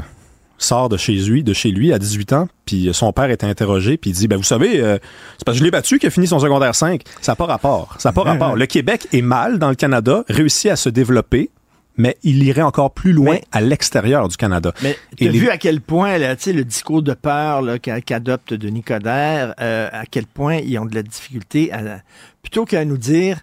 [0.58, 3.96] sort de chez lui, de chez lui à 18 ans, puis son père est interrogé,
[3.96, 4.98] puis il dit, ben vous savez, euh,
[5.38, 7.02] c'est parce que je l'ai battu qui a fini son secondaire 5.
[7.20, 7.94] Ça n'a pas rapport.
[7.98, 8.56] Ça n'a pas rapport.
[8.56, 11.50] Le Québec est mal dans le Canada, réussit à se développer,
[11.96, 14.72] mais il irait encore plus loin à l'extérieur du Canada.
[14.82, 17.62] Mais tu as vu à quel point là, le discours de peur
[18.04, 22.00] qu'adopte Denis Coderre, euh, à quel point ils ont de la difficulté à...
[22.42, 23.38] Plutôt qu'à nous dire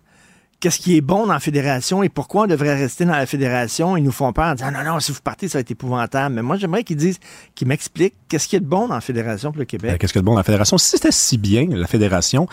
[0.62, 3.98] qu'est-ce qui est bon dans la fédération et pourquoi on devrait rester dans la fédération.
[3.98, 6.36] Ils nous font peur en disant non, non, si vous partez, ça va être épouvantable.
[6.36, 7.20] Mais moi, j'aimerais qu'ils disent,
[7.56, 9.92] qu'ils m'expliquent qu'est-ce qui est bon dans la fédération pour le Québec.
[9.92, 10.78] Ben, qu'est-ce qui est bon dans la fédération?
[10.78, 12.48] Si c'était si bien, la fédération,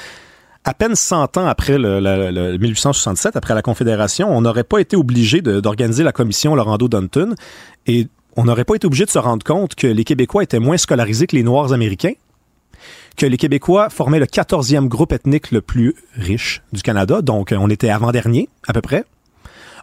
[0.64, 5.42] à peine 100 ans après le, 1867, après la Confédération, on n'aurait pas été obligé
[5.42, 7.34] d'organiser la commission Laurando-Dunton
[7.86, 10.78] et on n'aurait pas été obligé de se rendre compte que les Québécois étaient moins
[10.78, 12.12] scolarisés que les Noirs américains
[13.18, 17.68] que les Québécois formaient le 14e groupe ethnique le plus riche du Canada, donc on
[17.68, 19.04] était avant-dernier à peu près.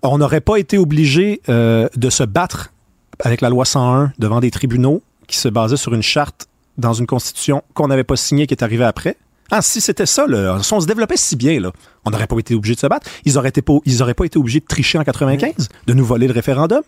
[0.03, 2.71] On n'aurait pas été obligé euh, de se battre
[3.19, 6.47] avec la loi 101 devant des tribunaux qui se basaient sur une charte
[6.77, 9.17] dans une constitution qu'on n'avait pas signée qui est arrivée après.
[9.51, 11.71] Ah, si c'était ça, là, si on se développait si bien, là,
[12.03, 13.07] on n'aurait pas été obligé de se battre.
[13.25, 16.05] Ils auraient, été pas, ils auraient pas été obligés de tricher en 95, de nous
[16.05, 16.81] voler le référendum.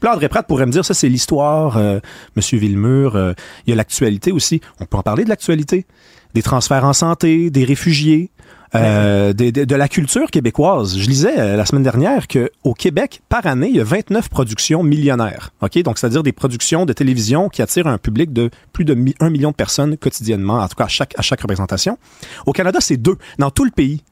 [0.02, 2.00] là, André Pratt pourrait me dire, ça, c'est l'histoire, euh,
[2.34, 3.32] Monsieur Villemur, euh,
[3.66, 4.60] il y a l'actualité aussi.
[4.80, 5.86] On peut en parler de l'actualité.
[6.34, 8.30] Des transferts en santé, des réfugiés,
[8.74, 10.96] euh, de, la culture québécoise.
[10.96, 14.82] Je lisais euh, la semaine dernière qu'au Québec, par année, il y a 29 productions
[14.82, 15.52] millionnaires.
[15.60, 15.78] OK?
[15.82, 19.50] Donc, c'est-à-dire des productions de télévision qui attirent un public de plus de 1 million
[19.50, 21.98] de personnes quotidiennement, en tout cas à chaque, à chaque représentation.
[22.46, 24.04] Au Canada, c'est deux dans tout le pays.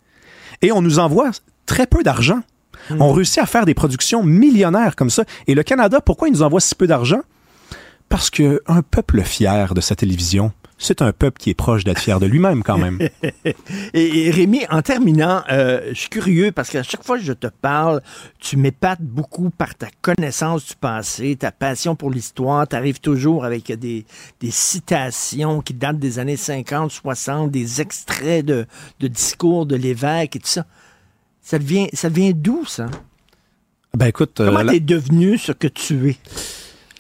[0.63, 1.31] Et on nous envoie
[1.67, 2.41] très peu d'argent.
[2.91, 3.01] Hmm.
[3.01, 5.25] On réussit à faire des productions millionnaires comme ça.
[5.47, 7.21] Et le Canada, pourquoi il nous envoie si peu d'argent?
[8.09, 12.21] Parce qu'un peuple fier de sa télévision, c'est un peuple qui est proche d'être fier
[12.21, 12.99] de lui-même quand même.
[13.95, 17.49] et, Rémi, en terminant, euh, je suis curieux parce qu'à chaque fois que je te
[17.49, 18.01] parle,
[18.39, 22.67] tu m'épates beaucoup par ta connaissance du passé, ta passion pour l'histoire.
[22.69, 24.05] Tu arrives toujours avec des,
[24.51, 28.67] citations qui datent des années 50, 60, des extraits de,
[29.01, 30.65] discours de l'évêque et tout ça.
[31.43, 32.87] Ça vient, ça vient d'où, ça?
[33.97, 36.17] Ben écoute, comment euh, t'es devenu ce que tu es?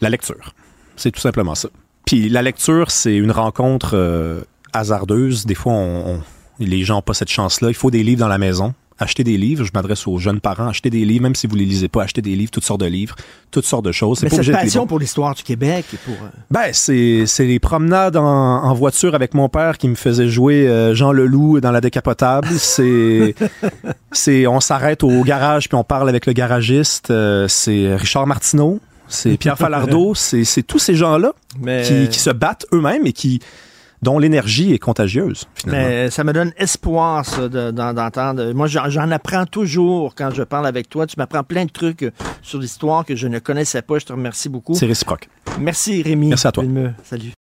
[0.01, 0.55] La lecture.
[0.97, 1.69] C'est tout simplement ça.
[2.09, 4.41] Puis la lecture, c'est une rencontre euh,
[4.73, 5.45] hasardeuse.
[5.45, 6.23] Des fois, on,
[6.59, 7.69] les gens n'ont pas cette chance-là.
[7.69, 9.63] Il faut des livres dans la maison acheter des livres.
[9.63, 10.69] Je m'adresse aux jeunes parents.
[10.69, 12.87] Acheter des livres, même si vous les lisez pas, acheter des livres, toutes sortes de
[12.87, 13.15] livres,
[13.51, 14.23] toutes sortes de choses.
[14.23, 16.15] Mais cette passion pour l'histoire du Québec et pour.
[16.15, 20.67] Euh, ben, c'est, c'est les promenades en, voiture avec mon père qui me faisait jouer
[20.67, 22.49] euh, Jean Leloup dans la décapotable.
[22.57, 23.35] C'est,
[24.13, 27.11] c'est, on s'arrête au garage puis on parle avec le garagiste.
[27.11, 28.81] Euh, c'est Richard Martineau.
[29.09, 31.33] C'est Pierre Falardeau, c'est, tous ces gens-là
[31.85, 33.41] qui, qui se battent eux-mêmes et qui,
[34.03, 35.89] dont l'énergie est contagieuse, finalement.
[35.89, 38.53] Mais ça me donne espoir, ça, d'entendre.
[38.53, 41.07] Moi, j'en apprends toujours quand je parle avec toi.
[41.07, 42.11] Tu m'apprends plein de trucs euh,
[42.43, 43.99] sur l'histoire que je ne connaissais pas.
[43.99, 44.75] Je te remercie beaucoup.
[44.75, 45.29] C'est réciproque.
[45.59, 46.29] Merci, Rémi.
[46.29, 46.65] Merci à toi.
[47.05, 47.38] Salut.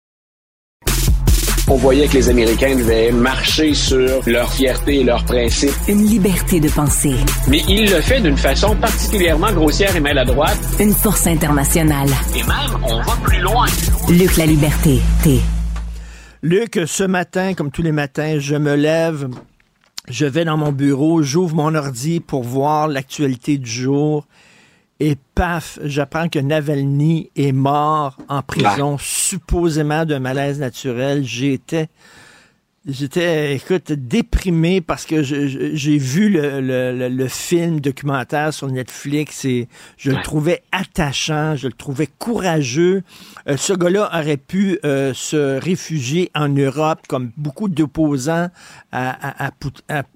[1.71, 5.75] On voyait que les Américains devaient marcher sur leur fierté et leurs principes.
[5.87, 7.15] Une liberté de penser.
[7.47, 10.59] Mais il le fait d'une façon particulièrement grossière et maladroite.
[10.81, 12.09] Une force internationale.
[12.35, 13.67] Et même, on va plus loin.
[14.09, 15.41] Luc la liberté, T.
[16.43, 19.29] Luc, ce matin, comme tous les matins, je me lève,
[20.09, 24.27] je vais dans mon bureau, j'ouvre mon ordi pour voir l'actualité du jour.
[25.01, 29.03] Et paf, j'apprends que Navalny est mort en prison, ah.
[29.03, 31.25] supposément d'un malaise naturel.
[31.25, 31.89] J'étais
[32.87, 40.23] J'étais, écoute, déprimé parce que j'ai vu le, film documentaire sur Netflix et je le
[40.23, 43.03] trouvais attachant, je le trouvais courageux.
[43.49, 48.49] Euh, ce gars-là aurait pu euh, se réfugier en Europe comme beaucoup d'opposants
[48.93, 49.51] à,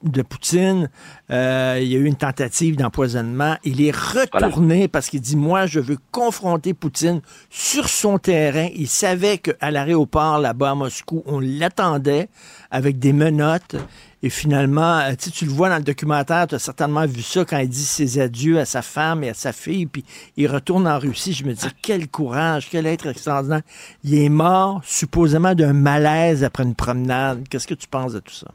[0.04, 0.88] de Poutine.
[1.30, 3.56] Euh, il y a eu une tentative d'empoisonnement.
[3.64, 7.20] Il est retourné parce qu'il dit, moi, je veux confronter Poutine
[7.50, 8.68] sur son terrain.
[8.74, 12.28] Il savait qu'à l'aéroport là-bas à Moscou, on l'attendait
[12.72, 13.76] avec des menottes.
[14.24, 17.58] Et finalement, euh, tu le vois dans le documentaire, tu as certainement vu ça quand
[17.58, 20.04] il dit ses adieux à sa femme et à sa fille, puis
[20.36, 21.32] il retourne en Russie.
[21.32, 23.62] Je me dis, quel courage, quel être extraordinaire.
[24.04, 27.46] Il est mort supposément d'un malaise après une promenade.
[27.48, 28.48] Qu'est-ce que tu penses de tout ça?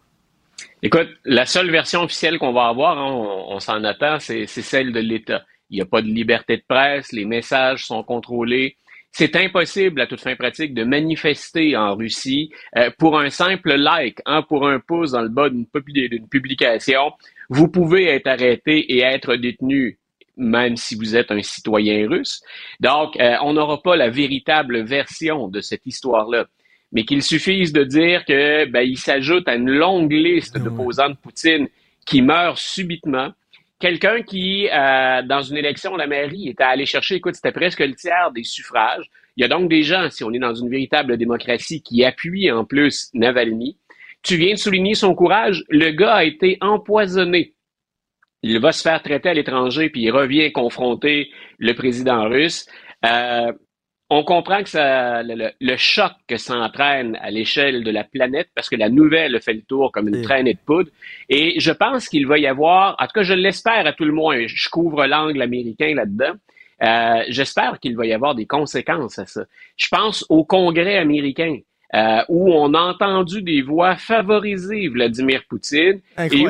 [0.82, 3.12] Écoute, la seule version officielle qu'on va avoir, hein,
[3.50, 5.44] on, s'en attend, c'est celle de l'État.
[5.70, 8.78] Il n'y a pas de liberté de presse, les messages sont contrôlés.
[9.20, 14.20] C'est impossible à toute fin pratique de manifester en Russie euh, pour un simple like,
[14.28, 15.66] hein, pour un pouce dans le bas d'une
[16.30, 17.14] publication.
[17.50, 19.98] Vous pouvez être arrêté et être détenu
[20.36, 22.44] même si vous êtes un citoyen russe.
[22.80, 26.46] Donc, euh, on n'aura pas la véritable version de cette histoire-là.
[26.92, 31.16] Mais qu'il suffise de dire que ben, il s'ajoute à une longue liste d'opposants de
[31.16, 31.70] Poutine
[32.06, 33.32] qui meurent subitement
[33.80, 37.80] quelqu'un qui, euh, dans une élection à la mairie, était allé chercher, écoute, c'était presque
[37.80, 39.10] le tiers des suffrages.
[39.36, 42.52] Il y a donc des gens, si on est dans une véritable démocratie, qui appuient
[42.52, 43.78] en plus Navalny.
[44.24, 45.64] Tu viens de souligner son courage.
[45.70, 47.54] Le gars a été empoisonné.
[48.44, 51.30] Il va se faire traiter à l'étranger, puis il revient confronter
[51.60, 52.68] le président russe.
[53.06, 53.52] Euh,
[54.10, 58.70] on comprend que ça, le, choc que ça entraîne à l'échelle de la planète, parce
[58.70, 60.90] que la nouvelle fait le tour comme une traînée de poudre.
[61.30, 64.14] Et je pense qu'il va y avoir, en tout cas, je l'espère à tout le
[64.14, 66.34] moins, je couvre l'angle américain là-dedans.
[66.84, 69.44] Euh, j'espère qu'il va y avoir des conséquences à ça.
[69.76, 71.58] Je pense au Congrès américain.
[71.94, 76.50] Euh, où on a entendu des voix favoriser Vladimir Poutine et où,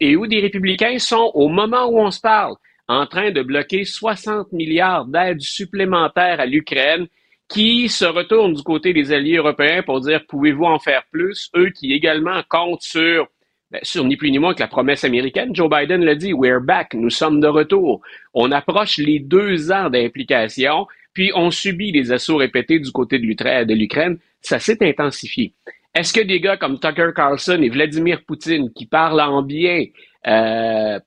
[0.00, 2.56] et où des républicains sont, au moment où on se parle,
[2.92, 7.06] en train de bloquer 60 milliards d'aides supplémentaires à l'Ukraine
[7.48, 11.70] qui se retournent du côté des alliés européens pour dire pouvez-vous en faire plus, eux
[11.70, 13.28] qui également comptent sur,
[13.70, 15.54] ben, sur ni plus ni moins que la promesse américaine.
[15.54, 18.00] Joe Biden l'a dit, we're back, nous sommes de retour.
[18.34, 23.74] On approche les deux ans d'implication, puis on subit des assauts répétés du côté de
[23.74, 24.18] l'Ukraine.
[24.40, 25.54] Ça s'est intensifié.
[25.94, 29.84] Est-ce que des gars comme Tucker Carlson et Vladimir Poutine qui parlent en bien
[30.26, 30.98] euh,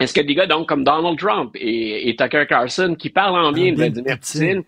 [0.00, 3.72] est-ce que des gars donc comme Donald Trump et, Tucker Carlson qui parlent en bien
[3.72, 4.62] de Vladimir Poutine,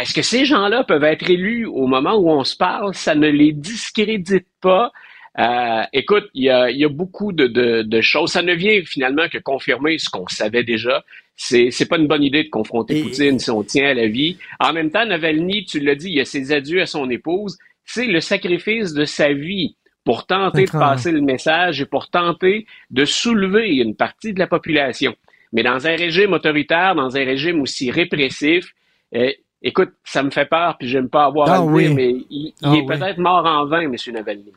[0.00, 2.94] est-ce que ces gens-là peuvent être élus au moment où on se parle?
[2.94, 4.92] Ça ne les discrédite pas.
[5.38, 8.32] Euh, écoute, il y a, beaucoup de, choses.
[8.32, 11.04] Ça ne vient finalement que confirmer ce qu'on savait déjà.
[11.34, 14.36] C'est, c'est pas une bonne idée de confronter Poutine si on tient à la vie.
[14.60, 17.56] En même temps, Navalny, tu l'as dit, il y a ses adieux à son épouse.
[17.84, 19.76] C'est le sacrifice de sa vie
[20.08, 24.46] pour tenter de passer le message et pour tenter de soulever une partie de la
[24.46, 25.14] population.
[25.52, 28.72] Mais dans un régime autoritaire, dans un régime aussi répressif,
[29.14, 29.30] euh,
[29.60, 32.74] écoute, ça me fait peur, puis j'aime pas avoir à le dire, mais il, ah
[32.74, 33.94] est peut-être mort en vain, M.
[34.14, 34.50] Navalny.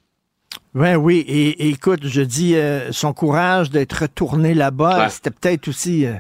[0.74, 6.06] Ouais, oui, et, écoute, je dis, euh, son courage d'être retourné là-bas, c'était peut-être aussi
[6.06, 6.14] euh,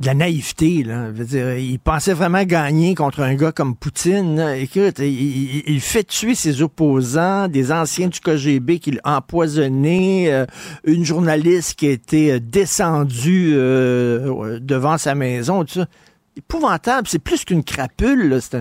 [0.00, 0.82] de la naïveté.
[0.82, 1.06] Là.
[1.12, 4.38] Je veux dire, il pensait vraiment gagner contre un gars comme Poutine.
[4.56, 10.46] Écoute, il, fait tuer ses opposants, des anciens du KGB qu'il a empoisonné, euh,
[10.84, 15.86] une journaliste qui a été euh, descendue euh, devant sa maison, tout ça.
[16.36, 17.08] épouvantable.
[17.08, 18.38] C'est plus qu'une crapule.
[18.40, 18.56] C'est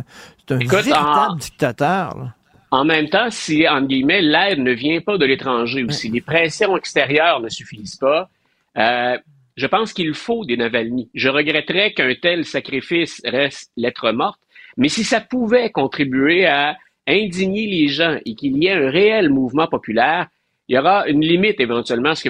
[0.49, 2.31] un, véritable dictateur.
[2.71, 6.21] En même temps, si, en guillemets, l'aide ne vient pas de l'étranger ou si les
[6.21, 8.29] pressions extérieures ne suffisent pas,
[8.77, 9.17] euh,
[9.55, 11.09] je pense qu'il faut des Navalny.
[11.13, 14.39] Je regretterais qu'un tel sacrifice reste lettre morte,
[14.77, 16.77] mais si ça pouvait contribuer à
[17.07, 20.27] indigner les gens et qu'il y ait un réel mouvement populaire,
[20.67, 22.29] il y aura une limite éventuellement à ce que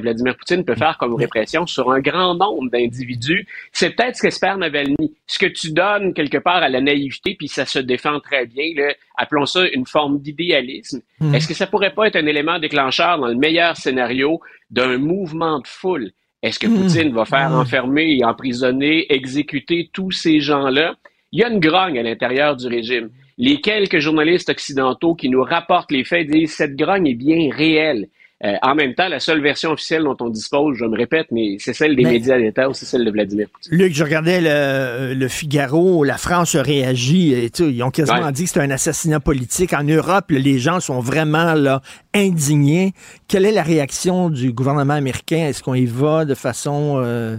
[0.00, 3.46] Vladimir Poutine peut faire comme répression sur un grand nombre d'individus.
[3.72, 5.14] C'est peut-être ce qu'espère Navalny.
[5.28, 8.72] Ce que tu donnes quelque part à la naïveté, puis ça se défend très bien,
[8.74, 11.02] là, appelons ça une forme d'idéalisme.
[11.20, 11.32] Hmm.
[11.32, 14.40] Est-ce que ça pourrait pas être un élément déclencheur dans le meilleur scénario
[14.70, 16.10] d'un mouvement de foule?
[16.42, 16.82] Est-ce que hmm.
[16.82, 17.60] Poutine va faire hmm.
[17.60, 20.94] enfermer et emprisonner, exécuter tous ces gens-là?
[21.32, 25.42] Il y a une grogne à l'intérieur du régime les quelques journalistes occidentaux qui nous
[25.42, 28.08] rapportent les faits disent cette grogne est bien réelle.
[28.44, 31.56] Euh, en même temps, la seule version officielle dont on dispose, je me répète, mais
[31.58, 33.76] c'est celle des médias d'État ou c'est celle de Vladimir Poutine.
[33.76, 38.60] Luc, je regardais le, Figaro, la France réagit, et ils ont quasiment dit que c'est
[38.60, 39.72] un assassinat politique.
[39.72, 41.82] En Europe, les gens sont vraiment là
[42.14, 42.92] indignés.
[43.26, 45.48] Quelle est la réaction du gouvernement américain?
[45.48, 47.02] Est-ce qu'on y va de façon...
[47.02, 47.36] Euh,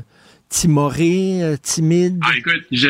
[0.50, 2.20] timoré, euh, timide?
[2.24, 2.90] Ah, écoute, je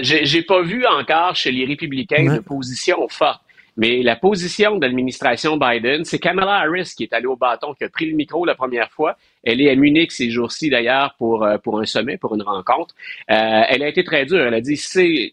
[0.00, 3.42] j'ai pas vu encore chez les républicains de position forte.
[3.76, 7.84] Mais la position de l'administration Biden, c'est Kamala Harris qui est allée au bâton, qui
[7.84, 9.16] a pris le micro la première fois.
[9.42, 12.94] Elle est à Munich ces jours-ci d'ailleurs pour, euh, pour un sommet, pour une rencontre.
[13.30, 14.46] Euh, elle a été très dure.
[14.46, 15.32] Elle a dit, c'est,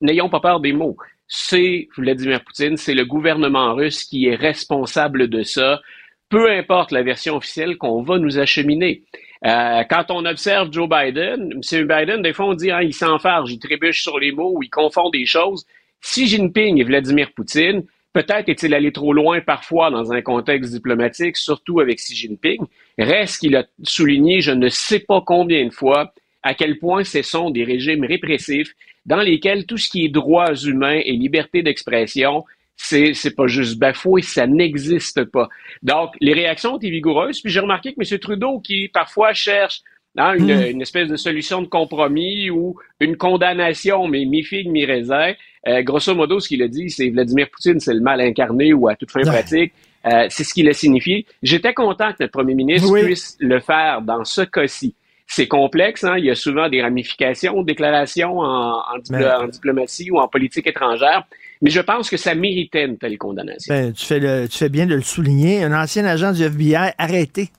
[0.00, 0.96] n'ayons pas peur des mots.
[1.26, 5.80] C'est Vladimir Poutine, c'est le gouvernement russe qui est responsable de ça.
[6.28, 9.02] Peu importe la version officielle qu'on va nous acheminer.
[9.46, 11.86] Euh, quand on observe Joe Biden, M.
[11.88, 15.08] Biden, des fois, on dit, hein, il s'enfarge, il trébuche sur les mots, il confond
[15.08, 15.64] des choses.
[16.02, 21.36] Xi Jinping et Vladimir Poutine, peut-être est-il allé trop loin parfois dans un contexte diplomatique,
[21.36, 22.64] surtout avec Xi Jinping.
[22.98, 26.12] Reste qu'il a souligné, je ne sais pas combien de fois,
[26.42, 28.74] à quel point ce sont des régimes répressifs
[29.06, 32.44] dans lesquels tout ce qui est droits humains et liberté d'expression
[32.82, 35.48] c'est c'est pas juste bafoué, ça n'existe pas.
[35.82, 37.40] Donc les réactions ont été vigoureuses.
[37.40, 38.18] Puis j'ai remarqué que M.
[38.18, 39.82] Trudeau, qui parfois cherche
[40.16, 40.70] hein, une, hmm.
[40.70, 45.34] une, espèce de solution de compromis ou une condamnation, mais mi-figue, mi-raisin,
[45.68, 48.88] euh, grosso modo, ce qu'il a dit, c'est Vladimir Poutine, c'est le mal incarné ou
[48.88, 49.72] à toute fin pratique.
[50.06, 51.26] Euh, c'est ce qu'il a signifié.
[51.42, 54.94] J'étais content que notre premier ministre puisse le faire dans ce cas-ci.
[55.26, 56.16] C'est complexe, hein?
[56.18, 61.24] il y a souvent des ramifications, déclarations en, en diplomatie ou en politique étrangère.
[61.62, 63.72] Mais je pense que ça méritait une telle condamnation.
[63.72, 65.62] Ben, tu, fais tu fais bien de le souligner.
[65.62, 67.50] Un ancien agent du FBI arrêté.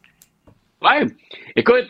[0.82, 1.06] Ouais.
[1.56, 1.86] Écoute,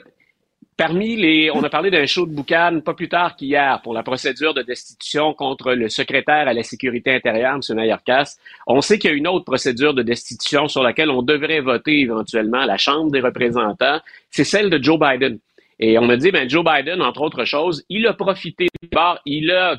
[0.82, 1.52] parmi les.
[1.52, 4.64] On a parlé d'un show de boucan pas plus tard qu'hier pour la procédure de
[4.64, 7.78] destitution contre le secrétaire à la sécurité intérieure, M.
[7.78, 8.38] Nayarkas.
[8.66, 12.00] On sait qu'il y a une autre procédure de destitution sur laquelle on devrait voter
[12.00, 14.00] éventuellement à la Chambre des représentants.
[14.32, 15.38] C'est celle de Joe Biden.
[15.80, 18.68] Et on a dit, ben, Joe Biden, entre autres choses, il a profité.
[18.82, 19.78] D'abord, il a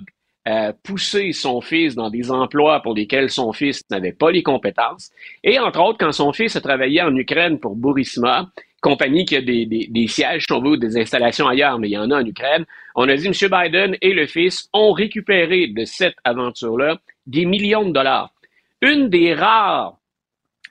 [0.48, 5.10] euh, pousser son fils dans des emplois pour lesquels son fils n'avait pas les compétences.
[5.42, 8.50] Et entre autres, quand son fils a travaillé en Ukraine pour Burisma,
[8.82, 11.98] compagnie qui a des, des, sièges, si on veut, des installations ailleurs, mais il y
[11.98, 13.32] en a en Ukraine, on a dit M.
[13.32, 18.34] Biden et le fils ont récupéré de cette aventure-là des millions de dollars.
[18.82, 19.96] Une des rares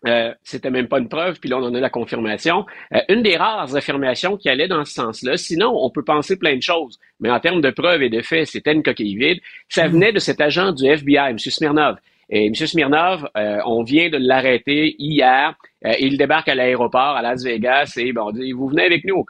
[0.08, 2.66] euh, c'était même pas une preuve, puis là on en a la confirmation.
[2.94, 6.56] Euh, une des rares affirmations qui allait dans ce sens-là, sinon on peut penser plein
[6.56, 9.40] de choses, mais en termes de preuves et de faits, c'était une coquille vide.
[9.70, 9.92] Ça hmm.
[9.92, 11.38] venait de cet agent du FBI, M.
[11.38, 11.98] Smirnov.
[12.32, 12.56] Et M.
[12.56, 15.54] Smirnov, euh, on vient de l'arrêter hier.
[16.00, 19.26] il débarque à l'aéroport à Las Vegas et bon, on dit, vous venez avec nous.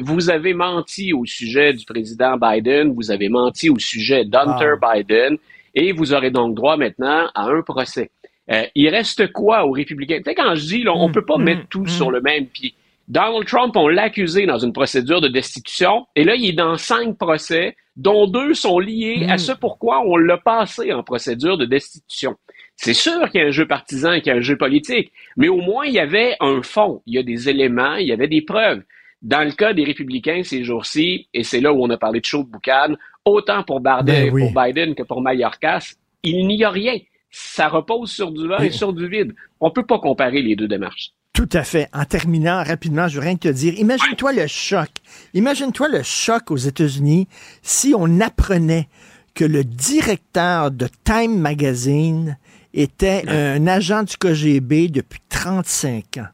[0.00, 4.94] vous avez menti au sujet du président Biden, vous avez menti au sujet d'Hunter ah.
[4.94, 5.36] Biden,
[5.74, 8.10] et vous aurez donc droit maintenant à un procès.
[8.50, 10.18] Euh, il reste quoi aux républicains?
[10.18, 11.88] Tu sais, quand je dis, là, on ne mm, peut pas mettre mm, tout mm.
[11.88, 12.74] sur le même pied.
[13.08, 16.76] Donald Trump, on l'a accusé dans une procédure de destitution, et là, il est dans
[16.76, 21.66] cinq procès, dont deux sont liés à ce pourquoi on l'a passé en procédure de
[21.66, 22.34] destitution.
[22.76, 25.12] C'est sûr qu'il y a un jeu partisan et qu'il y a un jeu politique,
[25.36, 28.12] mais au moins, il y avait un fond, il y a des éléments, il y
[28.12, 28.82] avait des preuves.
[29.22, 32.26] Dans le cas des républicains ces jours-ci, et c'est là où on a parlé de
[32.26, 32.94] chaud de boucan,
[33.24, 36.98] autant pour, Biden, ben pour Biden que pour Mayorkas, il n'y a rien
[37.30, 39.34] ça repose sur du vent et sur du vide.
[39.60, 41.12] On peut pas comparer les deux démarches.
[41.34, 41.88] Tout à fait.
[41.92, 43.74] En terminant rapidement, je veux rien te dire.
[43.78, 44.88] Imagine-toi le choc.
[45.34, 47.28] Imagine-toi le choc aux États-Unis
[47.60, 48.88] si on apprenait
[49.34, 52.38] que le directeur de Time Magazine
[52.76, 56.28] était un agent du KGB depuis 35 ans.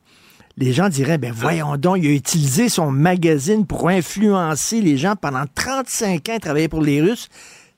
[0.58, 5.16] Les gens diraient, ben voyons donc, il a utilisé son magazine pour influencer les gens
[5.16, 7.28] pendant 35 ans, travailler pour les Russes.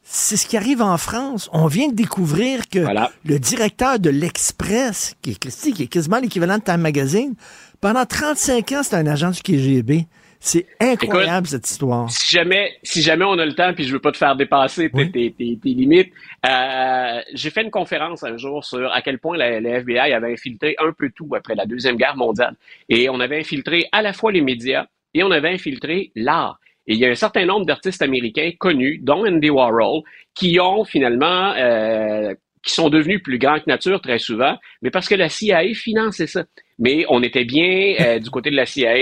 [0.03, 1.49] C'est ce qui arrive en France.
[1.53, 2.85] On vient de découvrir que
[3.24, 7.35] le directeur de l'Express, qui est, qui est quasiment l'équivalent de Time Magazine,
[7.81, 10.07] pendant 35 ans, c'est un agent du KGB.
[10.45, 12.11] C'est incroyable cette histoire.
[12.11, 14.91] Si jamais, si jamais on a le temps, puis je veux pas te faire dépasser
[14.91, 16.12] tes, tes, tes, limites,
[16.47, 20.35] euh, j'ai fait une conférence un jour sur à quel point la, la, FBI avait
[20.35, 22.57] infiltré un peu tout après la deuxième guerre mondiale,
[22.91, 24.85] et on avait infiltré à la fois les médias
[25.15, 26.61] et on avait infiltré l'art.
[26.87, 30.03] Et il y a un certain nombre d'artistes américains connus, dont Andy Warhol,
[30.35, 35.09] qui ont finalement, euh, qui sont devenus plus grands que nature très souvent, mais parce
[35.09, 36.45] que la CIA finançait ça.
[36.79, 38.95] Mais on était bien euh, du côté de la CIA,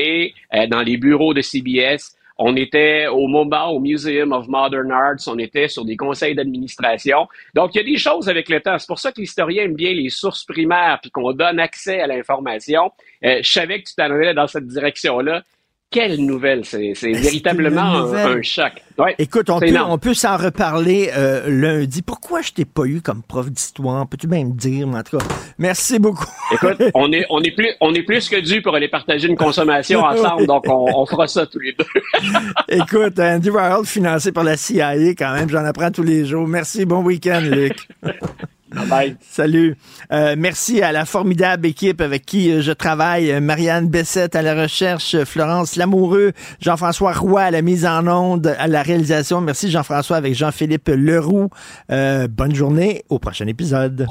[0.54, 2.16] euh, dans les bureaux de CBS.
[2.38, 7.28] On était au MoMA, au Museum of Modern Arts, on était sur des conseils d'administration.
[7.54, 8.78] Donc, il y a des choses avec le temps.
[8.78, 12.06] C'est pour ça que l'historien aime bien les sources primaires, puis qu'on donne accès à
[12.06, 12.90] l'information.
[13.24, 15.42] Euh, je savais que tu t'en allais dans cette direction-là
[15.92, 16.64] quelle nouvelle!
[16.64, 18.72] C'est ben, véritablement un, un, choc.
[18.98, 22.02] Ouais, Écoute, on peut, on peut s'en reparler euh, lundi.
[22.02, 24.06] Pourquoi je t'ai pas eu comme prof d'histoire?
[24.08, 25.24] Peux-tu même dire, en tout cas?
[25.58, 26.26] Merci beaucoup.
[26.52, 29.36] Écoute, on est, on est plus, on est plus que dû pour aller partager une
[29.36, 31.86] consommation ensemble, donc on, on, fera ça tous les deux.
[32.68, 36.48] Écoute, Andy Warhol financé par la CIA, quand même, j'en apprends tous les jours.
[36.48, 37.88] Merci, bon week-end, Luc.
[38.88, 39.16] Bye.
[39.20, 39.76] Salut.
[40.12, 43.40] Euh, merci à la formidable équipe avec qui je travaille.
[43.40, 48.66] Marianne Bessette à la recherche, Florence Lamoureux, Jean-François Roy à la mise en onde, à
[48.66, 49.40] la réalisation.
[49.40, 51.50] Merci Jean-François avec Jean-Philippe Leroux.
[51.90, 53.04] Euh, bonne journée.
[53.08, 54.06] Au prochain épisode.